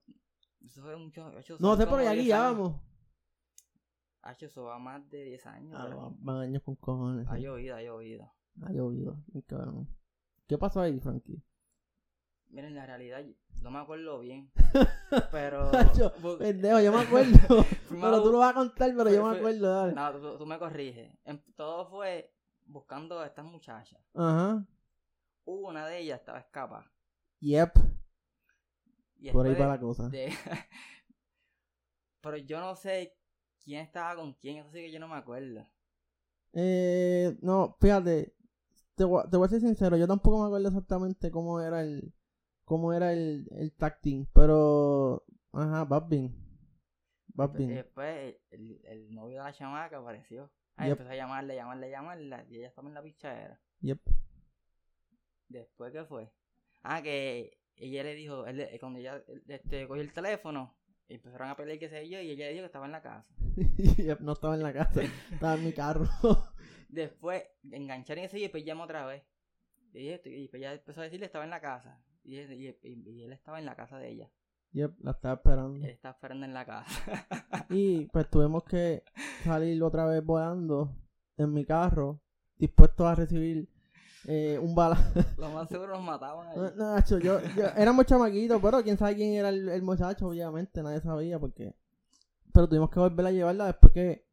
Eso 0.65 0.81
fue 0.81 0.95
mucho. 0.97 1.31
No 1.59 1.75
sé, 1.77 1.85
pero 1.85 2.03
ya 2.03 2.11
10 2.11 2.25
guiábamos. 2.25 2.81
Hacho, 4.22 4.45
eso 4.47 4.63
va 4.63 4.78
más 4.80 5.09
de 5.09 5.24
10 5.24 5.45
años. 5.47 5.76
Ah, 5.80 5.88
no, 5.89 6.15
van 6.20 6.38
años 6.38 6.61
con 6.63 6.76
cojones. 6.76 7.28
Ha 7.30 7.38
llovido, 7.38 7.76
ha 7.76 7.82
llovido. 7.82 8.32
Ha 8.61 8.72
llovido, 8.72 9.17
cabrón. 9.47 9.88
¿Qué 10.47 10.57
pasó 10.57 10.82
ahí, 10.82 10.99
Frankie? 10.99 11.41
Miren, 12.49 12.74
la 12.76 12.86
realidad, 12.86 13.24
no 13.61 13.72
me 13.72 13.80
acuerdo 13.80 14.20
bien. 14.20 14.51
Pero. 15.32 15.70
Hacho, 15.74 16.11
Pendejo, 16.39 16.82
yo 16.82 16.91
me 16.91 17.01
acuerdo. 17.03 17.63
pero 17.89 18.24
tú 18.24 18.32
lo 18.32 18.39
vas 18.39 18.51
a 18.51 18.55
contar, 18.55 18.91
pero 18.97 19.11
yo 19.11 19.26
me 19.26 19.38
acuerdo, 19.38 19.72
dale. 19.72 19.93
No, 19.93 20.11
tú, 20.20 20.38
tú 20.39 20.45
me 20.45 20.57
corriges. 20.59 21.15
En- 21.26 21.43
todo 21.55 21.88
fue 21.89 22.34
buscando 22.65 23.20
a 23.20 23.28
estas 23.28 23.45
muchachas. 23.45 24.01
Ajá. 24.15 24.65
Una 25.45 25.88
de 25.88 25.99
ellas 25.99 26.20
estaba 26.20 26.39
escapada. 26.39 26.91
Yep, 27.39 27.72
Y 29.20 29.32
por 29.32 29.45
ahí 29.47 29.55
va 29.55 29.67
la 29.67 29.80
cosa. 29.80 30.09
de- 30.09 30.34
Pero 32.22 32.38
yo 32.38 32.59
no 32.59 32.76
sé 32.76 33.15
quién 33.64 33.82
estaba 33.82 34.16
con 34.16 34.34
quién, 34.34 34.57
eso 34.57 34.72
sí 34.72 34.80
que 34.82 34.91
yo 34.91 34.99
no 34.99 35.07
me 35.07 35.16
acuerdo. 35.18 35.68
Eh, 36.53 37.38
no, 37.41 37.76
fíjate, 37.80 38.34
te 38.95 39.03
voy, 39.03 39.24
a- 39.26 39.30
te 39.30 39.38
voy 39.38 39.45
a 39.47 39.49
ser 39.49 39.62
sincero, 39.62 39.97
yo 39.97 40.07
tampoco 40.07 40.39
me 40.41 40.47
acuerdo 40.47 40.70
exactamente 40.70 41.32
cómo 41.32 41.62
era 41.62 41.82
el 41.82 42.14
cómo 42.66 42.93
era 42.93 43.14
el, 43.14 43.47
el 43.51 43.74
tag 43.74 44.01
team, 44.01 44.28
pero 44.34 45.26
ajá, 45.53 45.86
vas 45.86 46.07
bien. 46.10 46.36
Vas 47.34 47.51
Y 47.53 47.57
bien. 47.57 47.70
después 47.74 48.36
el, 48.49 48.82
el 48.86 49.14
novio 49.14 49.38
de 49.38 49.43
la 49.43 49.53
chamaca 49.53 49.97
apareció. 49.97 50.51
Ah, 50.76 50.88
Yep. 50.88 50.89
empezó 50.89 51.10
a 51.12 51.16
llamarle, 51.16 51.55
llamarle, 51.55 51.89
llamarle. 51.91 52.45
Y 52.49 52.57
ella 52.57 52.68
estaba 52.70 52.88
en 52.88 52.93
la 52.95 53.03
pichadera. 53.03 53.60
Yep. 53.82 53.99
Después, 55.49 55.91
¿qué 55.91 56.05
fue? 56.05 56.32
Ah, 56.84 57.01
que 57.01 57.57
ella 57.76 58.03
le 58.03 58.16
dijo, 58.16 58.45
él, 58.45 58.68
cuando 58.80 58.99
ella 58.99 59.24
este, 59.47 59.88
cogió 59.88 60.01
el 60.01 60.14
teléfono, 60.14 60.76
empezaron 61.10 61.49
a 61.49 61.55
pelear, 61.55 61.80
qué 61.80 61.89
sé 61.89 62.07
yo, 62.10 62.20
y 62.22 62.30
ella 62.32 62.47
dijo 62.49 62.62
que 62.62 62.66
estaba 62.68 62.86
en 62.86 62.91
la 62.91 63.01
casa. 63.01 63.26
No 64.22 64.34
estaba 64.34 64.55
en 64.55 64.64
la 64.64 64.74
casa, 64.74 65.01
estaba 65.32 65.55
en 65.55 65.66
mi 65.66 65.74
carro. 65.74 66.07
Después 66.89 67.43
engancharon 67.72 68.24
ese 68.24 68.39
y 68.39 68.43
después 68.43 68.64
llamó 68.66 68.84
otra 68.84 69.05
vez. 69.05 69.24
Y, 69.93 70.10
esto- 70.10 70.30
y 70.30 70.49
ella 70.53 70.74
empezó 70.74 71.01
a 71.01 71.03
decirle 71.03 71.22
que 71.24 71.28
estaba 71.28 71.43
en 71.43 71.49
la 71.51 71.62
casa. 71.62 72.01
Y, 72.24 72.38
él- 72.38 72.53
y- 72.53 72.68
y- 72.88 73.10
y 73.10 73.24
él 73.24 73.34
estaba 73.34 73.60
en 73.60 73.66
la 73.66 73.76
casa 73.76 73.97
de 73.97 74.10
ella. 74.10 74.32
yep, 74.72 74.93
la 74.99 75.12
estaba 75.12 75.36
esperando. 75.36 75.84
Él 75.86 75.91
estaba 75.91 76.14
esperando 76.14 76.45
en 76.45 76.53
la 76.53 76.66
casa. 76.66 77.28
Y 77.70 78.05
pues 78.07 78.30
tuvimos 78.30 78.64
que 78.64 79.03
salir 79.43 79.82
otra 79.84 80.05
vez 80.05 80.24
volando 80.24 80.95
en 81.38 81.53
mi 81.53 81.66
carro, 81.66 82.22
dispuestos 82.57 83.05
a 83.07 83.16
recibir 83.16 83.68
eh, 84.26 84.59
un 84.61 84.76
bala. 84.76 84.97
Lo 85.38 85.49
más 85.49 85.70
seguro 85.70 85.93
nos 85.93 86.03
mataban 86.03 86.47
ahí. 86.47 86.57
no, 86.57 86.93
Nacho, 86.93 87.20
yo, 87.20 87.39
yo, 87.55 87.67
éramos 87.78 88.05
chamaquitos, 88.05 88.61
pero 88.61 88.84
quién 88.84 88.97
sabe 88.97 89.15
quién 89.15 89.34
era 89.34 89.49
el, 89.49 89.70
el 89.70 89.82
muchacho, 89.82 90.28
obviamente, 90.28 90.84
nadie 90.84 91.01
sabía 91.01 91.39
porque... 91.39 91.74
Pero 92.53 92.67
tuvimos 92.67 92.89
que 92.89 92.99
volver 92.99 93.26
a 93.26 93.32
llevarla 93.32 93.67
después 93.67 93.93
que 93.93 94.26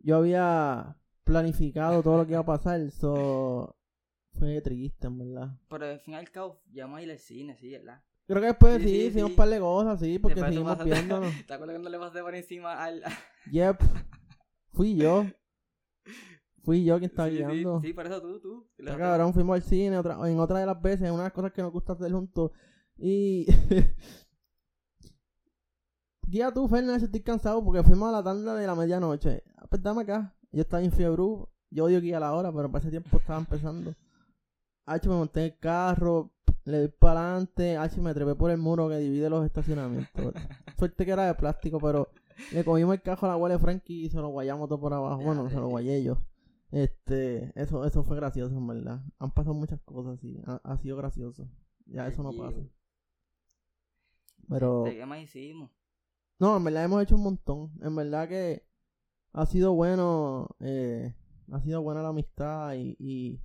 yo 0.00 0.16
había 0.16 0.96
planificado 1.24 2.02
todo 2.02 2.18
lo 2.18 2.26
que 2.26 2.32
iba 2.32 2.40
a 2.40 2.46
pasar, 2.46 2.90
so... 2.90 3.76
Fue 4.38 4.60
triste, 4.60 5.06
en 5.06 5.18
verdad. 5.18 5.50
Pero 5.68 5.86
al 5.86 6.00
fin 6.00 6.14
y 6.14 6.16
al 6.16 6.30
cabo, 6.30 6.62
llamamos 6.72 7.00
a 7.00 7.02
ir 7.02 7.10
al 7.10 7.18
cine, 7.18 7.56
sí, 7.56 7.70
¿verdad? 7.72 8.02
Creo 8.26 8.40
que 8.40 8.46
después 8.46 8.76
Sí, 8.80 8.88
sí, 8.88 8.88
sí, 8.88 9.06
hicimos 9.06 9.26
sí. 9.26 9.32
un 9.32 9.36
par 9.36 9.48
de 9.48 9.58
cosas, 9.58 10.00
sí, 10.00 10.18
porque 10.18 10.34
Después 10.36 10.54
seguimos 10.54 10.84
viéndonos. 10.84 11.34
¿Te 11.46 11.54
acuerdas 11.54 11.74
cuando 11.74 11.90
le 11.90 11.98
pasé 11.98 12.22
por 12.22 12.34
encima 12.34 12.82
al. 12.82 13.02
Yep, 13.50 13.80
fui 14.72 14.96
yo. 14.96 15.26
Fui 16.70 16.84
yo 16.84 17.00
quien 17.00 17.10
estaba 17.10 17.28
sí, 17.28 17.36
sí, 17.36 17.42
guiando. 17.42 17.80
sí, 17.80 17.92
por 17.92 18.06
eso 18.06 18.22
tú, 18.22 18.38
tú. 18.38 18.66
Está 18.78 18.96
cabrón, 18.96 19.34
fuimos 19.34 19.56
al 19.56 19.62
cine 19.64 19.98
otra, 19.98 20.16
en 20.30 20.38
otra 20.38 20.60
de 20.60 20.66
las 20.66 20.80
veces, 20.80 21.10
una 21.10 21.22
de 21.22 21.24
las 21.24 21.32
cosas 21.32 21.52
que 21.52 21.62
nos 21.62 21.72
gusta 21.72 21.94
hacer 21.94 22.12
juntos. 22.12 22.52
Y. 22.96 23.44
Guía 26.22 26.52
tú, 26.52 26.68
Fernández, 26.68 27.02
estoy 27.02 27.22
cansado 27.22 27.64
porque 27.64 27.82
fuimos 27.82 28.08
a 28.08 28.12
la 28.12 28.22
tanda 28.22 28.54
de 28.54 28.68
la 28.68 28.76
medianoche. 28.76 29.42
Ah, 29.56 29.66
Pues 29.68 29.82
dame 29.82 30.02
acá. 30.02 30.32
Yo 30.52 30.60
estaba 30.60 30.80
en 30.80 30.92
fiebre. 30.92 31.24
Yo 31.70 31.84
odio 31.86 32.00
guía 32.00 32.18
a 32.18 32.20
la 32.20 32.34
hora, 32.34 32.52
pero 32.52 32.70
para 32.70 32.82
ese 32.82 32.90
tiempo 32.90 33.16
estaba 33.16 33.40
empezando. 33.40 33.92
H 34.86 35.08
me 35.08 35.16
monté 35.16 35.40
en 35.40 35.46
el 35.46 35.58
carro, 35.58 36.30
le 36.66 36.82
di 36.82 36.88
para 36.88 37.32
adelante. 37.32 37.78
H 37.78 38.00
me 38.00 38.14
trepé 38.14 38.36
por 38.36 38.52
el 38.52 38.58
muro 38.58 38.88
que 38.88 38.98
divide 38.98 39.28
los 39.28 39.44
estacionamientos. 39.44 40.34
Suerte 40.78 41.04
que 41.04 41.10
era 41.10 41.26
de 41.26 41.34
plástico, 41.34 41.80
pero 41.80 42.12
le 42.52 42.64
cogimos 42.64 42.94
el 42.94 43.02
cajo 43.02 43.26
a 43.26 43.30
la 43.30 43.34
abuela 43.34 43.56
de 43.56 43.60
Frankie 43.60 44.04
y 44.04 44.08
se 44.08 44.18
lo 44.18 44.28
guayamos 44.28 44.68
todo 44.68 44.78
por 44.78 44.94
abajo. 44.94 45.20
Bueno, 45.20 45.50
se 45.50 45.56
lo 45.56 45.66
guayé 45.66 46.04
yo. 46.04 46.18
Este, 46.70 47.52
eso, 47.60 47.84
eso 47.84 48.04
fue 48.04 48.16
gracioso, 48.16 48.56
en 48.56 48.66
verdad. 48.66 49.04
Han 49.18 49.32
pasado 49.32 49.54
muchas 49.54 49.80
cosas, 49.80 50.20
sí. 50.20 50.40
Ha, 50.46 50.60
ha 50.64 50.76
sido 50.78 50.96
gracioso. 50.96 51.48
Ya 51.86 52.06
eso 52.06 52.22
no 52.22 52.32
pasa. 52.32 52.60
Pero, 54.48 54.84
¿Qué 54.84 55.04
más 55.06 55.20
hicimos? 55.20 55.70
no, 56.38 56.56
en 56.56 56.64
verdad 56.64 56.84
hemos 56.84 57.02
hecho 57.02 57.16
un 57.16 57.22
montón. 57.22 57.72
En 57.82 57.94
verdad 57.94 58.28
que 58.28 58.64
ha 59.32 59.46
sido 59.46 59.74
bueno, 59.74 60.48
eh, 60.60 61.14
ha 61.52 61.60
sido 61.60 61.82
buena 61.82 62.02
la 62.02 62.08
amistad 62.08 62.74
y, 62.74 62.96
y, 62.98 63.40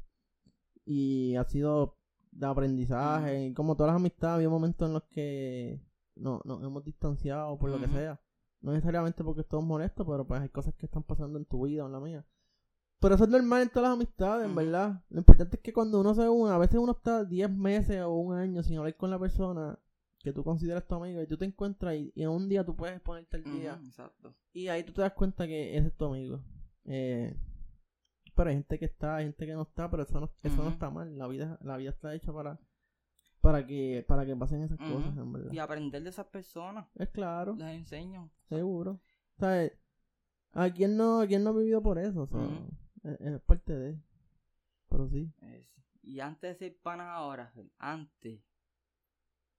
y 0.85 1.35
ha 1.35 1.43
sido 1.43 1.97
de 2.31 2.45
aprendizaje. 2.45 3.47
Y 3.47 3.53
como 3.53 3.75
todas 3.75 3.93
las 3.93 3.99
amistades, 3.99 4.35
había 4.35 4.49
momentos 4.49 4.87
en 4.87 4.93
los 4.93 5.03
que 5.03 5.81
no, 6.15 6.41
nos 6.45 6.63
hemos 6.63 6.83
distanciado 6.83 7.57
por 7.57 7.69
lo 7.69 7.79
que 7.79 7.87
sea. 7.87 8.19
No 8.61 8.71
necesariamente 8.71 9.23
porque 9.23 9.41
estamos 9.41 9.65
molestos, 9.65 10.07
pero 10.07 10.25
pues 10.25 10.41
hay 10.41 10.49
cosas 10.49 10.73
que 10.75 10.85
están 10.85 11.03
pasando 11.03 11.37
en 11.37 11.45
tu 11.45 11.65
vida 11.65 11.83
o 11.83 11.87
en 11.87 11.93
la 11.93 11.99
mía. 11.99 12.25
Pero 13.05 13.13
eso 13.13 13.25
es 13.25 13.29
normal 13.29 13.61
en 13.61 13.69
todas 13.69 13.83
las 13.83 13.97
amistades, 13.97 14.47
en 14.47 14.55
verdad. 14.55 14.99
Lo 15.11 15.19
importante 15.19 15.57
es 15.57 15.61
que 15.61 15.71
cuando 15.71 16.01
uno 16.01 16.15
se 16.15 16.27
une, 16.27 16.51
a 16.51 16.57
veces 16.57 16.79
uno 16.79 16.93
está 16.93 17.23
10 17.23 17.51
meses 17.51 18.01
o 18.01 18.09
un 18.15 18.35
año 18.35 18.63
sin 18.63 18.79
hablar 18.79 18.97
con 18.97 19.11
la 19.11 19.19
persona 19.19 19.77
que 20.23 20.33
tú 20.33 20.43
consideras 20.43 20.87
tu 20.87 20.95
amigo 20.95 21.21
y 21.21 21.27
tú 21.27 21.37
te 21.37 21.45
encuentras 21.45 21.93
y, 21.93 22.11
y 22.15 22.23
en 22.23 22.29
un 22.29 22.49
día 22.49 22.65
tú 22.65 22.75
puedes 22.75 22.99
ponerte 23.01 23.37
al 23.37 23.43
día 23.43 23.79
exacto. 23.85 24.33
y 24.53 24.69
ahí 24.69 24.83
tú 24.83 24.91
te 24.91 25.03
das 25.03 25.13
cuenta 25.13 25.45
que 25.45 25.77
ese 25.77 25.89
es 25.89 25.93
tu 25.95 26.05
amigo. 26.05 26.41
Eh, 26.85 27.37
pero 28.35 28.49
hay 28.49 28.55
gente 28.55 28.79
que 28.79 28.85
está, 28.85 29.17
hay 29.17 29.25
gente 29.25 29.45
que 29.45 29.53
no 29.53 29.61
está, 29.61 29.87
pero 29.87 30.01
eso 30.01 30.19
no, 30.19 30.31
eso 30.41 30.63
no 30.63 30.69
está 30.69 30.89
mal. 30.89 31.15
La 31.15 31.27
vida, 31.27 31.59
la 31.61 31.77
vida 31.77 31.91
está 31.91 32.11
hecha 32.15 32.33
para, 32.33 32.59
para 33.39 33.67
que, 33.67 34.03
para 34.07 34.25
que 34.25 34.35
pasen 34.35 34.63
esas 34.63 34.79
cosas, 34.79 35.15
en 35.15 35.31
verdad. 35.31 35.51
Y 35.51 35.59
aprender 35.59 36.01
de 36.01 36.09
esas 36.09 36.25
personas. 36.25 36.87
Es 36.95 37.09
claro, 37.09 37.53
Les 37.55 37.67
enseño. 37.67 38.31
seguro. 38.49 38.99
¿Sabes? 39.37 39.73
¿A 40.53 40.71
quién 40.71 40.97
no, 40.97 41.19
a 41.19 41.27
quién 41.27 41.43
no 41.43 41.51
ha 41.51 41.53
vivido 41.53 41.83
por 41.83 41.99
eso? 41.99 42.23
O 42.23 42.27
sea. 42.27 42.49
Es, 43.05 43.21
es 43.21 43.41
parte 43.41 43.73
de. 43.73 43.97
Pero 44.89 45.07
sí. 45.09 45.31
Es- 45.41 45.73
Y 46.03 46.19
antes 46.19 46.59
de 46.59 46.67
ser 46.69 46.77
panas 46.81 47.07
ahora, 47.09 47.51
antes. 47.79 48.39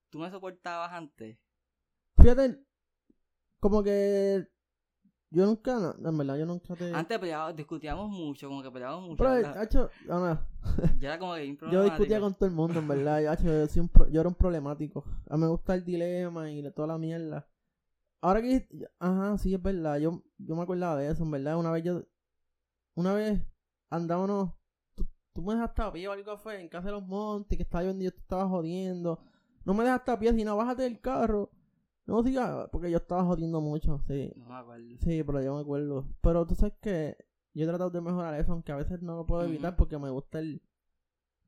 ¿Tú 0.09 0.19
me 0.19 0.29
soportabas 0.31 0.91
antes? 0.93 1.37
Fíjate, 2.17 2.59
como 3.59 3.83
que 3.83 4.47
yo 5.29 5.45
nunca, 5.45 5.77
no, 5.99 6.09
en 6.09 6.17
verdad, 6.17 6.37
yo 6.37 6.45
nunca 6.45 6.75
te. 6.75 6.93
Antes 6.93 7.19
peleábamos, 7.19 7.55
discutíamos 7.55 8.09
mucho, 8.09 8.47
como 8.47 8.63
que 8.63 8.71
peleábamos 8.71 9.09
mucho. 9.09 9.23
Pero, 9.23 9.35
¿verdad? 9.35 9.57
hacho, 9.61 9.89
no, 10.07 10.19
no. 10.25 10.39
Ya 11.01 11.09
era 11.09 11.19
como 11.19 11.35
que 11.35 11.55
Yo 11.71 11.83
discutía 11.83 12.19
con 12.19 12.33
todo 12.33 12.45
el 12.45 12.55
mundo, 12.55 12.79
en 12.79 12.87
verdad. 12.87 13.37
Yo, 13.37 13.43
yo, 13.43 13.67
soy 13.67 13.81
un 13.81 13.89
pro- 13.89 14.09
yo 14.09 14.21
era 14.21 14.29
un 14.29 14.35
problemático. 14.35 15.03
A 15.29 15.35
mí 15.35 15.43
me 15.43 15.49
gusta 15.49 15.75
el 15.75 15.83
dilema 15.83 16.49
y 16.49 16.61
de 16.61 16.71
toda 16.71 16.87
la 16.87 16.97
mierda. 16.97 17.45
Ahora 18.21 18.41
que... 18.41 18.67
Ajá, 18.99 19.37
sí, 19.37 19.53
es 19.53 19.61
verdad. 19.61 19.97
Yo, 19.99 20.23
yo 20.37 20.55
me 20.55 20.63
acordaba 20.63 20.97
de 20.97 21.11
eso, 21.11 21.23
en 21.23 21.31
verdad. 21.31 21.57
Una 21.57 21.71
vez 21.71 21.83
yo... 21.83 22.03
Una 22.97 23.13
vez 23.13 23.39
andábamos... 23.91 24.53
Tú, 24.95 25.07
tú 25.31 25.43
me 25.43 25.53
dejaste 25.53 25.83
a 25.83 25.91
pie 25.91 26.07
o 26.07 26.13
algo 26.13 26.35
fue 26.39 26.59
en 26.59 26.67
casa 26.67 26.87
de 26.87 26.93
los 26.93 27.05
montes, 27.05 27.55
que 27.55 27.61
estaba 27.61 27.83
lloviendo 27.83 28.03
y 28.03 28.05
yo 28.05 28.11
te 28.11 28.21
estaba 28.21 28.47
jodiendo. 28.49 29.19
No 29.65 29.75
me 29.75 29.83
dejaste 29.83 30.11
a 30.11 30.19
pie, 30.19 30.33
sino 30.33 30.57
bájate 30.57 30.81
del 30.81 30.99
carro. 30.99 31.51
No 32.07 32.23
sigas, 32.23 32.69
porque 32.71 32.89
yo 32.89 32.97
estaba 32.97 33.23
jodiendo 33.23 33.61
mucho, 33.61 33.99
sí. 34.07 34.33
No 34.35 34.47
me 34.47 34.55
acuerdo. 34.55 34.97
Sí, 35.01 35.23
pero 35.23 35.43
yo 35.43 35.53
me 35.53 35.61
acuerdo. 35.61 36.07
Pero 36.21 36.47
tú 36.47 36.55
sabes 36.55 36.73
que 36.81 37.15
yo 37.53 37.65
he 37.65 37.67
tratado 37.67 37.91
de 37.91 38.01
mejorar 38.01 38.33
eso, 38.33 38.51
aunque 38.51 38.71
a 38.71 38.77
veces 38.77 38.99
no 39.03 39.15
lo 39.15 39.27
puedo 39.27 39.43
evitar 39.43 39.75
porque 39.75 39.99
me 39.99 40.09
gusta 40.09 40.39
el... 40.39 40.63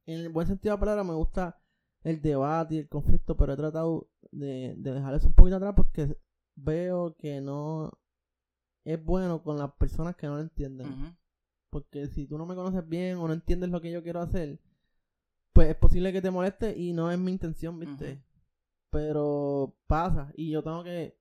En 0.05 0.19
el 0.19 0.29
buen 0.29 0.45
sentido 0.45 0.73
de 0.73 0.77
la 0.77 0.79
palabra 0.81 1.03
me 1.03 1.15
gusta 1.15 1.59
el 2.03 2.21
debate 2.21 2.75
y 2.75 2.77
el 2.77 2.89
conflicto, 2.89 3.35
pero 3.35 3.53
he 3.53 3.57
tratado 3.57 4.07
de, 4.31 4.75
de 4.77 4.93
dejar 4.93 5.15
eso 5.15 5.27
un 5.27 5.33
poquito 5.33 5.55
atrás 5.57 5.73
porque 5.75 6.15
veo 6.55 7.15
que 7.15 7.41
no 7.41 7.91
es 8.83 9.03
bueno 9.03 9.41
con 9.41 9.57
las 9.57 9.71
personas 9.73 10.15
que 10.15 10.27
no 10.27 10.35
lo 10.35 10.41
entienden. 10.41 11.17
Porque 11.69 12.07
si 12.07 12.25
tú 12.27 12.37
no 12.37 12.45
me 12.45 12.55
conoces 12.55 12.87
bien 12.87 13.17
o 13.17 13.27
no 13.27 13.33
entiendes 13.33 13.69
lo 13.69 13.79
que 13.81 13.91
yo 13.91 14.01
quiero 14.03 14.21
hacer, 14.21 14.59
pues 15.53 15.69
es 15.69 15.75
posible 15.75 16.11
que 16.13 16.21
te 16.21 16.31
moleste 16.31 16.77
y 16.77 16.93
no 16.93 17.11
es 17.11 17.19
mi 17.19 17.31
intención, 17.31 17.79
¿viste? 17.79 18.21
Pero 18.89 19.75
pasa 19.87 20.31
y 20.35 20.49
yo 20.49 20.63
tengo 20.63 20.83
que 20.83 21.15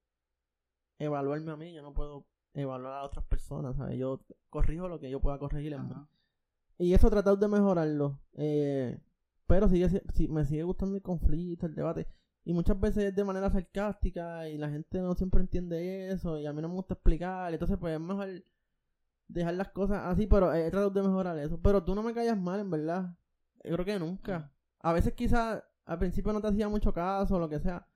evaluarme 0.98 1.52
a 1.52 1.56
mí, 1.56 1.72
yo 1.72 1.82
no 1.82 1.92
puedo 1.92 2.26
evaluar 2.54 2.94
a 2.94 3.04
otras 3.04 3.24
personas, 3.26 3.76
¿sabes? 3.76 3.98
Yo 3.98 4.24
corrijo 4.50 4.88
lo 4.88 4.98
que 4.98 5.10
yo 5.10 5.20
pueda 5.20 5.38
corregir 5.38 5.74
en. 5.74 5.80
Ajá. 5.80 6.08
Y 6.78 6.94
eso 6.94 7.08
he 7.08 7.10
tratado 7.10 7.36
de 7.36 7.48
mejorarlo. 7.48 8.20
Eh, 8.34 8.98
pero 9.46 9.68
sigue, 9.68 9.88
si- 10.14 10.28
me 10.28 10.44
sigue 10.44 10.62
gustando 10.62 10.96
el 10.96 11.02
conflicto, 11.02 11.66
el 11.66 11.74
debate. 11.74 12.06
Y 12.44 12.52
muchas 12.54 12.78
veces 12.80 13.04
es 13.04 13.14
de 13.14 13.24
manera 13.24 13.50
sarcástica 13.50 14.48
y 14.48 14.56
la 14.56 14.70
gente 14.70 14.98
no 15.00 15.14
siempre 15.14 15.40
entiende 15.40 16.08
eso 16.10 16.38
y 16.38 16.46
a 16.46 16.52
mí 16.52 16.62
no 16.62 16.68
me 16.68 16.74
gusta 16.74 16.94
explicar. 16.94 17.52
Entonces 17.52 17.76
pues 17.78 17.94
es 17.94 18.00
mejor 18.00 18.28
dejar 19.28 19.54
las 19.54 19.68
cosas 19.68 20.02
así, 20.06 20.26
pero 20.26 20.52
he 20.52 20.70
tratado 20.70 20.90
de 20.90 21.02
mejorar 21.02 21.38
eso. 21.38 21.60
Pero 21.62 21.84
tú 21.84 21.94
no 21.94 22.02
me 22.02 22.14
callas 22.14 22.38
mal, 22.38 22.60
en 22.60 22.70
verdad. 22.70 23.16
Yo 23.64 23.74
creo 23.74 23.84
que 23.84 23.98
nunca. 23.98 24.52
A 24.80 24.92
veces 24.92 25.14
quizás 25.14 25.62
al 25.84 25.98
principio 25.98 26.32
no 26.32 26.40
te 26.40 26.48
hacía 26.48 26.68
mucho 26.68 26.92
caso 26.92 27.36
o 27.36 27.38
lo 27.38 27.48
que 27.48 27.60
sea. 27.60 27.86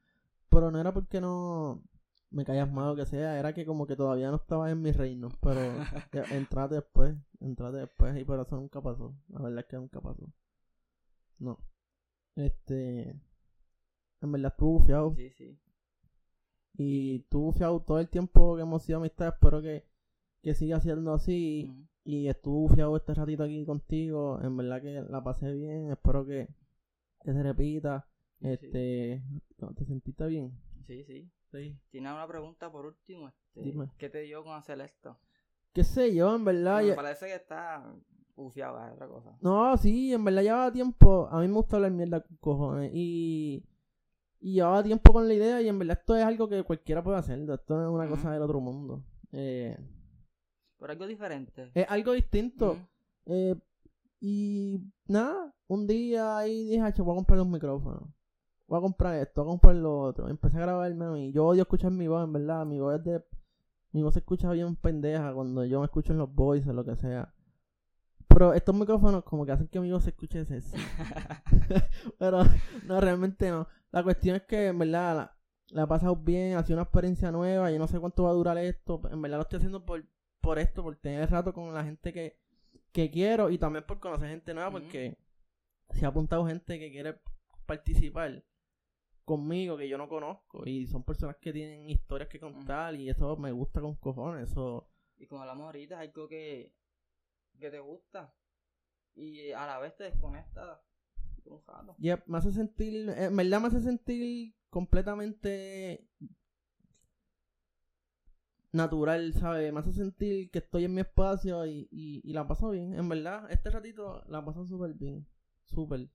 Pero 0.49 0.71
no 0.71 0.79
era 0.79 0.93
porque 0.93 1.21
no 1.21 1.83
me 2.31 2.45
callas 2.45 2.71
mal 2.71 2.91
o 2.91 2.97
que 2.97 3.07
sea. 3.07 3.39
Era 3.39 3.53
que 3.55 3.67
como 3.67 3.87
que 3.87 3.97
todavía 3.97 4.31
no 4.31 4.37
estaba 4.37 4.71
en 4.71 4.83
mi 4.83 4.93
reino. 4.93 5.29
Pero 5.41 5.61
entrate 6.31 6.77
después, 6.77 7.17
entrate 7.41 7.79
después, 7.79 8.17
y 8.19 8.25
pero 8.25 8.43
eso 8.43 8.57
nunca 8.57 8.81
pasó. 8.81 9.15
La 9.29 9.41
verdad 9.41 9.61
es 9.61 9.67
que 9.67 9.77
nunca 9.77 10.01
pasó. 10.01 10.31
No. 11.39 11.59
Este. 12.37 13.21
En 14.21 14.33
verdad 14.33 14.53
estuvo 14.53 14.73
bufiado. 14.79 15.15
Sí, 15.17 15.31
sí. 15.31 15.59
Y 16.75 17.17
estuvo 17.17 17.47
bufiado 17.47 17.81
todo 17.83 17.99
el 17.99 18.09
tiempo 18.09 18.57
que 18.57 18.63
hemos 18.63 18.83
sido 18.83 18.99
amistad. 18.99 19.29
Espero 19.29 19.61
que, 19.61 19.87
que 20.43 20.55
siga 20.55 20.81
siendo 20.81 21.13
así. 21.15 21.73
Y 22.05 22.27
estuvo 22.29 22.63
bufiado 22.63 22.97
este 22.97 23.15
ratito 23.15 23.45
aquí 23.45 23.65
contigo. 23.65 24.41
En 24.43 24.57
verdad 24.57 24.83
que 24.83 25.05
la 25.09 25.23
pasé 25.23 25.53
bien. 25.53 25.91
Espero 25.93 26.27
que, 26.27 26.49
que 27.23 27.33
se 27.33 27.43
repita. 27.43 28.07
Sí, 28.41 28.49
sí. 28.49 28.67
Este. 28.67 29.23
¿no? 29.59 29.73
¿Te 29.75 29.85
sentiste 29.85 30.27
bien? 30.27 30.53
Sí, 30.87 31.05
sí. 31.05 31.31
Sí. 31.53 31.79
Tiene 31.91 32.13
una 32.13 32.27
pregunta 32.27 32.71
por 32.73 32.87
último. 32.87 33.29
Este, 33.29 33.63
Dime. 33.63 33.89
¿Qué 33.99 34.09
te 34.09 34.23
dio 34.23 34.43
con 34.43 34.55
hacer 34.55 34.81
esto? 34.81 35.17
¿Qué 35.73 35.85
sé 35.85 36.15
yo? 36.15 36.35
En 36.35 36.45
verdad. 36.45 36.81
me 36.83 36.89
ya- 36.89 36.97
parece 36.97 37.27
que 37.27 37.35
está 37.35 37.95
bufiado, 38.35 38.85
es 38.85 38.93
otra 38.95 39.07
cosa. 39.07 39.37
No, 39.41 39.77
sí, 39.77 40.13
en 40.13 40.25
verdad 40.25 40.43
llevaba 40.43 40.73
tiempo. 40.73 41.29
A 41.31 41.41
mí 41.41 41.47
me 41.47 41.55
gusta 41.55 41.77
hablar 41.77 41.93
mierda 41.93 42.21
con 42.23 42.37
cojones. 42.39 42.91
Y, 42.95 43.65
y 44.41 44.55
llevaba 44.55 44.83
tiempo 44.83 45.13
con 45.13 45.29
la 45.29 45.35
idea. 45.35 45.63
Y 45.63 45.69
en 45.69 45.79
verdad 45.79 45.99
esto 46.01 46.17
es 46.17 46.25
algo 46.25 46.49
que 46.49 46.65
cualquiera 46.65 47.03
puede 47.05 47.19
hacer. 47.19 47.39
Esto 47.39 47.77
no 47.77 47.83
es 47.85 47.95
una 47.95 48.09
cosa 48.09 48.33
del 48.33 48.43
otro 48.43 48.61
mundo. 48.61 49.05
Eh, 49.31 49.79
Pero 50.83 50.95
algo 50.95 51.07
diferente. 51.07 51.71
es 51.75 51.87
algo 51.89 52.13
distinto. 52.13 52.77
Eh, 53.27 53.55
y 54.21 54.81
nada, 55.07 55.55
un 55.69 55.87
día 55.87 56.37
ahí 56.37 56.65
dije, 56.65 56.81
"Acho, 56.81 57.05
voy 57.05 57.13
a 57.13 57.17
comprar 57.19 57.41
un 57.41 57.53
micrófono. 57.53 58.13
Voy 58.67 58.79
a 58.79 58.81
comprar 58.81 59.15
esto, 59.15 59.45
voy 59.45 59.51
a 59.51 59.53
comprar 59.53 59.77
lo 59.77 60.01
otro. 60.01 60.29
Empecé 60.29 60.57
a 60.57 60.63
grabarme 60.63 61.05
a 61.05 61.11
mí. 61.11 61.31
Yo 61.31 61.47
odio 61.47 61.63
escuchar 61.63 61.93
mi 61.93 62.09
voz, 62.09 62.25
en 62.25 62.33
verdad. 62.33 62.67
Mi 62.67 62.81
voz 62.81 62.97
es 62.97 63.05
de. 63.05 63.25
Mi 63.93 64.03
voz 64.03 64.15
se 64.15 64.21
escucha 64.21 64.51
bien 64.51 64.75
pendeja 64.75 65.33
cuando 65.33 65.65
yo 65.65 65.79
me 65.79 65.85
escucho 65.85 66.15
en 66.15 66.19
los 66.19 66.35
voices 66.35 66.67
o 66.69 66.73
lo 66.73 66.85
que 66.85 66.97
sea. 66.97 67.33
Pero 68.27 68.53
estos 68.53 68.75
micrófonos 68.75 69.23
como 69.23 69.47
que 69.47 69.53
hacen 69.53 69.69
que 69.69 69.79
mi 69.79 69.93
voz 69.93 70.03
se 70.03 70.11
escuche 70.11 70.45
sexy. 70.45 70.77
Pero 72.19 72.43
no, 72.87 73.01
realmente 73.01 73.51
no. 73.51 73.69
La 73.93 74.03
cuestión 74.03 74.35
es 74.35 74.43
que 74.43 74.67
en 74.67 74.81
verdad 74.81 75.15
la, 75.15 75.37
la 75.69 75.83
he 75.85 75.87
pasado 75.87 76.17
bien, 76.17 76.57
ha 76.57 76.65
sido 76.65 76.79
una 76.79 76.83
experiencia 76.83 77.31
nueva. 77.31 77.71
Yo 77.71 77.79
no 77.79 77.87
sé 77.87 78.01
cuánto 78.01 78.25
va 78.25 78.31
a 78.31 78.35
durar 78.35 78.59
esto. 78.59 79.01
En 79.13 79.23
verdad 79.23 79.37
lo 79.37 79.43
estoy 79.43 79.59
haciendo 79.59 79.85
por, 79.85 80.03
por 80.43 80.59
esto, 80.59 80.83
por 80.83 80.97
tener 80.97 81.31
rato 81.31 81.55
con 81.55 81.73
la 81.73 81.85
gente 81.85 82.13
que, 82.13 82.37
que 82.93 83.11
quiero 83.11 83.49
y 83.49 83.57
también 83.57 83.87
por 83.87 84.01
conocer 84.01 84.29
gente 84.29 84.53
nueva 84.53 84.73
porque 84.73 85.17
se 85.91 86.05
ha 86.05 86.09
apuntado 86.09 86.47
gente 86.47 86.79
que 86.79 86.91
quiere 86.91 87.19
participar 87.65 88.45
conmigo 89.25 89.77
que 89.77 89.89
yo 89.89 89.97
no 89.97 90.09
conozco 90.09 90.67
y 90.67 90.87
son 90.87 91.05
personas 91.05 91.37
que 91.37 91.53
tienen 91.53 91.89
historias 91.89 92.29
que 92.29 92.41
contar 92.41 92.95
y 92.97 93.09
eso 93.09 93.37
me 93.37 93.53
gusta 93.53 93.81
con 93.81 93.95
cojones. 93.95 94.51
Eso, 94.51 94.91
Y 95.17 95.27
como 95.27 95.43
hablamos 95.43 95.67
ahorita, 95.67 96.03
es 96.03 96.11
algo 96.11 96.29
que, 96.29 96.75
que 97.59 97.71
te 97.71 97.79
gusta. 97.79 98.35
Y 99.15 99.53
a 99.53 99.67
la 99.67 99.79
vez 99.79 99.97
te 99.97 100.05
desconecta 100.05 100.83
un 101.45 101.63
rato. 101.67 101.95
Yep, 101.99 102.27
me 102.27 102.39
hace 102.39 102.53
sentir, 102.53 103.09
en 103.11 103.37
verdad 103.37 103.61
me 103.61 103.69
hace 103.69 103.81
sentir 103.81 104.55
completamente 104.71 106.09
natural, 108.73 109.33
¿sabes? 109.35 109.73
Me 109.73 109.81
hace 109.81 109.93
sentir 109.93 110.51
que 110.51 110.59
estoy 110.59 110.85
en 110.85 110.95
mi 110.95 111.01
espacio 111.03 111.65
y, 111.67 111.89
y, 111.91 112.21
y 112.25 112.33
la 112.33 112.47
paso 112.47 112.71
bien. 112.71 112.95
En 112.95 113.09
verdad, 113.09 113.51
este 113.51 113.71
ratito 113.71 114.23
la 114.29 114.45
paso 114.45 114.65
súper 114.67 114.95
bien. 114.95 115.27
Súper. 115.65 116.09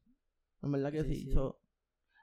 En 0.64 0.72
verdad 0.72 0.92
que 0.92 1.04
Sí, 1.04 1.16
sí. 1.16 1.24
sí. 1.26 1.32
So, 1.34 1.60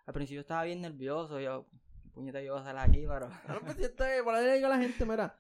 Al 0.07 0.15
principio 0.15 0.41
estaba 0.41 0.65
bien 0.65 0.81
nervioso. 0.83 1.41
Yo, 1.41 1.67
puñeta, 2.13 2.43
yo 2.43 2.53
voy 2.55 2.61
a 2.63 2.65
salir 2.65 2.81
aquí, 2.81 3.05
pero. 3.07 3.27
Ahora, 3.49 3.61
pues, 3.65 3.77
si 3.77 3.85
estoy- 3.85 4.23
por 4.25 4.35
ahí 4.35 4.45
le 4.45 4.55
digo 4.57 4.67
a 4.67 4.71
la 4.71 4.79
gente, 4.79 5.05
mira, 5.07 5.39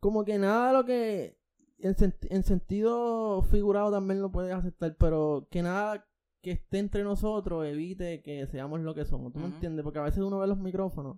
como 0.00 0.24
que 0.24 0.38
nada 0.38 0.68
de 0.68 0.72
lo 0.74 0.84
que 0.84 1.38
en, 1.78 1.94
senti- 1.94 2.28
en 2.30 2.42
sentido 2.42 3.42
figurado 3.42 3.90
también 3.92 4.20
lo 4.20 4.30
puedes 4.30 4.52
aceptar, 4.54 4.96
pero 4.98 5.46
que 5.50 5.62
nada 5.62 6.06
que 6.42 6.50
esté 6.52 6.78
entre 6.78 7.02
nosotros 7.04 7.64
evite 7.66 8.20
que 8.22 8.46
seamos 8.46 8.80
lo 8.80 8.94
que 8.94 9.06
somos, 9.06 9.32
¿tú 9.32 9.38
me 9.38 9.46
entiendes? 9.46 9.82
Porque 9.82 9.98
a 9.98 10.02
veces 10.02 10.18
uno 10.22 10.38
ve 10.40 10.46
los 10.46 10.58
micrófonos 10.58 11.16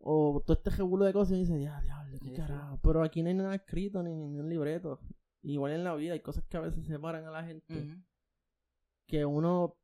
o 0.00 0.42
todo 0.46 0.56
este 0.56 0.70
revuelo 0.70 1.04
de 1.04 1.12
cosas 1.12 1.36
y 1.36 1.40
dice, 1.40 1.60
ya, 1.62 1.80
diablo, 1.82 2.18
qué 2.20 2.32
carajo, 2.32 2.78
pero 2.82 3.02
aquí 3.02 3.22
no 3.22 3.28
hay 3.28 3.34
nada 3.34 3.54
escrito 3.54 4.02
ni, 4.02 4.14
ni 4.14 4.38
un 4.38 4.48
libreto. 4.48 5.00
Igual 5.42 5.72
en 5.72 5.84
la 5.84 5.94
vida 5.94 6.14
hay 6.14 6.20
cosas 6.20 6.44
que 6.44 6.56
a 6.56 6.60
veces 6.60 6.84
separan 6.86 7.24
a 7.24 7.30
la 7.30 7.44
gente. 7.44 8.02
Que 9.06 9.24
uno 9.24 9.76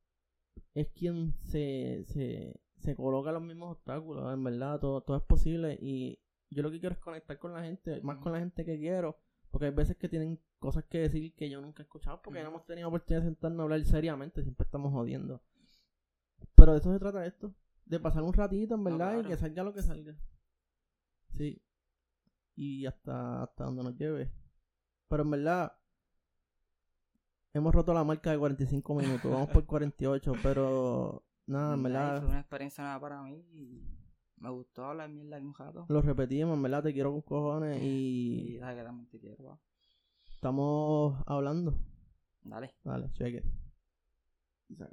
es 0.75 0.89
quien 0.89 1.35
se, 1.43 2.05
se, 2.07 2.61
se 2.77 2.95
coloca 2.95 3.33
los 3.33 3.43
mismos 3.43 3.73
obstáculos, 3.73 4.33
en 4.33 4.45
verdad, 4.45 4.81
todo, 4.81 5.01
todo 5.01 5.17
es 5.17 5.23
posible. 5.23 5.79
Y 5.81 6.19
yo 6.51 6.63
lo 6.63 6.71
que 6.71 6.81
quiero 6.81 6.95
es 6.95 7.01
conectar 7.01 7.39
con 7.39 7.53
la 7.53 7.63
gente, 7.63 8.01
más 8.03 8.19
con 8.19 8.33
la 8.33 8.41
gente 8.41 8.65
que 8.65 8.79
quiero, 8.79 9.17
porque 9.51 9.67
hay 9.67 9.73
veces 9.73 9.97
que 9.97 10.09
tienen 10.09 10.41
cosas 10.59 10.85
que 10.85 10.99
decir 10.99 11.35
que 11.35 11.49
yo 11.49 11.61
nunca 11.61 11.83
he 11.83 11.85
escuchado 11.85 12.21
porque 12.23 12.41
no 12.41 12.49
Ujú. 12.49 12.57
hemos 12.57 12.67
tenido 12.67 12.89
oportunidad 12.89 13.23
de 13.23 13.29
sentarnos 13.29 13.61
a 13.61 13.63
hablar 13.63 13.85
seriamente, 13.85 14.43
siempre 14.43 14.65
estamos 14.65 14.93
jodiendo. 14.93 15.43
Pero 16.55 16.73
de 16.73 16.79
eso 16.79 16.93
se 16.93 16.99
trata 16.99 17.27
esto, 17.27 17.55
de 17.87 18.01
pasar 18.01 18.23
un 18.23 18.33
ratito, 18.33 18.75
en 18.75 18.83
No, 18.83 18.91
verdad, 18.91 19.21
y 19.21 19.25
que 19.29 19.37
salga 19.37 19.63
lo 19.63 19.73
que 19.73 19.83
salga. 19.83 20.17
Sí. 21.31 21.61
Y 22.57 22.87
hasta, 22.87 23.43
hasta 23.43 23.65
donde 23.65 23.83
nos 23.83 23.97
lleve. 23.97 24.31
Pero 25.09 25.23
en 25.23 25.31
verdad, 25.31 25.77
hemos 27.53 27.75
roto 27.75 27.93
la 27.93 28.05
marca 28.05 28.31
de 28.31 28.39
45 28.39 28.95
minutos. 28.95 29.31
Vamos 29.31 29.51
por 29.51 29.67
48, 29.67 30.33
pero 30.43 31.25
nada, 31.47 31.75
en 31.75 31.83
verdad, 31.83 32.21
Fue 32.21 32.29
una 32.31 32.41
experiencia 32.41 32.85
nueva 32.85 33.01
para 33.01 33.23
mí 33.23 33.45
y 33.53 33.83
me 34.37 34.51
gustó 34.51 34.85
hablar 34.87 35.09
mierda 35.09 35.39
un 35.39 35.55
rato. 35.55 35.87
lo 35.89 36.03
repetimos, 36.03 36.57
en 36.57 36.63
verdad, 36.63 36.83
te 36.83 36.93
quiero 36.93 37.13
con 37.13 37.23
cojones 37.23 37.83
Y 37.83 38.57
y 38.57 38.59
que 38.59 38.61
también 38.61 39.09
te 39.09 39.19
quiero, 39.21 39.45
va. 39.45 39.59
estamos 40.35 41.23
hablando. 41.27 41.75
Dale. 42.43 42.75
Dale, 42.85 43.07
it. 43.07 43.45
Y 44.69 44.77
se 44.77 44.83
acabó. 44.85 44.93